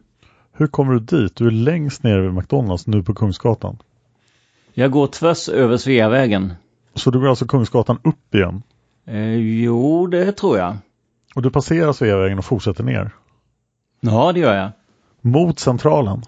Hur 0.53 0.67
kommer 0.67 0.93
du 0.93 1.01
dit? 1.01 1.37
Du 1.37 1.47
är 1.47 1.51
längst 1.51 2.03
ner 2.03 2.19
vid 2.19 2.35
McDonalds 2.35 2.87
nu 2.87 3.03
på 3.03 3.15
Kungsgatan. 3.15 3.79
Jag 4.73 4.91
går 4.91 5.07
tvärs 5.07 5.49
över 5.49 5.77
Sveavägen. 5.77 6.53
Så 6.95 7.11
du 7.11 7.21
går 7.21 7.29
alltså 7.29 7.47
Kungsgatan 7.47 7.99
upp 8.05 8.35
igen? 8.35 8.63
Eh, 9.07 9.35
jo, 9.35 10.07
det 10.07 10.33
tror 10.33 10.59
jag. 10.59 10.77
Och 11.35 11.43
du 11.43 11.51
passerar 11.51 11.93
Sveavägen 11.93 12.39
och 12.39 12.45
fortsätter 12.45 12.85
ner? 12.85 13.11
Ja, 14.01 14.33
det 14.33 14.41
gör 14.41 14.55
jag. 14.55 14.71
Mot 15.21 15.59
Centralen? 15.59 16.23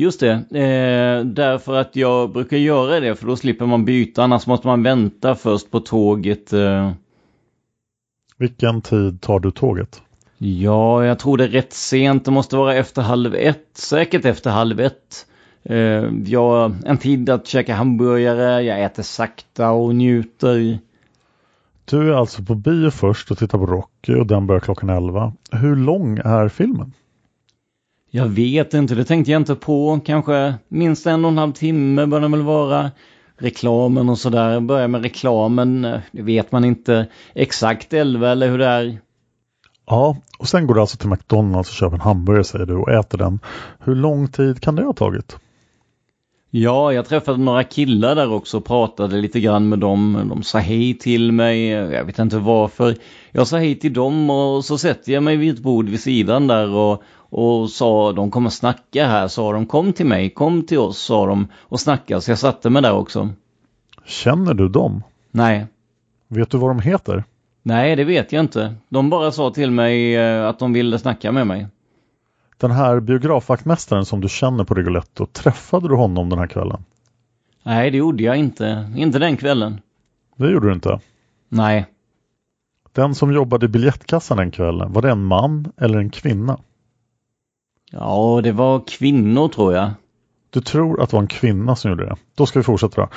Just 0.00 0.20
det, 0.20 0.32
eh, 0.32 1.24
därför 1.24 1.74
att 1.74 1.96
jag 1.96 2.32
brukar 2.32 2.56
göra 2.56 3.00
det 3.00 3.16
för 3.16 3.26
då 3.26 3.36
slipper 3.36 3.66
man 3.66 3.84
byta 3.84 4.24
annars 4.24 4.46
måste 4.46 4.66
man 4.66 4.82
vänta 4.82 5.34
först 5.34 5.70
på 5.70 5.80
tåget. 5.80 6.52
Eh. 6.52 6.92
Vilken 8.36 8.82
tid 8.82 9.20
tar 9.20 9.40
du 9.40 9.50
tåget? 9.50 10.02
Ja, 10.38 11.04
jag 11.04 11.18
tror 11.18 11.36
det 11.36 11.44
är 11.44 11.48
rätt 11.48 11.72
sent. 11.72 12.24
Det 12.24 12.30
måste 12.30 12.56
vara 12.56 12.74
efter 12.74 13.02
halv 13.02 13.34
ett. 13.34 13.68
Säkert 13.74 14.24
efter 14.24 14.50
halv 14.50 14.80
ett. 14.80 15.26
Eh, 15.62 15.76
jag 16.24 16.50
har 16.50 16.72
en 16.84 16.98
tid 16.98 17.30
att 17.30 17.46
käka 17.46 17.74
hamburgare, 17.74 18.62
jag 18.62 18.84
äter 18.84 19.02
sakta 19.02 19.70
och 19.70 19.94
njuter. 19.94 20.78
Du 21.84 22.12
är 22.12 22.12
alltså 22.12 22.42
på 22.42 22.54
bio 22.54 22.90
först 22.90 23.30
och 23.30 23.38
tittar 23.38 23.58
på 23.58 23.66
Rocky 23.66 24.14
och 24.14 24.26
den 24.26 24.46
börjar 24.46 24.60
klockan 24.60 24.88
11. 24.90 25.32
Hur 25.50 25.76
lång 25.76 26.18
är 26.18 26.48
filmen? 26.48 26.92
Jag 28.12 28.26
vet 28.26 28.74
inte, 28.74 28.94
det 28.94 29.04
tänkte 29.04 29.30
jag 29.30 29.40
inte 29.40 29.54
på. 29.54 30.00
Kanske 30.04 30.54
minst 30.68 31.06
en 31.06 31.24
och 31.24 31.30
en 31.30 31.38
halv 31.38 31.52
timme 31.52 32.06
bör 32.06 32.20
den 32.20 32.32
väl 32.32 32.42
vara. 32.42 32.90
Reklamen 33.38 34.08
och 34.08 34.18
sådär. 34.18 34.60
Börja 34.60 34.88
med 34.88 35.02
reklamen, 35.02 35.82
det 36.12 36.22
vet 36.22 36.52
man 36.52 36.64
inte 36.64 37.06
exakt 37.34 37.92
11 37.92 38.30
eller 38.30 38.48
hur 38.48 38.58
det 38.58 38.66
är. 38.66 38.98
Ja, 39.86 40.16
och 40.38 40.48
sen 40.48 40.66
går 40.66 40.74
du 40.74 40.80
alltså 40.80 40.96
till 40.96 41.08
McDonalds 41.08 41.70
och 41.70 41.74
köper 41.74 41.94
en 41.94 42.00
hamburgare 42.00 42.44
säger 42.44 42.66
du 42.66 42.74
och 42.74 42.90
äter 42.90 43.18
den. 43.18 43.38
Hur 43.78 43.94
lång 43.94 44.28
tid 44.28 44.60
kan 44.60 44.76
det 44.76 44.82
ha 44.82 44.92
tagit? 44.92 45.36
Ja, 46.50 46.92
jag 46.92 47.06
träffade 47.06 47.38
några 47.38 47.64
killar 47.64 48.14
där 48.14 48.32
också 48.32 48.56
och 48.56 48.64
pratade 48.64 49.16
lite 49.16 49.40
grann 49.40 49.68
med 49.68 49.78
dem. 49.78 50.26
De 50.28 50.42
sa 50.42 50.58
hej 50.58 50.98
till 50.98 51.32
mig, 51.32 51.68
jag 51.68 52.04
vet 52.04 52.18
inte 52.18 52.38
varför. 52.38 52.96
Jag 53.32 53.46
sa 53.46 53.58
hej 53.58 53.78
till 53.78 53.92
dem 53.92 54.30
och 54.30 54.64
så 54.64 54.78
sätter 54.78 55.12
jag 55.12 55.22
mig 55.22 55.36
vid 55.36 55.54
ett 55.54 55.60
bord 55.60 55.88
vid 55.88 56.00
sidan 56.00 56.46
där 56.46 56.70
och, 56.70 57.02
och 57.30 57.70
sa 57.70 58.12
de 58.12 58.30
kommer 58.30 58.50
snacka 58.50 59.06
här, 59.06 59.28
sa 59.28 59.52
de 59.52 59.66
kom 59.66 59.92
till 59.92 60.06
mig, 60.06 60.30
kom 60.30 60.62
till 60.62 60.78
oss, 60.78 60.98
sa 60.98 61.26
de 61.26 61.48
och 61.58 61.80
snacka. 61.80 62.20
Så 62.20 62.30
jag 62.30 62.38
satte 62.38 62.70
mig 62.70 62.82
där 62.82 62.92
också. 62.92 63.28
Känner 64.04 64.54
du 64.54 64.68
dem? 64.68 65.02
Nej. 65.30 65.66
Vet 66.28 66.50
du 66.50 66.58
vad 66.58 66.70
de 66.70 66.80
heter? 66.80 67.24
Nej, 67.62 67.96
det 67.96 68.04
vet 68.04 68.32
jag 68.32 68.40
inte. 68.40 68.74
De 68.88 69.10
bara 69.10 69.32
sa 69.32 69.50
till 69.50 69.70
mig 69.70 70.16
eh, 70.16 70.48
att 70.48 70.58
de 70.58 70.72
ville 70.72 70.98
snacka 70.98 71.32
med 71.32 71.46
mig. 71.46 71.66
Den 72.56 72.70
här 72.70 73.00
biografvaktmästaren 73.00 74.04
som 74.04 74.20
du 74.20 74.28
känner 74.28 74.64
på 74.64 74.74
Rigoletto, 74.74 75.26
träffade 75.26 75.88
du 75.88 75.94
honom 75.94 76.28
den 76.28 76.38
här 76.38 76.46
kvällen? 76.46 76.84
Nej, 77.62 77.90
det 77.90 77.96
gjorde 77.96 78.22
jag 78.22 78.36
inte. 78.36 78.92
Inte 78.96 79.18
den 79.18 79.36
kvällen. 79.36 79.80
Det 80.36 80.50
gjorde 80.50 80.66
du 80.66 80.72
inte? 80.72 81.00
Nej. 81.48 81.86
Den 82.92 83.14
som 83.14 83.32
jobbade 83.32 83.66
i 83.66 83.68
biljettkassan 83.68 84.36
den 84.36 84.50
kvällen, 84.50 84.92
var 84.92 85.02
det 85.02 85.10
en 85.10 85.24
man 85.24 85.72
eller 85.76 85.98
en 85.98 86.10
kvinna? 86.10 86.58
Ja, 87.90 88.40
det 88.42 88.52
var 88.52 88.82
kvinnor 88.86 89.48
tror 89.48 89.74
jag. 89.74 89.90
Du 90.50 90.60
tror 90.60 91.02
att 91.02 91.10
det 91.10 91.16
var 91.16 91.22
en 91.22 91.28
kvinna 91.28 91.76
som 91.76 91.90
gjorde 91.90 92.04
det. 92.04 92.16
Då 92.34 92.46
ska 92.46 92.58
vi 92.58 92.62
fortsätta. 92.62 93.08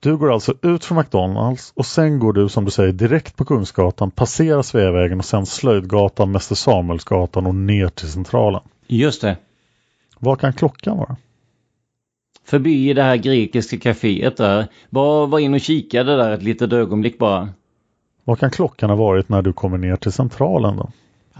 Du 0.00 0.16
går 0.16 0.32
alltså 0.32 0.54
ut 0.62 0.84
från 0.84 0.98
McDonalds 0.98 1.72
och 1.76 1.86
sen 1.86 2.18
går 2.18 2.32
du 2.32 2.48
som 2.48 2.64
du 2.64 2.70
säger 2.70 2.92
direkt 2.92 3.36
på 3.36 3.44
Kungsgatan, 3.44 4.10
passerar 4.10 4.62
Sveavägen 4.62 5.18
och 5.18 5.24
sen 5.24 5.46
Slöjdgatan, 5.46 6.32
Mäster 6.32 6.54
Samuelsgatan 6.54 7.46
och 7.46 7.54
ner 7.54 7.88
till 7.88 8.08
Centralen. 8.08 8.60
Just 8.86 9.22
det. 9.22 9.36
Vad 10.18 10.40
kan 10.40 10.52
klockan 10.52 10.96
vara? 10.96 11.16
Förbi 12.44 12.94
det 12.94 13.02
här 13.02 13.16
grekiska 13.16 13.76
kaféet 13.76 14.36
där. 14.36 14.66
Bara 14.90 15.26
var 15.26 15.38
in 15.38 15.54
och 15.54 15.60
kikade 15.60 16.16
där 16.16 16.30
ett 16.30 16.42
litet 16.42 16.72
ögonblick 16.72 17.18
bara. 17.18 17.48
Vad 18.24 18.38
kan 18.38 18.50
klockan 18.50 18.90
ha 18.90 18.96
varit 18.96 19.28
när 19.28 19.42
du 19.42 19.52
kommer 19.52 19.78
ner 19.78 19.96
till 19.96 20.12
Centralen 20.12 20.76
då? 20.76 20.90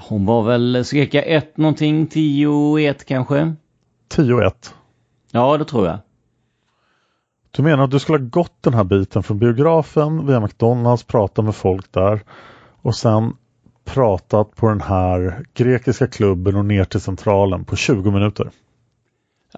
Hon 0.01 0.27
var 0.27 0.43
väl 0.43 0.85
cirka 0.85 1.23
ett 1.23 1.57
någonting, 1.57 2.07
tio 2.07 2.91
ett 2.91 3.05
kanske? 3.05 3.55
Tio 4.09 4.47
ett? 4.47 4.75
Ja, 5.31 5.59
det 5.59 5.65
tror 5.65 5.87
jag. 5.87 5.99
Du 7.51 7.63
menar 7.63 7.85
att 7.85 7.91
du 7.91 7.99
skulle 7.99 8.19
ha 8.19 8.25
gått 8.25 8.63
den 8.63 8.75
här 8.75 8.85
biten 8.85 9.23
från 9.23 9.39
biografen 9.39 10.27
via 10.27 10.41
McDonalds, 10.41 11.03
pratat 11.03 11.45
med 11.45 11.55
folk 11.55 11.93
där 11.93 12.21
och 12.83 12.97
sen 12.97 13.37
pratat 13.85 14.57
på 14.57 14.69
den 14.69 14.81
här 14.81 15.45
grekiska 15.55 16.07
klubben 16.07 16.57
och 16.57 16.65
ner 16.65 16.85
till 16.85 17.01
centralen 17.01 17.65
på 17.65 17.77
20 17.77 18.11
minuter? 18.11 18.51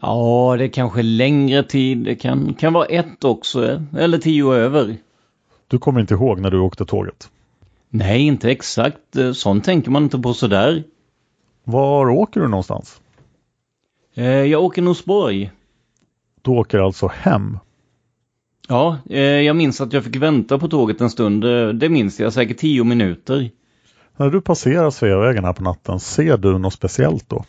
Ja, 0.03 0.55
det 0.59 0.65
är 0.65 0.69
kanske 0.69 1.03
längre 1.03 1.63
tid. 1.63 1.99
Det 1.99 2.15
kan, 2.15 2.55
kan 2.55 2.73
vara 2.73 2.87
ett 2.87 3.25
också, 3.25 3.83
eller 3.99 4.19
tio 4.19 4.55
över. 4.55 4.97
Du 5.69 5.79
kommer 5.79 6.01
inte 6.01 6.15
ihåg 6.15 6.41
när 6.41 6.51
du 6.51 6.59
åkte 6.59 6.85
tåget? 6.85 7.31
Nej, 7.91 8.23
inte 8.23 8.51
exakt. 8.51 9.17
Sånt 9.35 9.65
tänker 9.65 9.91
man 9.91 10.03
inte 10.03 10.19
på 10.19 10.35
sådär. 10.35 10.85
Var 11.65 12.09
åker 12.09 12.41
du 12.41 12.49
någonstans? 12.49 13.01
Eh, 14.15 14.25
jag 14.25 14.65
åker 14.65 14.83
Norsborg. 14.83 15.51
Du 16.43 16.51
åker 16.51 16.79
alltså 16.79 17.07
hem? 17.15 17.59
Ja, 18.69 18.99
eh, 19.11 19.21
jag 19.21 19.57
minns 19.57 19.81
att 19.81 19.93
jag 19.93 20.05
fick 20.05 20.17
vänta 20.17 20.59
på 20.59 20.69
tåget 20.69 21.01
en 21.01 21.11
stund. 21.11 21.45
Eh, 21.45 21.69
det 21.69 21.89
minns 21.89 22.21
jag, 22.21 22.33
säkert 22.33 22.59
tio 22.59 22.85
minuter. 22.85 23.51
När 24.17 24.31
du 24.31 24.41
passerar 24.41 24.91
Sveavägen 24.91 25.45
här 25.45 25.53
på 25.53 25.63
natten, 25.63 26.01
ser 26.01 26.37
du 26.37 26.59
något 26.59 26.73
speciellt 26.73 27.29
då? 27.29 27.45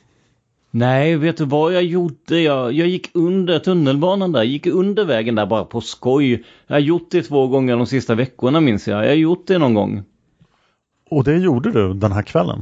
Nej, 0.71 1.15
vet 1.15 1.37
du 1.37 1.45
vad 1.45 1.73
jag 1.73 1.83
gjorde? 1.83 2.39
Jag, 2.39 2.73
jag 2.73 2.87
gick 2.87 3.09
under 3.13 3.59
tunnelbanan 3.59 4.31
där, 4.31 4.43
gick 4.43 4.65
under 4.67 5.05
vägen 5.05 5.35
där 5.35 5.45
bara 5.45 5.65
på 5.65 5.81
skoj. 5.81 6.43
Jag 6.67 6.75
har 6.75 6.79
gjort 6.79 7.11
det 7.11 7.21
två 7.21 7.47
gånger 7.47 7.77
de 7.77 7.85
sista 7.85 8.15
veckorna 8.15 8.61
minns 8.61 8.87
jag. 8.87 9.03
Jag 9.03 9.09
har 9.09 9.15
gjort 9.15 9.47
det 9.47 9.57
någon 9.57 9.73
gång. 9.73 10.03
Och 11.11 11.23
det 11.23 11.37
gjorde 11.37 11.71
du 11.71 11.93
den 11.93 12.11
här 12.11 12.21
kvällen? 12.21 12.61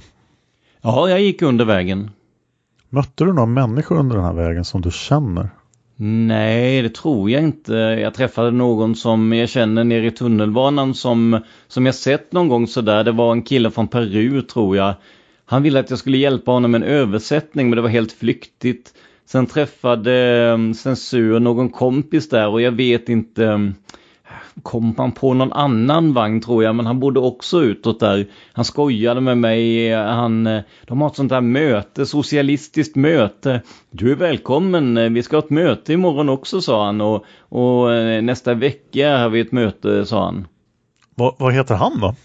Ja, 0.81 1.09
jag 1.09 1.21
gick 1.21 1.41
under 1.41 1.65
vägen. 1.65 2.11
Mötte 2.89 3.23
du 3.25 3.33
några 3.33 3.45
människor 3.45 3.99
under 3.99 4.15
den 4.15 4.25
här 4.25 4.33
vägen 4.33 4.65
som 4.65 4.81
du 4.81 4.91
känner? 4.91 5.49
Nej, 5.95 6.81
det 6.81 6.89
tror 6.89 7.29
jag 7.29 7.43
inte. 7.43 7.73
Jag 7.73 8.13
träffade 8.13 8.51
någon 8.51 8.95
som 8.95 9.33
jag 9.33 9.49
känner 9.49 9.83
nere 9.83 10.07
i 10.07 10.11
tunnelbanan 10.11 10.93
som, 10.93 11.39
som 11.67 11.85
jag 11.85 11.95
sett 11.95 12.33
någon 12.33 12.47
gång 12.47 12.67
sådär. 12.67 13.03
Det 13.03 13.11
var 13.11 13.31
en 13.31 13.41
kille 13.41 13.71
från 13.71 13.87
Peru 13.87 14.41
tror 14.41 14.77
jag. 14.77 14.93
Han 15.45 15.63
ville 15.63 15.79
att 15.79 15.89
jag 15.89 15.99
skulle 15.99 16.17
hjälpa 16.17 16.51
honom 16.51 16.71
med 16.71 16.81
en 16.81 16.87
översättning 16.87 17.69
men 17.69 17.75
det 17.75 17.81
var 17.81 17.89
helt 17.89 18.11
flyktigt. 18.11 18.93
Sen 19.25 19.45
träffade 19.45 20.57
censur 20.75 21.39
någon 21.39 21.69
kompis 21.69 22.29
där 22.29 22.47
och 22.47 22.61
jag 22.61 22.71
vet 22.71 23.09
inte 23.09 23.45
um, 23.45 23.75
kom 24.63 24.93
han 24.97 25.11
på 25.11 25.33
någon 25.33 25.53
annan 25.53 26.13
vagn 26.13 26.41
tror 26.41 26.63
jag, 26.63 26.75
men 26.75 26.85
han 26.85 26.99
bodde 26.99 27.19
också 27.19 27.61
utåt 27.61 27.99
där. 27.99 28.27
Han 28.53 28.65
skojade 28.65 29.21
med 29.21 29.37
mig, 29.37 29.93
han, 29.93 30.43
de 30.87 31.01
har 31.01 31.07
ett 31.07 31.15
sånt 31.15 31.29
där 31.29 31.41
möte, 31.41 32.05
socialistiskt 32.05 32.95
möte. 32.95 33.61
Du 33.91 34.11
är 34.11 34.15
välkommen, 34.15 35.13
vi 35.13 35.23
ska 35.23 35.35
ha 35.35 35.43
ett 35.43 35.49
möte 35.49 35.93
imorgon 35.93 36.29
också 36.29 36.61
sa 36.61 36.85
han 36.85 37.01
och, 37.01 37.25
och 37.39 37.93
eh, 37.93 38.21
nästa 38.21 38.53
vecka 38.53 39.17
har 39.17 39.29
vi 39.29 39.39
ett 39.39 39.51
möte 39.51 40.05
sa 40.05 40.25
han. 40.25 40.47
Va, 41.15 41.35
vad 41.39 41.53
heter 41.53 41.75
han 41.75 41.99
då? 41.99 42.15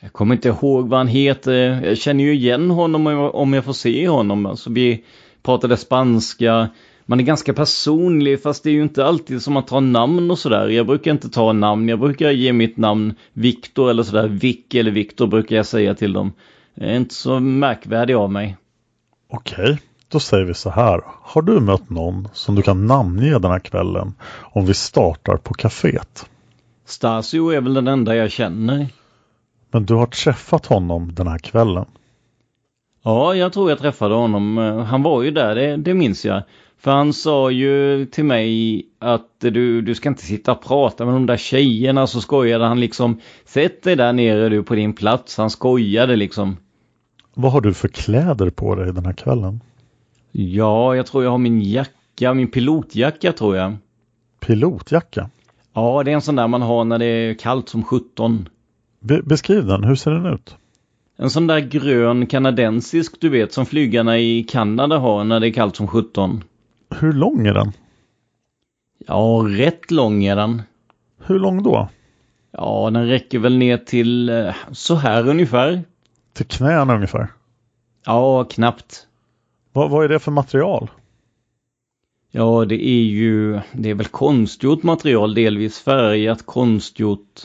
Jag 0.00 0.12
kommer 0.12 0.34
inte 0.34 0.48
ihåg 0.48 0.88
vad 0.88 0.98
han 0.98 1.08
heter. 1.08 1.52
Jag 1.84 1.98
känner 1.98 2.24
ju 2.24 2.34
igen 2.34 2.70
honom 2.70 3.06
om 3.32 3.52
jag 3.52 3.64
får 3.64 3.72
se 3.72 4.08
honom. 4.08 4.46
Alltså 4.46 4.70
vi 4.70 5.04
pratade 5.42 5.76
spanska 5.76 6.68
man 7.06 7.20
är 7.20 7.24
ganska 7.24 7.52
personlig 7.52 8.42
fast 8.42 8.64
det 8.64 8.70
är 8.70 8.74
ju 8.74 8.82
inte 8.82 9.04
alltid 9.04 9.42
som 9.42 9.54
man 9.54 9.62
tar 9.62 9.80
namn 9.80 10.30
och 10.30 10.38
sådär. 10.38 10.68
Jag 10.68 10.86
brukar 10.86 11.10
inte 11.10 11.28
ta 11.28 11.52
namn, 11.52 11.88
jag 11.88 12.00
brukar 12.00 12.30
ge 12.30 12.52
mitt 12.52 12.76
namn 12.76 13.14
Viktor 13.32 13.90
eller 13.90 14.02
sådär. 14.02 14.28
Vick 14.28 14.74
eller 14.74 14.90
Viktor 14.90 15.26
brukar 15.26 15.56
jag 15.56 15.66
säga 15.66 15.94
till 15.94 16.12
dem. 16.12 16.32
Jag 16.74 16.90
är 16.90 16.96
inte 16.96 17.14
så 17.14 17.40
märkvärdig 17.40 18.14
av 18.14 18.32
mig. 18.32 18.56
Okej, 19.30 19.78
då 20.08 20.20
säger 20.20 20.44
vi 20.44 20.54
så 20.54 20.70
här. 20.70 21.00
Har 21.22 21.42
du 21.42 21.60
mött 21.60 21.90
någon 21.90 22.28
som 22.32 22.54
du 22.54 22.62
kan 22.62 22.86
namnge 22.86 23.38
den 23.38 23.50
här 23.50 23.58
kvällen 23.58 24.14
om 24.42 24.66
vi 24.66 24.74
startar 24.74 25.36
på 25.36 25.54
kaféet? 25.54 26.26
Stasio 26.86 27.50
är 27.50 27.60
väl 27.60 27.74
den 27.74 27.88
enda 27.88 28.16
jag 28.16 28.30
känner. 28.30 28.86
Men 29.70 29.84
du 29.84 29.94
har 29.94 30.06
träffat 30.06 30.66
honom 30.66 31.14
den 31.14 31.26
här 31.26 31.38
kvällen? 31.38 31.86
Ja, 33.02 33.34
jag 33.34 33.52
tror 33.52 33.70
jag 33.70 33.78
träffade 33.78 34.14
honom. 34.14 34.56
Han 34.88 35.02
var 35.02 35.22
ju 35.22 35.30
där, 35.30 35.54
det, 35.54 35.76
det 35.76 35.94
minns 35.94 36.24
jag. 36.24 36.42
För 36.84 36.90
han 36.90 37.12
sa 37.12 37.50
ju 37.50 38.06
till 38.06 38.24
mig 38.24 38.82
att 38.98 39.28
du, 39.38 39.82
du 39.82 39.94
ska 39.94 40.08
inte 40.08 40.22
sitta 40.22 40.52
och 40.52 40.62
prata 40.62 41.04
med 41.04 41.14
de 41.14 41.26
där 41.26 41.36
tjejerna 41.36 42.06
så 42.06 42.20
skojade 42.20 42.64
han 42.64 42.80
liksom. 42.80 43.20
Sätt 43.44 43.82
dig 43.82 43.96
där 43.96 44.12
nere 44.12 44.48
du 44.48 44.62
på 44.62 44.74
din 44.74 44.92
plats. 44.92 45.36
Han 45.36 45.50
skojade 45.50 46.16
liksom. 46.16 46.56
Vad 47.34 47.52
har 47.52 47.60
du 47.60 47.74
för 47.74 47.88
kläder 47.88 48.50
på 48.50 48.74
dig 48.74 48.92
den 48.92 49.06
här 49.06 49.12
kvällen? 49.12 49.60
Ja, 50.32 50.96
jag 50.96 51.06
tror 51.06 51.24
jag 51.24 51.30
har 51.30 51.38
min 51.38 51.62
jacka, 51.62 52.34
min 52.34 52.50
pilotjacka 52.50 53.32
tror 53.32 53.56
jag. 53.56 53.76
Pilotjacka? 54.40 55.30
Ja, 55.74 56.02
det 56.04 56.10
är 56.10 56.14
en 56.14 56.22
sån 56.22 56.36
där 56.36 56.48
man 56.48 56.62
har 56.62 56.84
när 56.84 56.98
det 56.98 57.06
är 57.06 57.34
kallt 57.34 57.68
som 57.68 57.84
17. 57.84 58.48
Be 59.00 59.22
beskriv 59.22 59.66
den, 59.66 59.84
hur 59.84 59.94
ser 59.94 60.10
den 60.10 60.26
ut? 60.26 60.56
En 61.16 61.30
sån 61.30 61.46
där 61.46 61.60
grön 61.60 62.26
kanadensisk 62.26 63.20
du 63.20 63.28
vet 63.28 63.52
som 63.52 63.66
flygarna 63.66 64.18
i 64.18 64.42
Kanada 64.42 64.98
har 64.98 65.24
när 65.24 65.40
det 65.40 65.48
är 65.48 65.52
kallt 65.52 65.76
som 65.76 65.86
17. 65.86 66.44
Hur 67.00 67.12
lång 67.12 67.46
är 67.46 67.54
den? 67.54 67.72
Ja, 69.06 69.44
rätt 69.48 69.90
lång 69.90 70.24
är 70.24 70.36
den. 70.36 70.62
Hur 71.26 71.38
lång 71.38 71.62
då? 71.62 71.88
Ja, 72.50 72.90
den 72.92 73.06
räcker 73.06 73.38
väl 73.38 73.56
ner 73.56 73.76
till 73.76 74.28
eh, 74.28 74.54
så 74.72 74.94
här 74.94 75.28
ungefär. 75.28 75.82
Till 76.32 76.46
knäna 76.46 76.94
ungefär? 76.94 77.28
Ja, 78.04 78.44
knappt. 78.44 79.06
Vad, 79.72 79.90
vad 79.90 80.04
är 80.04 80.08
det 80.08 80.18
för 80.18 80.30
material? 80.30 80.90
Ja, 82.30 82.64
det 82.64 82.86
är 82.86 83.02
ju, 83.02 83.60
det 83.72 83.90
är 83.90 83.94
väl 83.94 84.06
konstgjort 84.06 84.82
material, 84.82 85.34
delvis 85.34 85.80
färgat, 85.80 86.46
konstgjort. 86.46 87.40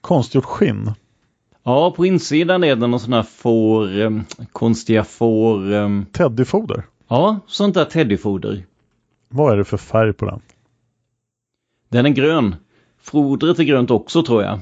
Konstgjort 0.00 0.44
skinn? 0.44 0.92
Ja, 1.62 1.90
på 1.90 2.06
insidan 2.06 2.64
är 2.64 2.76
det 2.76 2.86
någon 2.86 3.00
sån 3.00 3.12
här 3.12 3.22
får, 3.22 4.00
eh, 4.00 4.10
konstiga 4.52 5.04
får... 5.04 5.72
Eh, 5.72 5.88
Teddyfoder? 6.12 6.84
Ja, 7.08 7.40
sånt 7.46 7.74
där 7.74 7.84
teddyfoder. 7.84 8.64
Vad 9.28 9.52
är 9.52 9.56
det 9.56 9.64
för 9.64 9.76
färg 9.76 10.12
på 10.12 10.26
den? 10.26 10.40
Den 11.88 12.06
är 12.06 12.10
grön. 12.10 12.56
Fodret 12.98 13.58
är 13.58 13.64
grönt 13.64 13.90
också 13.90 14.22
tror 14.22 14.42
jag. 14.42 14.60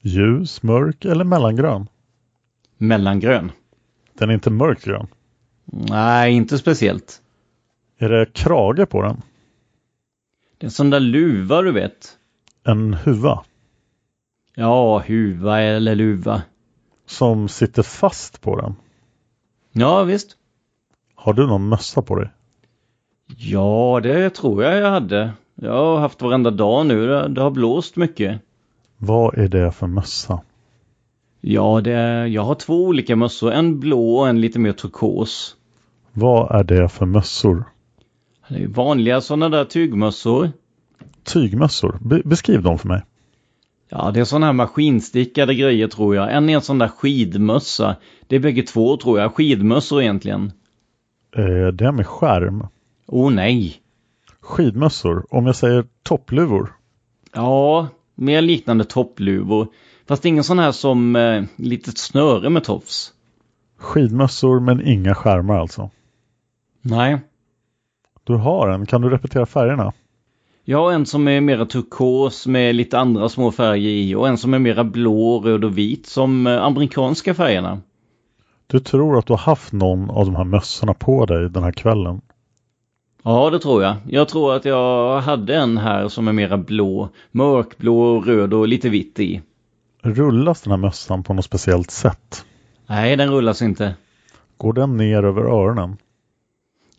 Ljus, 0.00 0.62
mörk 0.62 1.04
eller 1.04 1.24
mellangrön? 1.24 1.88
Mellangrön. 2.76 3.52
Den 4.14 4.30
är 4.30 4.34
inte 4.34 4.50
mörkgrön? 4.50 5.06
Nej, 5.64 6.32
inte 6.32 6.58
speciellt. 6.58 7.22
Är 7.98 8.08
det 8.08 8.32
krage 8.32 8.90
på 8.90 9.02
den? 9.02 9.22
Det 10.58 10.64
är 10.64 10.66
en 10.66 10.70
sån 10.70 10.90
där 10.90 11.00
luva 11.00 11.62
du 11.62 11.72
vet. 11.72 12.18
En 12.64 12.94
huva? 12.94 13.44
Ja, 14.54 14.98
huva 14.98 15.60
eller 15.60 15.94
luva. 15.94 16.42
Som 17.06 17.48
sitter 17.48 17.82
fast 17.82 18.40
på 18.40 18.60
den? 18.60 18.74
Ja, 19.72 20.02
visst. 20.02 20.36
Har 21.14 21.32
du 21.32 21.46
någon 21.46 21.68
mössa 21.68 22.02
på 22.02 22.14
dig? 22.14 22.30
Ja, 23.36 24.00
det 24.02 24.30
tror 24.30 24.64
jag 24.64 24.76
jag 24.76 24.90
hade. 24.90 25.30
Jag 25.54 25.72
har 25.72 25.98
haft 25.98 26.22
varenda 26.22 26.50
dag 26.50 26.86
nu. 26.86 27.28
Det 27.28 27.40
har 27.40 27.50
blåst 27.50 27.96
mycket. 27.96 28.40
Vad 28.96 29.38
är 29.38 29.48
det 29.48 29.72
för 29.72 29.86
mössa? 29.86 30.40
Ja, 31.40 31.80
det 31.80 31.92
är, 31.92 32.26
jag 32.26 32.42
har 32.42 32.54
två 32.54 32.84
olika 32.84 33.16
mössor. 33.16 33.52
En 33.52 33.80
blå 33.80 34.16
och 34.16 34.28
en 34.28 34.40
lite 34.40 34.58
mer 34.58 34.72
turkos. 34.72 35.56
Vad 36.12 36.60
är 36.60 36.64
det 36.64 36.88
för 36.88 37.06
mössor? 37.06 37.64
Det 38.48 38.62
är 38.62 38.66
vanliga 38.66 39.20
sådana 39.20 39.48
där 39.48 39.64
tygmössor. 39.64 40.50
Tygmössor? 41.24 41.98
Be 42.00 42.22
beskriv 42.24 42.62
dem 42.62 42.78
för 42.78 42.88
mig. 42.88 43.02
Ja, 43.88 44.10
det 44.10 44.20
är 44.20 44.24
sådana 44.24 44.46
här 44.46 44.52
maskinstickade 44.52 45.54
grejer 45.54 45.88
tror 45.88 46.16
jag. 46.16 46.32
En 46.34 46.48
är 46.48 46.54
en 46.54 46.60
sån 46.60 46.78
där 46.78 46.88
skidmössa. 46.88 47.96
Det 48.26 48.36
är 48.36 48.40
bägge 48.40 48.62
två 48.62 48.96
tror 48.96 49.20
jag. 49.20 49.34
Skidmössor 49.34 50.02
egentligen. 50.02 50.52
Eh, 51.36 51.72
det 51.72 51.92
med 51.92 52.06
skärm? 52.06 52.66
Oh 53.08 53.30
nej. 53.30 53.76
Skidmössor? 54.40 55.26
Om 55.30 55.46
jag 55.46 55.56
säger 55.56 55.84
toppluvor? 56.02 56.72
Ja, 57.32 57.88
mer 58.14 58.42
liknande 58.42 58.84
toppluvor. 58.84 59.66
Fast 60.08 60.24
ingen 60.24 60.44
sån 60.44 60.58
här 60.58 60.72
som 60.72 61.16
eh, 61.16 61.44
litet 61.56 61.98
snöre 61.98 62.50
med 62.50 62.64
tofs. 62.64 63.12
Skidmössor 63.78 64.60
men 64.60 64.86
inga 64.86 65.14
skärmar 65.14 65.58
alltså? 65.58 65.90
Nej. 66.82 67.18
Du 68.24 68.34
har 68.34 68.68
en, 68.68 68.86
kan 68.86 69.00
du 69.00 69.10
repetera 69.10 69.46
färgerna? 69.46 69.92
Jag 70.64 70.78
har 70.78 70.92
en 70.92 71.06
som 71.06 71.28
är 71.28 71.40
mera 71.40 71.66
turkos 71.66 72.46
med 72.46 72.74
lite 72.74 72.98
andra 72.98 73.28
små 73.28 73.52
färger 73.52 73.90
i 73.90 74.14
och 74.14 74.28
en 74.28 74.38
som 74.38 74.54
är 74.54 74.58
mera 74.58 74.84
blå, 74.84 75.40
röd 75.40 75.64
och 75.64 75.78
vit 75.78 76.06
som 76.06 76.46
eh, 76.46 76.62
amerikanska 76.62 77.34
färgerna. 77.34 77.80
Du 78.66 78.80
tror 78.80 79.18
att 79.18 79.26
du 79.26 79.32
har 79.32 79.38
haft 79.38 79.72
någon 79.72 80.10
av 80.10 80.24
de 80.24 80.36
här 80.36 80.44
mössorna 80.44 80.94
på 80.94 81.26
dig 81.26 81.50
den 81.50 81.62
här 81.62 81.72
kvällen? 81.72 82.20
Ja, 83.22 83.50
det 83.50 83.58
tror 83.58 83.82
jag. 83.82 83.96
Jag 84.06 84.28
tror 84.28 84.54
att 84.54 84.64
jag 84.64 85.20
hade 85.20 85.56
en 85.56 85.78
här 85.78 86.08
som 86.08 86.28
är 86.28 86.32
mera 86.32 86.58
blå, 86.58 87.08
mörkblå, 87.30 88.20
röd 88.20 88.54
och 88.54 88.68
lite 88.68 88.88
vitt 88.88 89.20
i. 89.20 89.42
Rullas 90.02 90.62
den 90.62 90.70
här 90.70 90.78
mössan 90.78 91.22
på 91.22 91.34
något 91.34 91.44
speciellt 91.44 91.90
sätt? 91.90 92.44
Nej, 92.86 93.16
den 93.16 93.30
rullas 93.30 93.62
inte. 93.62 93.94
Går 94.56 94.72
den 94.72 94.96
ner 94.96 95.22
över 95.22 95.42
öronen? 95.42 95.96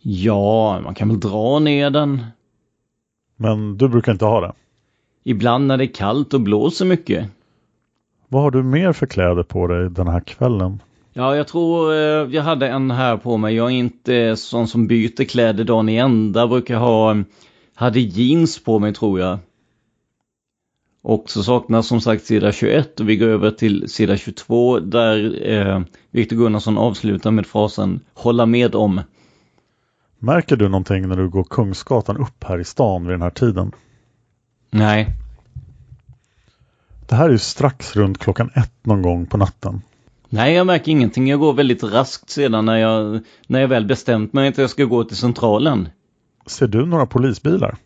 Ja, 0.02 0.80
man 0.84 0.94
kan 0.94 1.08
väl 1.08 1.20
dra 1.20 1.58
ner 1.58 1.90
den. 1.90 2.24
Men 3.36 3.76
du 3.76 3.88
brukar 3.88 4.12
inte 4.12 4.24
ha 4.24 4.40
det? 4.40 4.52
Ibland 5.24 5.66
när 5.66 5.76
det 5.76 5.84
är 5.84 5.94
kallt 5.94 6.34
och 6.34 6.40
blåser 6.40 6.86
mycket. 6.86 7.30
Vad 8.28 8.42
har 8.42 8.50
du 8.50 8.62
mer 8.62 8.92
för 8.92 9.06
kläder 9.06 9.42
på 9.42 9.66
dig 9.66 9.90
den 9.90 10.08
här 10.08 10.20
kvällen? 10.20 10.82
Ja, 11.12 11.36
jag 11.36 11.48
tror 11.48 11.92
eh, 11.92 12.34
jag 12.34 12.42
hade 12.42 12.68
en 12.68 12.90
här 12.90 13.16
på 13.16 13.36
mig. 13.36 13.54
Jag 13.54 13.66
är 13.66 13.74
inte 13.74 14.36
sån 14.36 14.68
som 14.68 14.86
byter 14.86 15.24
kläder 15.24 15.64
dagen 15.64 15.88
i 15.88 15.96
ända. 15.96 16.46
Brukar 16.46 16.76
ha, 16.76 17.16
hade 17.74 18.00
jeans 18.00 18.64
på 18.64 18.78
mig 18.78 18.94
tror 18.94 19.20
jag. 19.20 19.38
Och 21.02 21.30
så 21.30 21.42
saknas 21.42 21.86
som 21.86 22.00
sagt 22.00 22.24
sida 22.24 22.52
21 22.52 23.00
och 23.00 23.08
vi 23.08 23.16
går 23.16 23.26
över 23.26 23.50
till 23.50 23.88
sida 23.88 24.16
22 24.16 24.78
där 24.78 25.48
eh, 25.50 25.80
Viktor 26.10 26.36
Gunnarsson 26.36 26.78
avslutar 26.78 27.30
med 27.30 27.46
frasen 27.46 28.00
Hålla 28.14 28.46
med 28.46 28.74
om. 28.74 29.00
Märker 30.18 30.56
du 30.56 30.68
någonting 30.68 31.08
när 31.08 31.16
du 31.16 31.28
går 31.28 31.44
Kungsgatan 31.44 32.16
upp 32.16 32.44
här 32.44 32.58
i 32.58 32.64
stan 32.64 33.02
vid 33.02 33.14
den 33.14 33.22
här 33.22 33.30
tiden? 33.30 33.72
Nej. 34.70 35.08
Det 37.08 37.14
här 37.14 37.28
är 37.28 37.32
ju 37.32 37.38
strax 37.38 37.96
runt 37.96 38.18
klockan 38.18 38.50
ett 38.54 38.86
någon 38.86 39.02
gång 39.02 39.26
på 39.26 39.36
natten. 39.36 39.82
Nej, 40.32 40.54
jag 40.54 40.66
märker 40.66 40.92
ingenting. 40.92 41.28
Jag 41.28 41.40
går 41.40 41.52
väldigt 41.52 41.82
raskt 41.82 42.30
sedan 42.30 42.64
när 42.64 42.76
jag, 42.76 43.20
när 43.46 43.60
jag 43.60 43.68
väl 43.68 43.86
bestämt 43.86 44.32
mig 44.32 44.48
att 44.48 44.58
jag 44.58 44.70
ska 44.70 44.84
gå 44.84 45.04
till 45.04 45.16
centralen. 45.16 45.88
Ser 46.46 46.66
du 46.66 46.86
några 46.86 47.06
polisbilar? 47.06 47.76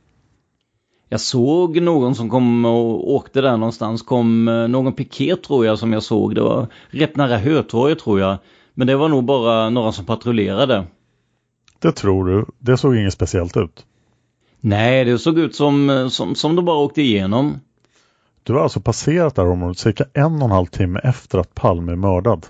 Jag 1.08 1.20
såg 1.20 1.80
någon 1.80 2.14
som 2.14 2.30
kom 2.30 2.64
och 2.64 3.12
åkte 3.14 3.40
där 3.40 3.56
någonstans. 3.56 4.02
Kom 4.02 4.48
eh, 4.48 4.68
någon 4.68 4.92
piket 4.92 5.42
tror 5.42 5.66
jag 5.66 5.78
som 5.78 5.92
jag 5.92 6.02
såg. 6.02 6.34
Det 6.34 6.40
var 6.40 6.66
rätt 6.90 7.16
nära 7.16 7.36
Hötorget 7.36 7.98
tror 7.98 8.20
jag. 8.20 8.36
Men 8.74 8.86
det 8.86 8.96
var 8.96 9.08
nog 9.08 9.24
bara 9.24 9.70
några 9.70 9.92
som 9.92 10.04
patrullerade. 10.04 10.86
Det 11.78 11.92
tror 11.92 12.26
du. 12.26 12.44
Det 12.58 12.76
såg 12.76 12.96
inget 12.96 13.12
speciellt 13.12 13.56
ut. 13.56 13.86
Nej, 14.60 15.04
det 15.04 15.18
såg 15.18 15.38
ut 15.38 15.54
som, 15.54 16.08
som, 16.10 16.34
som 16.34 16.56
de 16.56 16.64
bara 16.64 16.78
åkte 16.78 17.02
igenom. 17.02 17.60
Du 18.46 18.52
har 18.52 18.60
alltså 18.60 18.80
passerat 18.80 19.34
det 19.34 19.42
här 19.42 19.48
området 19.48 19.78
cirka 19.78 20.04
en 20.12 20.34
och 20.34 20.42
en 20.42 20.50
halv 20.50 20.66
timme 20.66 21.00
efter 21.04 21.38
att 21.38 21.54
Palme 21.54 21.92
är 21.92 21.96
mördad. 21.96 22.46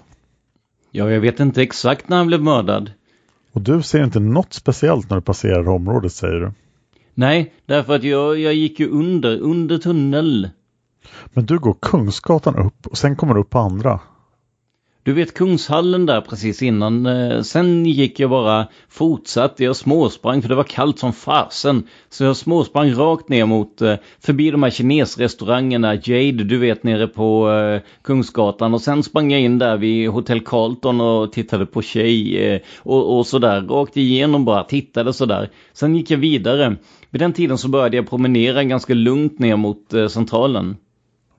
Ja, 0.90 1.10
jag 1.10 1.20
vet 1.20 1.40
inte 1.40 1.62
exakt 1.62 2.08
när 2.08 2.16
han 2.16 2.26
blev 2.26 2.42
mördad. 2.42 2.90
Och 3.52 3.60
du 3.60 3.82
ser 3.82 4.04
inte 4.04 4.20
något 4.20 4.52
speciellt 4.52 5.10
när 5.10 5.16
du 5.16 5.22
passerar 5.22 5.68
området 5.68 6.12
säger 6.12 6.40
du? 6.40 6.52
Nej, 7.14 7.54
därför 7.66 7.94
att 7.94 8.04
jag, 8.04 8.38
jag 8.38 8.54
gick 8.54 8.80
ju 8.80 8.88
under, 8.88 9.38
under 9.38 9.78
tunnel. 9.78 10.50
Men 11.26 11.46
du 11.46 11.58
går 11.58 11.76
Kungsgatan 11.80 12.56
upp 12.56 12.86
och 12.86 12.98
sen 12.98 13.16
kommer 13.16 13.34
du 13.34 13.40
upp 13.40 13.50
på 13.50 13.58
andra. 13.58 14.00
Du 15.04 15.12
vet 15.12 15.34
Kungshallen 15.34 16.06
där 16.06 16.20
precis 16.20 16.62
innan. 16.62 17.06
Eh, 17.06 17.40
sen 17.42 17.86
gick 17.86 18.20
jag 18.20 18.30
bara 18.30 18.66
fortsatt. 18.88 19.60
Jag 19.60 19.76
småsprang 19.76 20.42
för 20.42 20.48
det 20.48 20.54
var 20.54 20.64
kallt 20.64 20.98
som 20.98 21.12
fasen. 21.12 21.86
Så 22.08 22.24
jag 22.24 22.36
småsprang 22.36 22.94
rakt 22.94 23.28
ner 23.28 23.46
mot 23.46 23.82
eh, 23.82 23.94
förbi 24.20 24.50
de 24.50 24.62
här 24.62 24.70
kinesrestaurangerna. 24.70 25.94
Jade, 25.94 26.44
du 26.44 26.58
vet 26.58 26.82
nere 26.82 27.06
på 27.06 27.50
eh, 27.50 27.80
Kungsgatan. 28.02 28.74
Och 28.74 28.80
sen 28.80 29.02
sprang 29.02 29.32
jag 29.32 29.40
in 29.40 29.58
där 29.58 29.76
vid 29.76 30.08
Hotel 30.08 30.40
Carlton 30.40 31.00
och 31.00 31.32
tittade 31.32 31.66
på 31.66 31.82
tjej. 31.82 32.62
Och, 32.78 33.18
och 33.18 33.26
sådär. 33.26 33.60
Rakt 33.60 33.96
igenom 33.96 34.44
bara. 34.44 34.64
Tittade 34.64 35.12
sådär. 35.12 35.50
Sen 35.72 35.96
gick 35.96 36.10
jag 36.10 36.18
vidare. 36.18 36.76
Vid 37.10 37.20
den 37.20 37.32
tiden 37.32 37.58
så 37.58 37.68
började 37.68 37.96
jag 37.96 38.08
promenera 38.08 38.64
ganska 38.64 38.94
lugnt 38.94 39.38
ner 39.38 39.56
mot 39.56 39.94
centralen. 40.10 40.76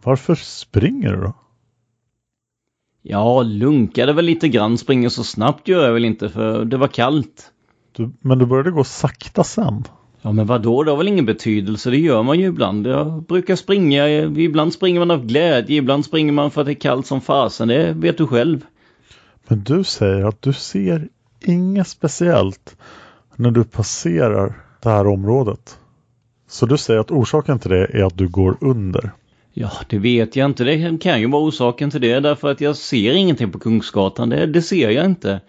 Varför 0.04 0.36
springer 0.36 1.14
du 1.14 1.22
då? 1.22 1.34
Ja, 3.08 3.44
lunkade 3.44 4.14
väl 4.14 4.26
lite 4.26 4.48
grann, 4.48 4.78
springer 4.78 5.10
så 5.10 5.24
snabbt 5.24 5.68
gör 5.68 5.86
jag 5.86 5.94
väl 5.94 6.06
inte 6.06 6.30
för 6.30 6.66
det 6.66 6.78
var 6.78 6.88
kallt. 6.88 7.52
Du, 7.92 8.12
men 8.20 8.40
du 8.40 8.46
började 8.46 8.72
gå 8.72 8.84
sakta 8.84 9.44
sen? 9.44 9.84
Ja 10.22 10.32
men 10.32 10.46
vadå, 10.46 10.84
det 10.84 10.92
har 10.92 10.98
väl 10.98 11.08
ingen 11.08 11.26
betydelse, 11.26 11.90
det 11.90 11.98
gör 11.98 12.24
man 12.24 12.40
ju 12.40 12.46
ibland. 12.46 12.88
Jag 12.88 13.24
brukar 13.24 13.56
springa, 13.56 14.10
ibland 14.10 14.74
springer 14.74 15.00
man 15.00 15.12
av 15.12 15.26
glädje, 15.26 15.78
ibland 15.78 16.06
springer 16.06 16.32
man 16.34 16.52
för 16.52 16.62
att 16.62 16.68
det 16.68 16.72
är 16.72 16.80
kallt 16.80 17.08
som 17.08 17.22
fasen, 17.22 17.68
det 17.68 17.94
vet 17.94 18.18
du 18.18 18.28
själv. 18.28 18.66
Men 19.48 19.64
du 19.64 19.84
säger 19.84 20.26
att 20.26 20.42
du 20.42 20.54
ser 20.54 21.08
inget 21.42 21.88
speciellt 21.88 22.78
när 23.36 23.52
du 23.52 23.64
passerar 23.64 24.54
det 24.82 24.90
här 24.90 25.08
området. 25.08 25.78
Så 26.48 26.66
du 26.66 26.78
säger 26.78 27.00
att 27.00 27.12
orsaken 27.12 27.60
till 27.60 27.72
det 27.72 27.86
är 27.86 28.04
att 28.04 28.18
du 28.18 28.28
går 28.28 28.58
under? 28.62 29.12
Ja, 29.58 29.72
det 29.90 29.98
vet 29.98 30.36
jag 30.36 30.46
inte. 30.46 30.64
Det 30.64 30.98
kan 31.02 31.20
ju 31.20 31.28
vara 31.28 31.44
orsaken 31.44 31.92
till 31.92 32.02
det 32.02 32.20
därför 32.20 32.52
att 32.52 32.62
jag 32.62 32.76
ser 32.76 33.14
ingenting 33.14 33.52
på 33.52 33.60
Kungsgatan. 33.60 34.30
Det, 34.30 34.46
det 34.46 34.62
ser 34.62 34.90
jag 34.90 35.06
inte. 35.06 35.42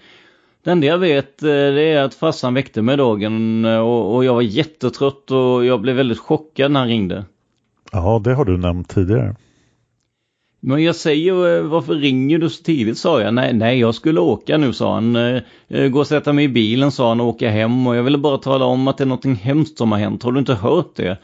Det 0.64 0.70
enda 0.70 0.86
jag 0.86 0.98
vet 0.98 1.42
eh, 1.42 1.48
det 1.48 1.82
är 1.82 2.02
att 2.02 2.14
farsan 2.14 2.54
väckte 2.54 2.82
mig 2.82 2.96
dagen 2.96 3.64
eh, 3.64 3.78
och, 3.78 4.14
och 4.14 4.24
jag 4.24 4.34
var 4.34 4.42
jättetrött 4.42 5.30
och 5.30 5.64
jag 5.64 5.80
blev 5.80 5.96
väldigt 5.96 6.18
chockad 6.18 6.70
när 6.70 6.80
han 6.80 6.88
ringde. 6.88 7.24
Ja, 7.92 8.20
det 8.24 8.34
har 8.34 8.44
du 8.44 8.56
nämnt 8.56 8.88
tidigare. 8.88 9.36
Men 10.60 10.82
jag 10.82 10.96
säger 10.96 11.62
varför 11.62 11.94
ringer 11.94 12.38
du 12.38 12.50
så 12.50 12.62
tidigt 12.62 12.98
sa 12.98 13.20
jag. 13.20 13.34
Nej, 13.34 13.52
nej 13.52 13.78
jag 13.78 13.94
skulle 13.94 14.20
åka 14.20 14.58
nu 14.58 14.72
sa 14.72 14.94
han. 14.94 15.40
Gå 15.90 15.98
och 15.98 16.06
sätta 16.06 16.32
mig 16.32 16.44
i 16.44 16.48
bilen 16.48 16.92
sa 16.92 17.08
han 17.08 17.20
och 17.20 17.26
åka 17.26 17.50
hem 17.50 17.86
och 17.86 17.96
jag 17.96 18.02
ville 18.02 18.18
bara 18.18 18.38
tala 18.38 18.64
om 18.64 18.88
att 18.88 18.98
det 18.98 19.04
är 19.04 19.06
någonting 19.06 19.34
hemskt 19.34 19.78
som 19.78 19.92
har 19.92 19.98
hänt. 19.98 20.22
Har 20.22 20.32
du 20.32 20.38
inte 20.38 20.54
hört 20.54 20.96
det? 20.96 21.18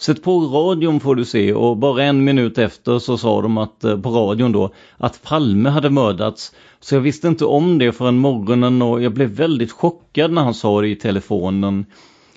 Sätt 0.00 0.22
på 0.22 0.40
radion 0.40 1.00
får 1.00 1.14
du 1.14 1.24
se 1.24 1.52
och 1.54 1.76
bara 1.76 2.02
en 2.02 2.24
minut 2.24 2.58
efter 2.58 2.98
så 2.98 3.18
sa 3.18 3.42
de 3.42 3.58
att 3.58 3.84
eh, 3.84 4.00
på 4.00 4.10
radion 4.10 4.52
då 4.52 4.70
att 4.96 5.22
Palme 5.22 5.68
hade 5.68 5.90
mördats. 5.90 6.54
Så 6.80 6.94
jag 6.94 7.00
visste 7.00 7.28
inte 7.28 7.44
om 7.44 7.78
det 7.78 7.92
förrän 7.92 8.18
morgonen 8.18 8.82
och 8.82 9.02
jag 9.02 9.12
blev 9.14 9.28
väldigt 9.28 9.72
chockad 9.72 10.32
när 10.32 10.42
han 10.42 10.54
sa 10.54 10.80
det 10.80 10.88
i 10.88 10.96
telefonen. 10.96 11.86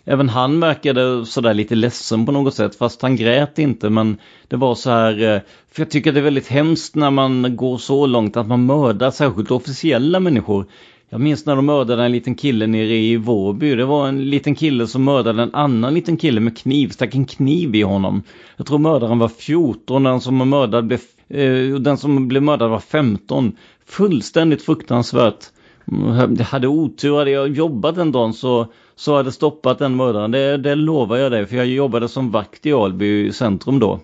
Även 0.06 0.30
han 0.30 0.60
verkade 0.60 1.26
sådär 1.26 1.54
lite 1.54 1.76
ledsen 1.76 2.26
på 2.26 2.32
något 2.32 2.54
sätt 2.54 2.76
fast 2.76 3.02
han 3.02 3.16
grät 3.16 3.60
inte 3.60 3.90
men 3.90 4.18
det 4.48 4.56
var 4.56 4.76
så 4.76 4.90
här 4.90 5.36
eh, 5.36 5.42
för 5.72 5.82
jag 5.82 5.90
tycker 5.90 6.12
det 6.12 6.20
är 6.20 6.24
väldigt 6.24 6.48
hemskt 6.48 6.96
när 6.96 7.12
man 7.12 7.56
går 7.56 7.78
så 7.78 8.06
långt 8.06 8.38
att 8.38 8.48
man 8.48 8.66
mördar 8.66 9.12
särskilt 9.12 9.52
officiella 9.52 10.20
människor. 10.20 10.66
Jag 11.14 11.22
minns 11.22 11.46
när 11.46 11.56
de 11.56 11.66
mördade 11.66 12.04
en 12.04 12.12
liten 12.12 12.36
kille 12.36 12.68
nere 12.68 12.98
i 12.98 13.18
Vårby. 13.18 13.76
Det 13.76 13.86
var 13.86 14.08
en 14.08 14.30
liten 14.30 14.56
kille 14.56 14.88
som 14.88 15.04
mördade 15.04 15.44
en 15.44 15.56
annan 15.56 15.94
liten 15.94 16.18
kille 16.18 16.40
med 16.40 16.58
kniv, 16.58 16.90
stack 16.90 17.16
en 17.16 17.26
kniv 17.26 17.76
i 17.76 17.82
honom. 17.82 18.24
Jag 18.58 18.68
tror 18.68 18.78
mördaren 18.78 19.20
var 19.20 19.28
14, 19.28 20.04
den 20.04 20.22
som 20.22 20.50
mördade 20.50 20.82
blev, 20.82 21.00
eh, 21.30 21.76
den 21.76 21.98
som 21.98 22.28
blev 22.28 22.44
mördad 22.44 22.70
var 22.70 22.80
15. 22.80 23.52
Fullständigt 23.86 24.62
fruktansvärt. 24.62 25.46
Mm, 25.92 26.36
jag 26.38 26.46
hade 26.46 26.68
otur, 26.68 27.18
hade 27.18 27.32
jag 27.32 27.50
jobbat 27.50 27.98
en 27.98 28.12
dag 28.12 28.36
så, 28.36 28.68
så 28.96 29.16
hade 29.16 29.32
stoppat 29.32 29.80
den 29.80 29.96
mördaren. 29.96 30.32
Det, 30.32 30.58
det 30.58 30.76
lovar 30.76 31.18
jag 31.18 31.32
dig, 31.32 31.46
för 31.46 31.56
jag 31.56 31.68
jobbade 31.68 32.08
som 32.08 32.32
vakt 32.32 32.66
i 32.66 32.74
Alby 32.74 33.32
centrum 33.32 33.80
då. 33.80 34.00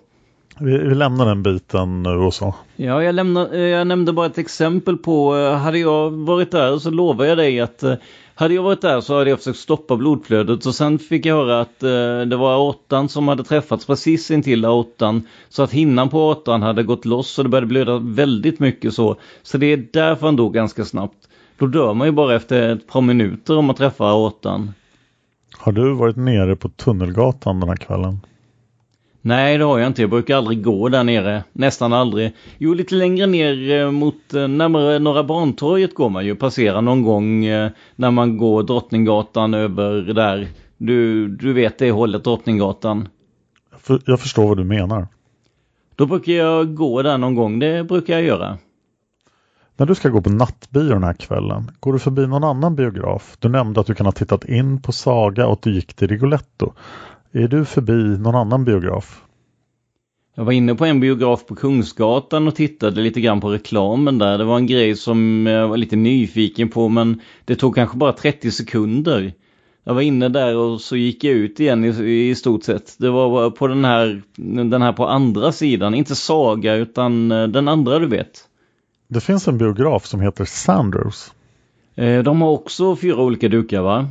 Vi, 0.60 0.78
vi 0.78 0.94
lämnar 0.94 1.26
den 1.26 1.42
biten 1.42 2.02
nu 2.02 2.10
och 2.10 2.34
så. 2.34 2.54
Ja, 2.76 3.02
jag, 3.02 3.14
lämnar, 3.14 3.54
jag 3.54 3.86
nämnde 3.86 4.12
bara 4.12 4.26
ett 4.26 4.38
exempel 4.38 4.96
på, 4.96 5.34
hade 5.34 5.78
jag 5.78 6.10
varit 6.10 6.50
där 6.50 6.78
så 6.78 6.90
lovar 6.90 7.24
jag 7.24 7.38
dig 7.38 7.60
att 7.60 7.84
hade 8.34 8.54
jag 8.54 8.62
varit 8.62 8.80
där 8.80 9.00
så 9.00 9.18
hade 9.18 9.30
jag 9.30 9.38
försökt 9.38 9.58
stoppa 9.58 9.96
blodflödet 9.96 10.66
och 10.66 10.74
sen 10.74 10.98
fick 10.98 11.26
jag 11.26 11.36
höra 11.36 11.60
att 11.60 11.80
det 12.30 12.36
var 12.36 12.58
åttan 12.58 13.08
som 13.08 13.28
hade 13.28 13.44
träffats 13.44 13.86
precis 13.86 14.30
intill 14.30 14.66
åttan. 14.66 15.22
Så 15.48 15.62
att 15.62 15.72
hinnan 15.72 16.08
på 16.08 16.28
åttan 16.28 16.62
hade 16.62 16.82
gått 16.82 17.04
loss 17.04 17.38
och 17.38 17.44
det 17.44 17.50
började 17.50 17.66
blöda 17.66 17.98
väldigt 17.98 18.60
mycket 18.60 18.94
så. 18.94 19.16
Så 19.42 19.58
det 19.58 19.66
är 19.66 19.86
därför 19.92 20.26
han 20.26 20.36
dog 20.36 20.54
ganska 20.54 20.84
snabbt. 20.84 21.28
Då 21.58 21.66
dör 21.66 21.94
man 21.94 22.06
ju 22.06 22.12
bara 22.12 22.34
efter 22.34 22.72
ett 22.72 22.86
par 22.86 23.00
minuter 23.00 23.58
om 23.58 23.64
man 23.64 23.76
träffar 23.76 24.14
åttan. 24.14 24.72
Har 25.58 25.72
du 25.72 25.94
varit 25.94 26.16
nere 26.16 26.56
på 26.56 26.68
Tunnelgatan 26.68 27.60
den 27.60 27.68
här 27.68 27.76
kvällen? 27.76 28.20
Nej, 29.22 29.58
det 29.58 29.64
har 29.64 29.78
jag 29.78 29.86
inte. 29.86 30.02
Jag 30.02 30.10
brukar 30.10 30.36
aldrig 30.36 30.64
gå 30.64 30.88
där 30.88 31.04
nere. 31.04 31.44
Nästan 31.52 31.92
aldrig. 31.92 32.32
Jo, 32.58 32.74
lite 32.74 32.94
längre 32.94 33.26
ner 33.26 33.90
mot 33.90 34.32
närmare 34.32 34.98
Norra 34.98 35.24
Bantorget 35.24 35.94
går 35.94 36.08
man 36.08 36.26
ju. 36.26 36.34
Passerar 36.34 36.82
någon 36.82 37.02
gång 37.02 37.40
när 37.96 38.10
man 38.10 38.36
går 38.36 38.62
Drottninggatan 38.62 39.54
över 39.54 40.00
där. 40.00 40.48
Du, 40.76 41.28
du 41.28 41.52
vet 41.52 41.78
det 41.78 41.90
hållet, 41.90 42.24
Drottninggatan. 42.24 43.08
Jag 44.04 44.20
förstår 44.20 44.48
vad 44.48 44.56
du 44.56 44.64
menar. 44.64 45.08
Då 45.96 46.06
brukar 46.06 46.32
jag 46.32 46.74
gå 46.74 47.02
där 47.02 47.18
någon 47.18 47.34
gång. 47.34 47.58
Det 47.58 47.84
brukar 47.84 48.14
jag 48.14 48.22
göra. 48.22 48.58
När 49.76 49.86
du 49.86 49.94
ska 49.94 50.08
gå 50.08 50.20
på 50.20 50.30
nattbio 50.30 50.88
den 50.88 51.04
här 51.04 51.14
kvällen, 51.14 51.70
går 51.80 51.92
du 51.92 51.98
förbi 51.98 52.26
någon 52.26 52.44
annan 52.44 52.76
biograf? 52.76 53.36
Du 53.38 53.48
nämnde 53.48 53.80
att 53.80 53.86
du 53.86 53.94
kan 53.94 54.06
ha 54.06 54.12
tittat 54.12 54.44
in 54.44 54.82
på 54.82 54.92
Saga 54.92 55.46
och 55.46 55.52
att 55.52 55.62
du 55.62 55.74
gick 55.74 55.94
till 55.94 56.08
Rigoletto. 56.08 56.72
Är 57.32 57.48
du 57.48 57.64
förbi 57.64 58.18
någon 58.18 58.34
annan 58.34 58.64
biograf? 58.64 59.22
Jag 60.34 60.44
var 60.44 60.52
inne 60.52 60.74
på 60.74 60.84
en 60.84 61.00
biograf 61.00 61.46
på 61.46 61.54
Kungsgatan 61.54 62.48
och 62.48 62.54
tittade 62.54 63.00
lite 63.00 63.20
grann 63.20 63.40
på 63.40 63.50
reklamen 63.50 64.18
där. 64.18 64.38
Det 64.38 64.44
var 64.44 64.56
en 64.56 64.66
grej 64.66 64.96
som 64.96 65.46
jag 65.46 65.68
var 65.68 65.76
lite 65.76 65.96
nyfiken 65.96 66.68
på 66.68 66.88
men 66.88 67.20
det 67.44 67.54
tog 67.54 67.74
kanske 67.74 67.96
bara 67.96 68.12
30 68.12 68.50
sekunder. 68.50 69.32
Jag 69.84 69.94
var 69.94 70.02
inne 70.02 70.28
där 70.28 70.56
och 70.56 70.80
så 70.80 70.96
gick 70.96 71.24
jag 71.24 71.34
ut 71.34 71.60
igen 71.60 71.84
i, 71.84 72.28
i 72.28 72.34
stort 72.34 72.64
sett. 72.64 72.96
Det 72.98 73.10
var 73.10 73.50
på 73.50 73.66
den 73.66 73.84
här, 73.84 74.22
den 74.70 74.82
här 74.82 74.92
på 74.92 75.06
andra 75.06 75.52
sidan, 75.52 75.94
inte 75.94 76.14
Saga 76.14 76.74
utan 76.74 77.28
den 77.28 77.68
andra 77.68 77.98
du 77.98 78.06
vet. 78.06 78.44
Det 79.08 79.20
finns 79.20 79.48
en 79.48 79.58
biograf 79.58 80.06
som 80.06 80.20
heter 80.20 80.44
Sanders. 80.44 81.30
De 82.24 82.42
har 82.42 82.50
också 82.50 82.96
fyra 82.96 83.22
olika 83.22 83.48
dukar 83.48 83.82
va? 83.82 84.08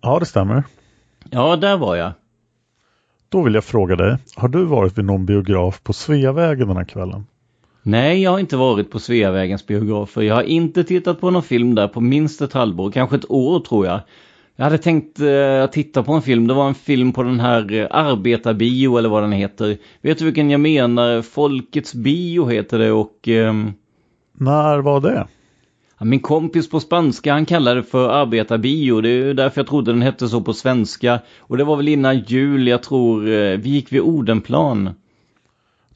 Ja, 0.00 0.18
det 0.18 0.26
stämmer. 0.26 0.64
Ja, 1.30 1.56
där 1.56 1.76
var 1.76 1.96
jag. 1.96 2.12
Då 3.28 3.42
vill 3.42 3.54
jag 3.54 3.64
fråga 3.64 3.96
dig, 3.96 4.16
har 4.36 4.48
du 4.48 4.64
varit 4.64 4.98
vid 4.98 5.04
någon 5.04 5.26
biograf 5.26 5.82
på 5.82 5.92
Sveavägen 5.92 6.68
den 6.68 6.76
här 6.76 6.84
kvällen? 6.84 7.26
Nej, 7.82 8.22
jag 8.22 8.30
har 8.30 8.38
inte 8.38 8.56
varit 8.56 8.90
på 8.90 8.98
Sveavägens 8.98 9.66
biografer. 9.66 10.22
Jag 10.22 10.34
har 10.34 10.42
inte 10.42 10.84
tittat 10.84 11.20
på 11.20 11.30
någon 11.30 11.42
film 11.42 11.74
där 11.74 11.88
på 11.88 12.00
minst 12.00 12.42
ett 12.42 12.52
halvår, 12.52 12.90
kanske 12.90 13.16
ett 13.16 13.30
år 13.30 13.60
tror 13.60 13.86
jag. 13.86 14.00
Jag 14.56 14.64
hade 14.64 14.78
tänkt 14.78 15.20
eh, 15.20 15.66
titta 15.66 16.02
på 16.02 16.12
en 16.12 16.22
film, 16.22 16.46
det 16.46 16.54
var 16.54 16.68
en 16.68 16.74
film 16.74 17.12
på 17.12 17.22
den 17.22 17.40
här 17.40 17.72
eh, 17.72 17.86
Arbetarbio 17.90 18.98
eller 18.98 19.08
vad 19.08 19.22
den 19.22 19.32
heter. 19.32 19.78
Vet 20.00 20.18
du 20.18 20.24
vilken 20.24 20.50
jag 20.50 20.60
menar? 20.60 21.22
Folkets 21.22 21.94
bio 21.94 22.46
heter 22.46 22.78
det 22.78 22.92
och... 22.92 23.28
Eh, 23.28 23.54
När 24.32 24.78
var 24.78 25.00
det? 25.00 25.26
Min 26.00 26.20
kompis 26.20 26.70
på 26.70 26.80
spanska 26.80 27.32
han 27.32 27.46
kallade 27.46 27.80
det 27.80 27.86
för 27.86 28.08
arbetarbio. 28.08 29.00
Det 29.00 29.08
är 29.08 29.34
därför 29.34 29.60
jag 29.60 29.68
trodde 29.68 29.92
den 29.92 30.02
hette 30.02 30.28
så 30.28 30.40
på 30.40 30.52
svenska. 30.52 31.20
Och 31.38 31.56
det 31.56 31.64
var 31.64 31.76
väl 31.76 31.88
innan 31.88 32.18
jul, 32.18 32.68
jag 32.68 32.82
tror. 32.82 33.20
Vi 33.56 33.70
gick 33.70 33.92
vid 33.92 34.00
Odenplan. 34.00 34.90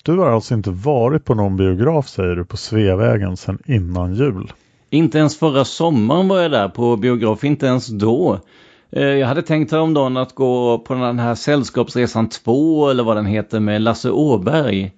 Du 0.03 0.19
har 0.19 0.31
alltså 0.31 0.55
inte 0.55 0.71
varit 0.71 1.25
på 1.25 1.35
någon 1.35 1.57
biograf 1.57 2.09
säger 2.09 2.37
du 2.37 2.45
på 2.45 2.57
Sveavägen 2.57 3.37
sedan 3.37 3.59
innan 3.67 4.15
jul? 4.15 4.53
Inte 4.91 5.19
ens 5.19 5.39
förra 5.39 5.65
sommaren 5.65 6.29
var 6.29 6.41
jag 6.41 6.51
där 6.51 6.69
på 6.69 6.97
biograf, 6.97 7.45
inte 7.45 7.67
ens 7.67 7.87
då. 7.87 8.39
Jag 8.91 9.27
hade 9.27 9.43
tänkt 9.43 9.73
häromdagen 9.73 10.17
att 10.17 10.35
gå 10.35 10.79
på 10.79 10.95
den 10.95 11.19
här 11.19 11.35
Sällskapsresan 11.35 12.29
2 12.29 12.89
eller 12.89 13.05
vad 13.05 13.17
den 13.17 13.27
heter 13.27 13.61
med 13.61 13.83
Lasse 13.83 14.11
Åberg. 14.11 14.93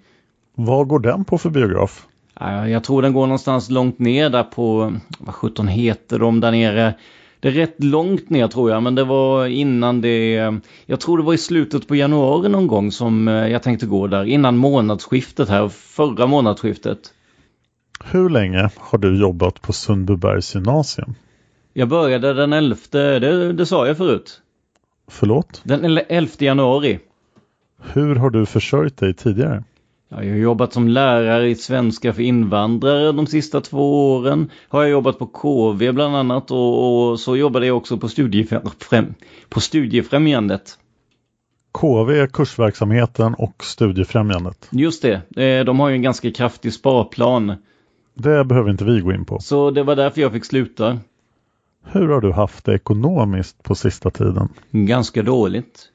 Vad 0.55 0.89
går 0.89 0.99
den 0.99 1.25
på 1.25 1.39
för 1.39 1.51
biograf? 1.51 2.07
Jag 2.51 2.85
tror 2.85 3.03
den 3.03 3.13
går 3.13 3.27
någonstans 3.27 3.71
långt 3.71 3.99
ner 3.99 4.31
där 4.31 4.43
på, 4.43 4.95
vad 5.19 5.35
sjutton 5.35 5.69
heter 5.69 6.19
de 6.19 6.41
där 6.41 6.51
nere? 6.51 6.95
Det 7.41 7.49
är 7.49 7.53
rätt 7.53 7.85
långt 7.85 8.31
ner 8.31 8.49
tror 8.49 8.71
jag, 8.71 8.83
men 8.83 8.95
det 8.95 9.05
var 9.05 9.47
innan 9.47 10.01
det... 10.01 10.35
Jag 10.87 11.01
tror 11.01 11.19
det 11.19 11.25
var 11.25 11.35
i 11.35 11.39
slutet 11.39 11.89
på 11.89 11.97
januari 11.97 12.49
någon 12.49 12.67
gång 12.67 12.93
som 12.93 13.27
jag 13.27 13.63
tänkte 13.63 13.87
gå 13.87 14.07
där. 14.07 14.25
Innan 14.25 14.57
månadsskiftet 14.57 15.49
här, 15.49 15.69
förra 15.69 16.27
månadsskiftet. 16.27 16.99
Hur 18.05 18.31
länge 18.31 18.71
har 18.77 18.99
du 18.99 19.21
jobbat 19.21 19.63
på 19.63 19.73
Sundbybergs 19.73 20.55
gymnasium? 20.55 21.15
Jag 21.73 21.89
började 21.89 22.35
den 22.35 22.53
11, 22.53 22.77
det, 22.91 23.53
det 23.53 23.67
sa 23.67 23.87
jag 23.87 23.97
förut. 23.97 24.41
Förlåt? 25.09 25.61
Den 25.65 25.99
11 26.09 26.31
januari. 26.39 26.99
Hur 27.93 28.15
har 28.15 28.31
du 28.31 28.47
försörjt 28.47 28.97
dig 28.97 29.15
tidigare? 29.15 29.65
Jag 30.17 30.19
har 30.19 30.25
jobbat 30.25 30.73
som 30.73 30.89
lärare 30.89 31.49
i 31.49 31.55
svenska 31.55 32.13
för 32.13 32.23
invandrare 32.23 33.13
de 33.13 33.27
sista 33.27 33.61
två 33.61 34.15
åren. 34.15 34.51
Har 34.69 34.83
jag 34.83 34.91
jobbat 34.91 35.19
på 35.19 35.27
KV 35.27 35.93
bland 35.93 36.17
annat 36.17 36.51
och, 36.51 37.11
och 37.11 37.21
så 37.21 37.37
jobbade 37.37 37.67
jag 37.67 37.77
också 37.77 37.99
på, 37.99 38.09
studiefräm 38.09 39.15
på 39.49 39.61
Studiefrämjandet. 39.61 40.79
KV 41.73 42.27
kursverksamheten 42.27 43.35
och 43.35 43.65
Studiefrämjandet. 43.65 44.69
Just 44.71 45.03
det, 45.03 45.65
de 45.65 45.81
har 45.81 45.89
ju 45.89 45.95
en 45.95 46.03
ganska 46.03 46.31
kraftig 46.31 46.73
sparplan. 46.73 47.55
Det 48.15 48.45
behöver 48.45 48.71
inte 48.71 48.85
vi 48.85 49.01
gå 49.01 49.13
in 49.13 49.25
på. 49.25 49.39
Så 49.39 49.71
det 49.71 49.83
var 49.83 49.97
därför 49.97 50.21
jag 50.21 50.33
fick 50.33 50.45
sluta. 50.45 50.99
Hur 51.85 52.09
har 52.09 52.21
du 52.21 52.33
haft 52.33 52.65
det 52.65 52.75
ekonomiskt 52.75 53.63
på 53.63 53.75
sista 53.75 54.11
tiden? 54.11 54.49
Ganska 54.71 55.23
dåligt. 55.23 55.89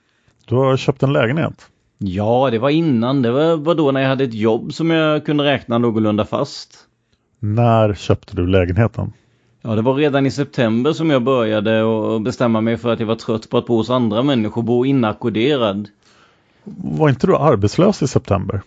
Du 0.46 0.56
har 0.56 0.78
köpt 0.78 1.04
en 1.04 1.14
lägenhet? 1.14 1.70
Ja, 1.98 2.50
det 2.52 2.60
var 2.60 2.70
innan. 2.70 3.22
Det 3.22 3.32
var, 3.32 3.58
var 3.58 3.76
då 3.76 3.92
när 3.92 4.02
jag 4.02 4.10
hade 4.10 4.24
ett 4.24 4.34
jobb 4.34 4.74
som 4.74 4.90
jag 4.90 5.26
kunde 5.26 5.44
räkna 5.44 5.78
någorlunda 5.78 6.26
fast. 6.26 6.78
När 7.40 7.94
köpte 7.94 8.36
du 8.36 8.48
lägenheten? 8.48 9.14
Ja, 9.62 9.76
det 9.76 9.82
var 9.82 9.94
redan 9.94 10.26
i 10.26 10.32
september 10.32 10.94
som 10.94 11.10
jag 11.10 11.24
började 11.24 11.84
och 11.84 12.22
bestämma 12.22 12.62
mig 12.62 12.78
för 12.78 12.94
att 12.94 13.00
jag 13.00 13.08
var 13.08 13.16
trött 13.16 13.50
på 13.50 13.58
att 13.58 13.66
bo 13.66 13.76
hos 13.76 13.90
andra 13.90 14.24
människor, 14.24 14.62
bo 14.62 14.86
inackorderad. 14.86 15.90
Var 16.64 17.10
inte 17.10 17.28
du 17.28 17.36
arbetslös 17.36 18.02
i 18.02 18.08
september? 18.08 18.62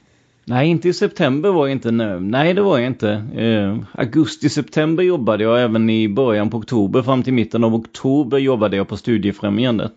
Nej, 0.44 0.68
inte 0.68 0.88
i 0.88 0.92
september 0.92 1.50
var 1.50 1.66
jag 1.66 1.72
inte. 1.72 1.90
Nej, 1.90 2.54
det 2.54 2.62
var 2.62 2.78
jag 2.78 2.86
inte. 2.86 3.10
Eh, 3.34 4.00
Augusti-september 4.00 5.02
jobbade 5.02 5.44
jag 5.44 5.62
även 5.62 5.90
i 5.90 6.08
början 6.08 6.50
på 6.50 6.56
oktober. 6.56 7.02
Fram 7.02 7.22
till 7.22 7.32
mitten 7.32 7.64
av 7.64 7.74
oktober 7.74 8.38
jobbade 8.38 8.76
jag 8.76 8.88
på 8.88 8.96
Studiefrämjandet. 8.96 9.92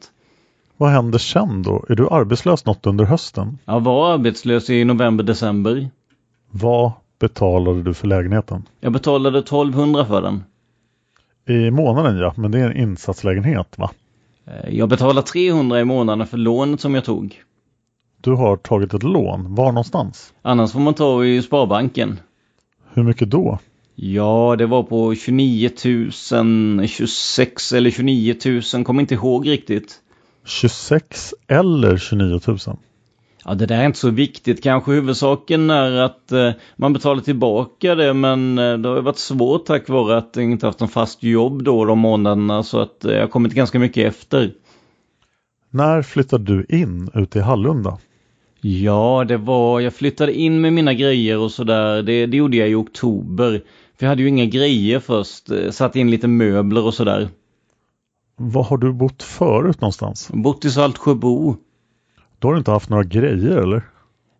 Vad 0.83 0.91
händer 0.91 1.19
sen 1.19 1.61
då? 1.61 1.85
Är 1.89 1.95
du 1.95 2.07
arbetslös 2.09 2.65
något 2.65 2.85
under 2.85 3.05
hösten? 3.05 3.57
Jag 3.65 3.79
var 3.79 4.13
arbetslös 4.13 4.69
i 4.69 4.85
november, 4.85 5.23
december. 5.23 5.89
Vad 6.51 6.91
betalade 7.19 7.83
du 7.83 7.93
för 7.93 8.07
lägenheten? 8.07 8.63
Jag 8.79 8.93
betalade 8.93 9.39
1200 9.39 10.05
för 10.05 10.21
den. 10.21 10.43
I 11.47 11.71
månaden 11.71 12.17
ja, 12.17 12.33
men 12.37 12.51
det 12.51 12.59
är 12.59 12.69
en 12.69 12.77
insatslägenhet 12.77 13.77
va? 13.77 13.91
Eh, 14.47 14.75
jag 14.75 14.89
betalade 14.89 15.27
300 15.27 15.79
i 15.79 15.85
månaden 15.85 16.27
för 16.27 16.37
lånet 16.37 16.81
som 16.81 16.95
jag 16.95 17.05
tog. 17.05 17.41
Du 18.21 18.31
har 18.31 18.57
tagit 18.57 18.93
ett 18.93 19.03
lån. 19.03 19.55
Var 19.55 19.71
någonstans? 19.71 20.33
Annars 20.41 20.71
får 20.71 20.79
man 20.79 20.93
ta 20.93 21.25
i 21.25 21.41
Sparbanken. 21.41 22.19
Hur 22.93 23.03
mycket 23.03 23.31
då? 23.31 23.59
Ja, 23.95 24.55
det 24.57 24.65
var 24.65 24.83
på 24.83 25.15
29 25.15 25.69
000, 25.85 26.87
26 26.87 27.73
eller 27.73 27.89
29 27.91 28.35
000, 28.73 28.83
kommer 28.83 29.01
inte 29.01 29.13
ihåg 29.13 29.47
riktigt. 29.47 29.99
26 30.45 31.33
eller 31.47 31.97
29 31.97 32.39
000? 32.47 32.57
Ja, 33.45 33.53
det 33.53 33.65
där 33.65 33.81
är 33.81 33.85
inte 33.85 33.99
så 33.99 34.09
viktigt 34.09 34.63
kanske. 34.63 34.91
Huvudsaken 34.91 35.69
är 35.69 35.91
att 35.91 36.31
eh, 36.31 36.51
man 36.75 36.93
betalar 36.93 37.21
tillbaka 37.21 37.95
det 37.95 38.13
men 38.13 38.57
eh, 38.57 38.77
det 38.77 38.89
har 38.89 39.01
varit 39.01 39.17
svårt 39.17 39.65
tack 39.65 39.89
vare 39.89 40.17
att 40.17 40.31
jag 40.35 40.45
inte 40.45 40.65
haft 40.65 40.81
en 40.81 40.87
fast 40.87 41.23
jobb 41.23 41.63
då 41.63 41.85
de 41.85 41.99
månaderna 41.99 42.63
så 42.63 42.79
att 42.79 43.05
eh, 43.05 43.13
jag 43.13 43.21
har 43.21 43.27
kommit 43.27 43.53
ganska 43.53 43.79
mycket 43.79 44.07
efter. 44.07 44.51
När 45.69 46.01
flyttade 46.01 46.43
du 46.43 46.65
in 46.77 47.09
ute 47.13 47.39
i 47.39 47.41
Hallunda? 47.41 47.97
Ja, 48.61 49.25
det 49.27 49.37
var, 49.37 49.79
jag 49.79 49.93
flyttade 49.93 50.33
in 50.33 50.61
med 50.61 50.73
mina 50.73 50.93
grejer 50.93 51.37
och 51.37 51.51
sådär. 51.51 52.01
Det, 52.01 52.25
det 52.25 52.37
gjorde 52.37 52.57
jag 52.57 52.69
i 52.69 52.75
oktober. 52.75 53.61
För 53.97 54.05
jag 54.05 54.09
hade 54.09 54.21
ju 54.21 54.27
inga 54.27 54.45
grejer 54.45 54.99
först. 54.99 55.51
Eh, 55.51 55.69
satt 55.69 55.95
in 55.95 56.11
lite 56.11 56.27
möbler 56.27 56.85
och 56.85 56.93
sådär. 56.93 57.27
Var 58.35 58.63
har 58.63 58.77
du 58.77 58.93
bott 58.93 59.23
förut 59.23 59.81
någonstans? 59.81 60.29
Bott 60.33 60.65
i 60.65 60.69
Saltsjöbo. 60.71 61.55
Då 62.39 62.47
har 62.47 62.53
du 62.53 62.57
inte 62.57 62.71
haft 62.71 62.89
några 62.89 63.03
grejer 63.03 63.57
eller? 63.57 63.81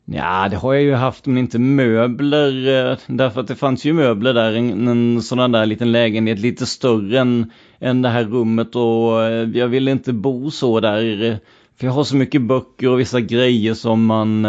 Ja, 0.05 0.47
det 0.49 0.55
har 0.55 0.73
jag 0.73 0.83
ju 0.83 0.93
haft 0.93 1.25
men 1.25 1.37
inte 1.37 1.59
möbler. 1.59 2.67
eh, 2.91 2.97
Därför 3.07 3.41
att 3.41 3.47
det 3.47 3.55
fanns 3.55 3.85
ju 3.85 3.93
möbler 3.93 4.33
där. 4.33 4.53
En, 4.53 4.87
en 4.87 5.21
sån 5.21 5.51
där 5.51 5.65
liten 5.65 5.91
lägenhet 5.91 6.39
lite 6.39 6.65
större 6.65 7.19
än, 7.19 7.51
än 7.79 8.01
det 8.01 8.09
här 8.09 8.23
rummet 8.23 8.75
och 8.75 9.23
eh, 9.23 9.49
jag 9.49 9.67
ville 9.67 9.91
inte 9.91 10.13
bo 10.13 10.51
så 10.51 10.79
där. 10.79 11.23
eh, 11.31 11.35
För 11.79 11.85
jag 11.85 11.93
har 11.93 12.03
så 12.03 12.15
mycket 12.15 12.41
böcker 12.41 12.89
och 12.89 12.99
vissa 12.99 13.21
grejer 13.21 13.73
som 13.73 14.05
man... 14.05 14.41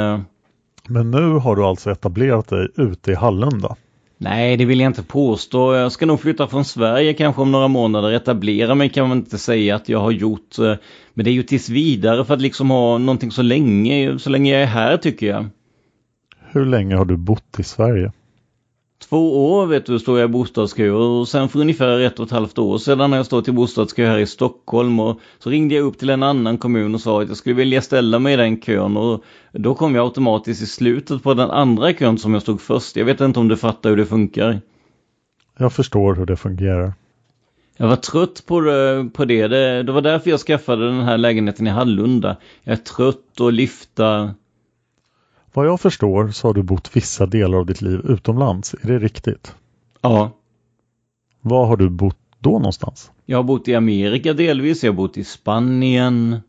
Men 0.88 1.10
nu 1.10 1.30
har 1.32 1.56
du 1.56 1.64
alltså 1.64 1.90
etablerat 1.90 2.48
dig 2.48 2.68
ute 2.76 3.10
i 3.10 3.14
Hallunda? 3.14 3.76
Nej, 4.24 4.56
det 4.56 4.64
vill 4.64 4.80
jag 4.80 4.90
inte 4.90 5.02
påstå. 5.02 5.74
Jag 5.74 5.92
ska 5.92 6.06
nog 6.06 6.20
flytta 6.20 6.48
från 6.48 6.64
Sverige 6.64 7.14
kanske 7.14 7.42
om 7.42 7.52
några 7.52 7.68
månader. 7.68 8.12
Etablera 8.12 8.74
mig 8.74 8.88
kan 8.88 9.08
man 9.08 9.18
inte 9.18 9.38
säga 9.38 9.76
att 9.76 9.88
jag 9.88 9.98
har 9.98 10.10
gjort. 10.10 10.58
Eh, 10.58 10.74
men 11.14 11.24
det 11.24 11.30
är 11.30 11.32
ju 11.32 11.42
tills 11.42 11.68
vidare 11.68 12.24
för 12.24 12.34
att 12.34 12.40
liksom 12.40 12.70
ha 12.70 12.98
någonting 12.98 13.30
så 13.30 13.42
länge, 13.42 14.18
så 14.18 14.30
länge 14.30 14.52
jag 14.52 14.62
är 14.62 14.66
här 14.66 14.96
tycker 14.96 15.26
jag. 15.26 15.46
Hur 16.52 16.66
länge 16.66 16.96
har 16.96 17.04
du 17.04 17.16
bott 17.16 17.58
i 17.58 17.62
Sverige? 17.62 18.12
Två 18.98 19.54
år 19.54 19.66
vet 19.66 19.86
du 19.86 19.98
står 19.98 20.18
jag 20.18 20.28
i 20.28 20.32
bostadskö 20.32 20.90
och 20.90 21.28
sen 21.28 21.48
för 21.48 21.60
ungefär 21.60 22.00
ett 22.00 22.18
och 22.18 22.26
ett 22.26 22.32
halvt 22.32 22.58
år 22.58 22.78
sedan 22.78 23.10
har 23.10 23.16
jag 23.16 23.26
stått 23.26 23.48
i 23.48 23.52
bostadskö 23.52 24.06
här 24.06 24.18
i 24.18 24.26
Stockholm 24.26 25.00
och 25.00 25.20
så 25.38 25.50
ringde 25.50 25.74
jag 25.74 25.84
upp 25.84 25.98
till 25.98 26.10
en 26.10 26.22
annan 26.22 26.58
kommun 26.58 26.94
och 26.94 27.00
sa 27.00 27.22
att 27.22 27.28
jag 27.28 27.36
skulle 27.36 27.54
vilja 27.54 27.82
ställa 27.82 28.18
mig 28.18 28.34
i 28.34 28.36
den 28.36 28.60
kön 28.60 28.96
och 28.96 29.24
då 29.52 29.74
kom 29.74 29.94
jag 29.94 30.04
automatiskt 30.04 30.62
i 30.62 30.66
slutet 30.66 31.22
på 31.22 31.34
den 31.34 31.50
andra 31.50 31.92
kön 31.92 32.18
som 32.18 32.32
jag 32.32 32.42
stod 32.42 32.60
först. 32.60 32.96
Jag 32.96 33.04
vet 33.04 33.20
inte 33.20 33.40
om 33.40 33.48
du 33.48 33.56
fattar 33.56 33.90
hur 33.90 33.96
det 33.96 34.06
funkar. 34.06 34.60
Jag 35.58 35.72
förstår 35.72 36.14
hur 36.14 36.26
det 36.26 36.36
fungerar. 36.36 36.92
Jag 37.76 37.88
var 37.88 37.96
trött 37.96 38.42
på 38.46 38.60
det, 38.60 39.10
på 39.12 39.24
det. 39.24 39.48
det. 39.48 39.82
Det 39.82 39.92
var 39.92 40.02
därför 40.02 40.30
jag 40.30 40.40
skaffade 40.40 40.86
den 40.86 41.00
här 41.00 41.18
lägenheten 41.18 41.66
i 41.66 41.70
Hallunda. 41.70 42.36
Jag 42.62 42.72
är 42.72 42.76
trött 42.76 43.40
och 43.40 43.52
lyfta. 43.52 44.34
Vad 45.54 45.66
jag 45.66 45.80
förstår 45.80 46.28
så 46.28 46.48
har 46.48 46.54
du 46.54 46.62
bott 46.62 46.96
vissa 46.96 47.26
delar 47.26 47.58
av 47.58 47.66
ditt 47.66 47.82
liv 47.82 48.00
utomlands. 48.04 48.74
Är 48.74 48.88
det 48.88 48.98
riktigt? 48.98 49.54
Ja. 50.00 50.30
Var 51.40 51.66
har 51.66 51.76
du 51.76 51.90
bott 51.90 52.18
då 52.38 52.50
någonstans? 52.50 53.10
Jag 53.26 53.38
har 53.38 53.42
bott 53.42 53.68
i 53.68 53.74
Amerika 53.74 54.32
delvis. 54.32 54.84
Jag 54.84 54.92
har 54.92 54.96
bott 54.96 55.16
i 55.16 55.24
Spanien. 55.24 56.40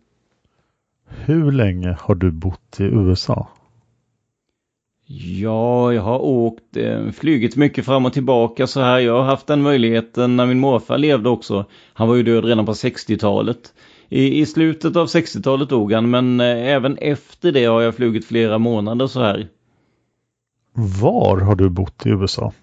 Hur 1.07 1.51
länge 1.51 1.97
har 1.99 2.15
du 2.15 2.31
bott 2.31 2.79
i 2.79 2.83
USA? 2.83 3.47
Ja, 5.07 5.93
jag 5.93 6.01
har 6.01 6.19
åkt, 6.19 6.77
eh, 6.77 7.11
flugit 7.11 7.55
mycket 7.55 7.85
fram 7.85 8.05
och 8.05 8.13
tillbaka 8.13 8.67
så 8.67 8.81
här. 8.81 8.99
Jag 8.99 9.13
har 9.13 9.23
haft 9.23 9.47
den 9.47 9.61
möjligheten 9.61 10.35
när 10.35 10.45
min 10.45 10.59
morfar 10.59 10.97
levde 10.97 11.29
också. 11.29 11.65
Han 11.93 12.07
var 12.07 12.15
ju 12.15 12.23
död 12.23 12.45
redan 12.45 12.65
på 12.65 12.73
60-talet. 12.73 13.73
I, 14.09 14.41
I 14.41 14.45
slutet 14.45 14.95
av 14.95 15.07
60-talet 15.07 15.69
dog 15.69 15.93
han, 15.93 16.09
men 16.09 16.39
eh, 16.39 16.73
även 16.73 16.97
efter 16.97 17.51
det 17.51 17.65
har 17.65 17.81
jag 17.81 17.95
flugit 17.95 18.25
flera 18.25 18.57
månader 18.57 19.07
så 19.07 19.21
här. 19.21 19.47
Var 20.73 21.37
har 21.37 21.55
du 21.55 21.69
bott 21.69 22.05
i 22.05 22.09
USA? 22.09 22.53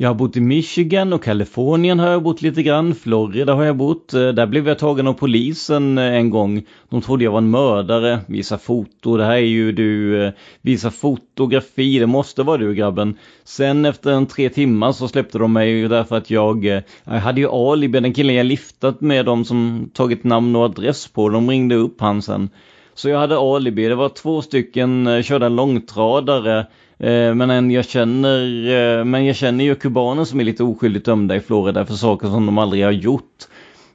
Jag 0.00 0.08
har 0.08 0.14
bott 0.14 0.36
i 0.36 0.40
Michigan 0.40 1.12
och 1.12 1.22
Kalifornien 1.22 1.98
har 1.98 2.08
jag 2.08 2.22
bott 2.22 2.42
lite 2.42 2.62
grann. 2.62 2.94
Florida 2.94 3.54
har 3.54 3.64
jag 3.64 3.76
bott. 3.76 4.14
Eh, 4.14 4.28
där 4.28 4.46
blev 4.46 4.68
jag 4.68 4.78
tagen 4.78 5.06
av 5.06 5.12
polisen 5.12 5.98
eh, 5.98 6.04
en 6.04 6.30
gång. 6.30 6.62
De 6.88 7.02
trodde 7.02 7.24
jag 7.24 7.30
var 7.30 7.38
en 7.38 7.50
mördare. 7.50 8.18
Visa 8.26 8.58
foto. 8.58 9.16
Det 9.16 9.24
här 9.24 9.32
är 9.32 9.38
ju 9.38 9.72
du. 9.72 10.24
Eh, 10.24 10.32
visa 10.62 10.90
fotografi. 10.90 11.98
Det 11.98 12.06
måste 12.06 12.42
vara 12.42 12.56
du 12.56 12.74
grabben. 12.74 13.18
Sen 13.44 13.84
efter 13.84 14.10
en 14.10 14.26
tre 14.26 14.48
timmar 14.48 14.92
så 14.92 15.08
släppte 15.08 15.38
de 15.38 15.52
mig 15.52 15.70
ju 15.70 15.88
därför 15.88 16.16
att 16.16 16.30
jag, 16.30 16.82
jag 17.04 17.12
hade 17.12 17.40
ju 17.40 17.48
alibi. 17.48 18.00
Den 18.00 18.12
killen 18.12 18.34
jag 18.34 18.46
liftat 18.46 19.00
med 19.00 19.24
dem 19.24 19.44
som 19.44 19.90
tagit 19.94 20.24
namn 20.24 20.56
och 20.56 20.64
adress 20.64 21.08
på. 21.08 21.28
De 21.28 21.50
ringde 21.50 21.74
upp 21.74 22.00
han 22.00 22.22
sen. 22.22 22.50
Så 22.94 23.08
jag 23.08 23.18
hade 23.18 23.38
alibi. 23.38 23.88
Det 23.88 23.94
var 23.94 24.08
två 24.08 24.42
stycken, 24.42 25.22
körde 25.22 25.46
en 25.46 25.56
långtradare. 25.56 26.66
Eh, 26.98 27.34
men 27.34 27.50
en 27.50 27.70
jag 27.70 27.84
känner, 27.84 28.68
eh, 28.98 29.04
men 29.04 29.26
jag 29.26 29.36
känner 29.36 29.64
ju 29.64 29.74
kubaner 29.74 30.24
som 30.24 30.40
är 30.40 30.44
lite 30.44 30.64
oskyldigt 30.64 31.06
dömda 31.06 31.36
i 31.36 31.40
Florida 31.40 31.86
för 31.86 31.94
saker 31.94 32.28
som 32.28 32.46
de 32.46 32.58
aldrig 32.58 32.84
har 32.84 32.92
gjort. 32.92 33.44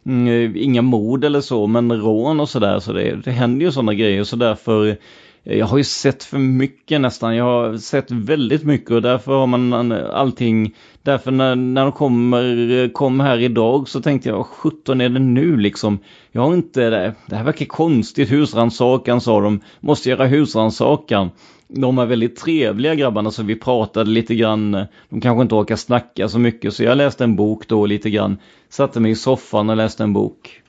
Mm, 0.06 0.28
eh, 0.28 0.64
inga 0.64 0.82
mord 0.82 1.24
eller 1.24 1.42
så, 1.42 1.68
men 1.68 2.02
rån 2.02 2.40
och 2.40 2.50
sådär. 2.50 2.80
Så 2.80 2.94
det, 2.94 3.16
det 3.24 3.32
händer 3.32 3.66
ju 3.66 3.72
sådana 3.72 3.94
grejer. 3.94 4.24
Så 4.24 4.36
därför, 4.36 4.98
jag 5.44 5.66
har 5.66 5.78
ju 5.78 5.84
sett 5.84 6.24
för 6.24 6.38
mycket 6.38 7.02
nästan. 7.02 7.36
Jag 7.36 7.44
har 7.44 7.78
sett 7.78 8.12
väldigt 8.12 8.64
mycket 8.64 8.92
och 8.92 9.02
därför 9.02 9.32
har 9.32 9.48
man 9.48 9.92
allting. 9.92 10.76
Därför 11.02 11.32
när, 11.32 11.56
när 11.56 11.82
de 11.82 11.92
kommer, 11.92 12.94
kom 12.94 13.20
här 13.20 13.38
idag 13.38 13.90
så 13.90 14.02
tänkte 14.02 14.30
jag, 14.30 14.38
vad 14.38 14.46
sjutton 14.46 15.02
är 15.02 15.10
det 15.10 15.20
nu 15.20 15.58
liksom? 15.58 16.00
Jag 16.32 16.42
har 16.42 16.54
inte 16.54 16.90
det. 16.90 17.14
Det 17.26 17.36
här 17.36 17.44
verkar 17.44 17.66
konstigt. 17.66 18.32
Husrannsakan 18.32 19.22
sa 19.22 19.42
de. 19.42 19.60
Måste 19.80 20.10
göra 20.10 20.26
husrannsakan. 20.26 21.30
De 21.76 21.98
är 21.98 22.06
väldigt 22.06 22.36
trevliga 22.36 22.96
grabbarna 22.96 23.32
så 23.32 23.44
vi 23.44 23.56
pratade 23.56 24.10
lite 24.10 24.36
grann. 24.36 24.86
De 25.10 25.22
kanske 25.22 25.42
inte 25.42 25.56
orkar 25.56 25.76
snacka 25.76 26.30
så 26.30 26.40
mycket 26.40 26.74
så 26.74 26.84
jag 26.84 26.98
läste 26.98 27.24
en 27.24 27.36
bok 27.36 27.68
då 27.68 27.86
lite 27.86 28.10
grann. 28.10 28.38
Satte 28.70 29.00
mig 29.00 29.12
i 29.12 29.16
soffan 29.16 29.70
och 29.70 29.78
läste 29.78 30.04
en 30.04 30.14
bok. 30.14 30.62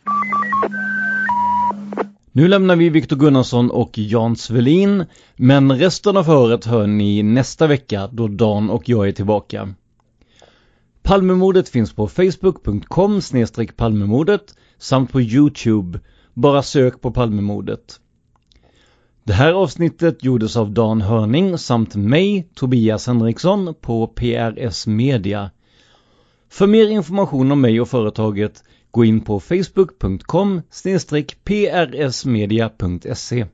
Nu 2.33 2.49
lämnar 2.49 2.77
vi 2.77 2.89
Viktor 2.89 3.17
Gunnarsson 3.17 3.71
och 3.71 3.99
Jan 3.99 4.37
Svelin. 4.37 5.05
Men 5.37 5.79
resten 5.79 6.17
av 6.17 6.27
höret 6.27 6.65
hör 6.65 6.87
ni 6.87 7.23
nästa 7.23 7.67
vecka 7.67 8.09
då 8.13 8.29
Dan 8.29 8.71
och 8.71 8.89
jag 8.89 9.09
är 9.09 9.13
tillbaka. 9.13 9.75
Palmemordet 11.03 11.69
finns 11.69 11.93
på 11.93 12.09
facebook.com 12.09 13.21
palmemordet 13.77 14.55
samt 14.79 15.13
på 15.13 15.21
Youtube. 15.21 16.01
Bara 16.35 16.63
sök 16.63 17.01
på 17.01 17.11
Palmemordet. 17.11 18.01
Det 19.27 19.33
här 19.33 19.53
avsnittet 19.53 20.25
gjordes 20.25 20.57
av 20.57 20.71
Dan 20.71 21.01
Hörning 21.01 21.59
samt 21.59 21.95
mig, 21.95 22.49
Tobias 22.55 23.07
Henriksson 23.07 23.75
på 23.81 24.07
PRS 24.07 24.87
Media. 24.87 25.51
För 26.51 26.67
mer 26.67 26.89
information 26.89 27.53
om 27.53 27.61
mig 27.61 27.81
och 27.81 27.89
företaget 27.89 28.63
gå 28.91 29.05
in 29.05 29.21
på 29.21 29.41
facebook.com 29.41 30.63
prsmedia.se 31.45 33.47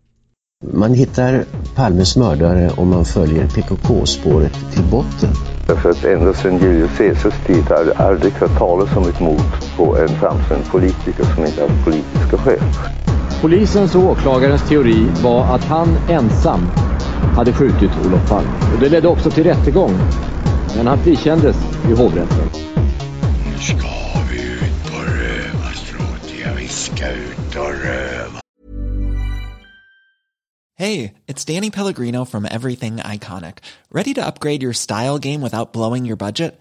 Man 0.72 0.94
hittar 0.94 1.44
Palmes 1.74 2.16
mördare 2.16 2.70
om 2.76 2.88
man 2.88 3.04
följer 3.04 3.46
PKK-spåret 3.46 4.72
till 4.72 4.84
botten. 4.90 5.30
Därför 5.66 5.90
att 5.90 6.04
ända 6.04 6.34
sedan 6.34 6.58
Julius 6.58 6.98
Caesars 6.98 7.46
tid 7.46 7.64
har 7.64 7.84
det 7.84 7.94
aldrig 7.94 8.32
hört 8.32 8.58
talas 8.58 8.96
om 8.96 9.08
ett 9.08 9.20
mord 9.20 9.76
på 9.76 9.96
en 9.96 10.08
framstående 10.08 10.66
politiker 10.70 11.24
som 11.34 11.44
inte 11.44 11.62
haft 11.62 11.84
politiska 11.84 12.38
skäl. 12.38 12.62
Polisens 13.40 13.94
och 13.94 14.02
åklagarens 14.02 14.68
teori 14.68 15.06
var 15.22 15.54
att 15.54 15.64
han 15.64 15.88
ensam 16.08 16.60
hade 17.36 17.52
skjutit 17.52 17.90
Olof 18.06 18.28
Palme. 18.28 18.50
Och 18.74 18.80
det 18.80 18.88
ledde 18.88 19.08
också 19.08 19.30
till 19.30 19.44
rättegång. 19.44 19.92
Men 20.76 20.86
han 20.86 20.98
frikändes 20.98 21.56
i 21.90 21.92
hovrätten. 21.92 22.50
Nu 23.46 23.58
ska 23.58 23.88
vi 24.30 24.42
ut 24.42 24.92
på 24.92 24.98
rövarstråt. 24.98 26.34
Vi 26.58 26.68
ska 26.68 27.10
ut 27.10 27.56
och 27.56 27.84
röva. 27.84 28.40
Hey, 30.78 31.12
it's 31.26 31.54
Danny 31.54 31.70
Pellegrino 31.70 32.24
from 32.24 32.44
Everything 32.44 32.96
Iconic. 32.96 33.54
Ready 33.90 34.14
to 34.14 34.26
upgrade 34.26 34.62
your 34.62 34.72
style 34.72 35.18
game 35.18 35.40
without 35.42 35.72
blowing 35.72 36.06
your 36.06 36.16
budget? 36.16 36.60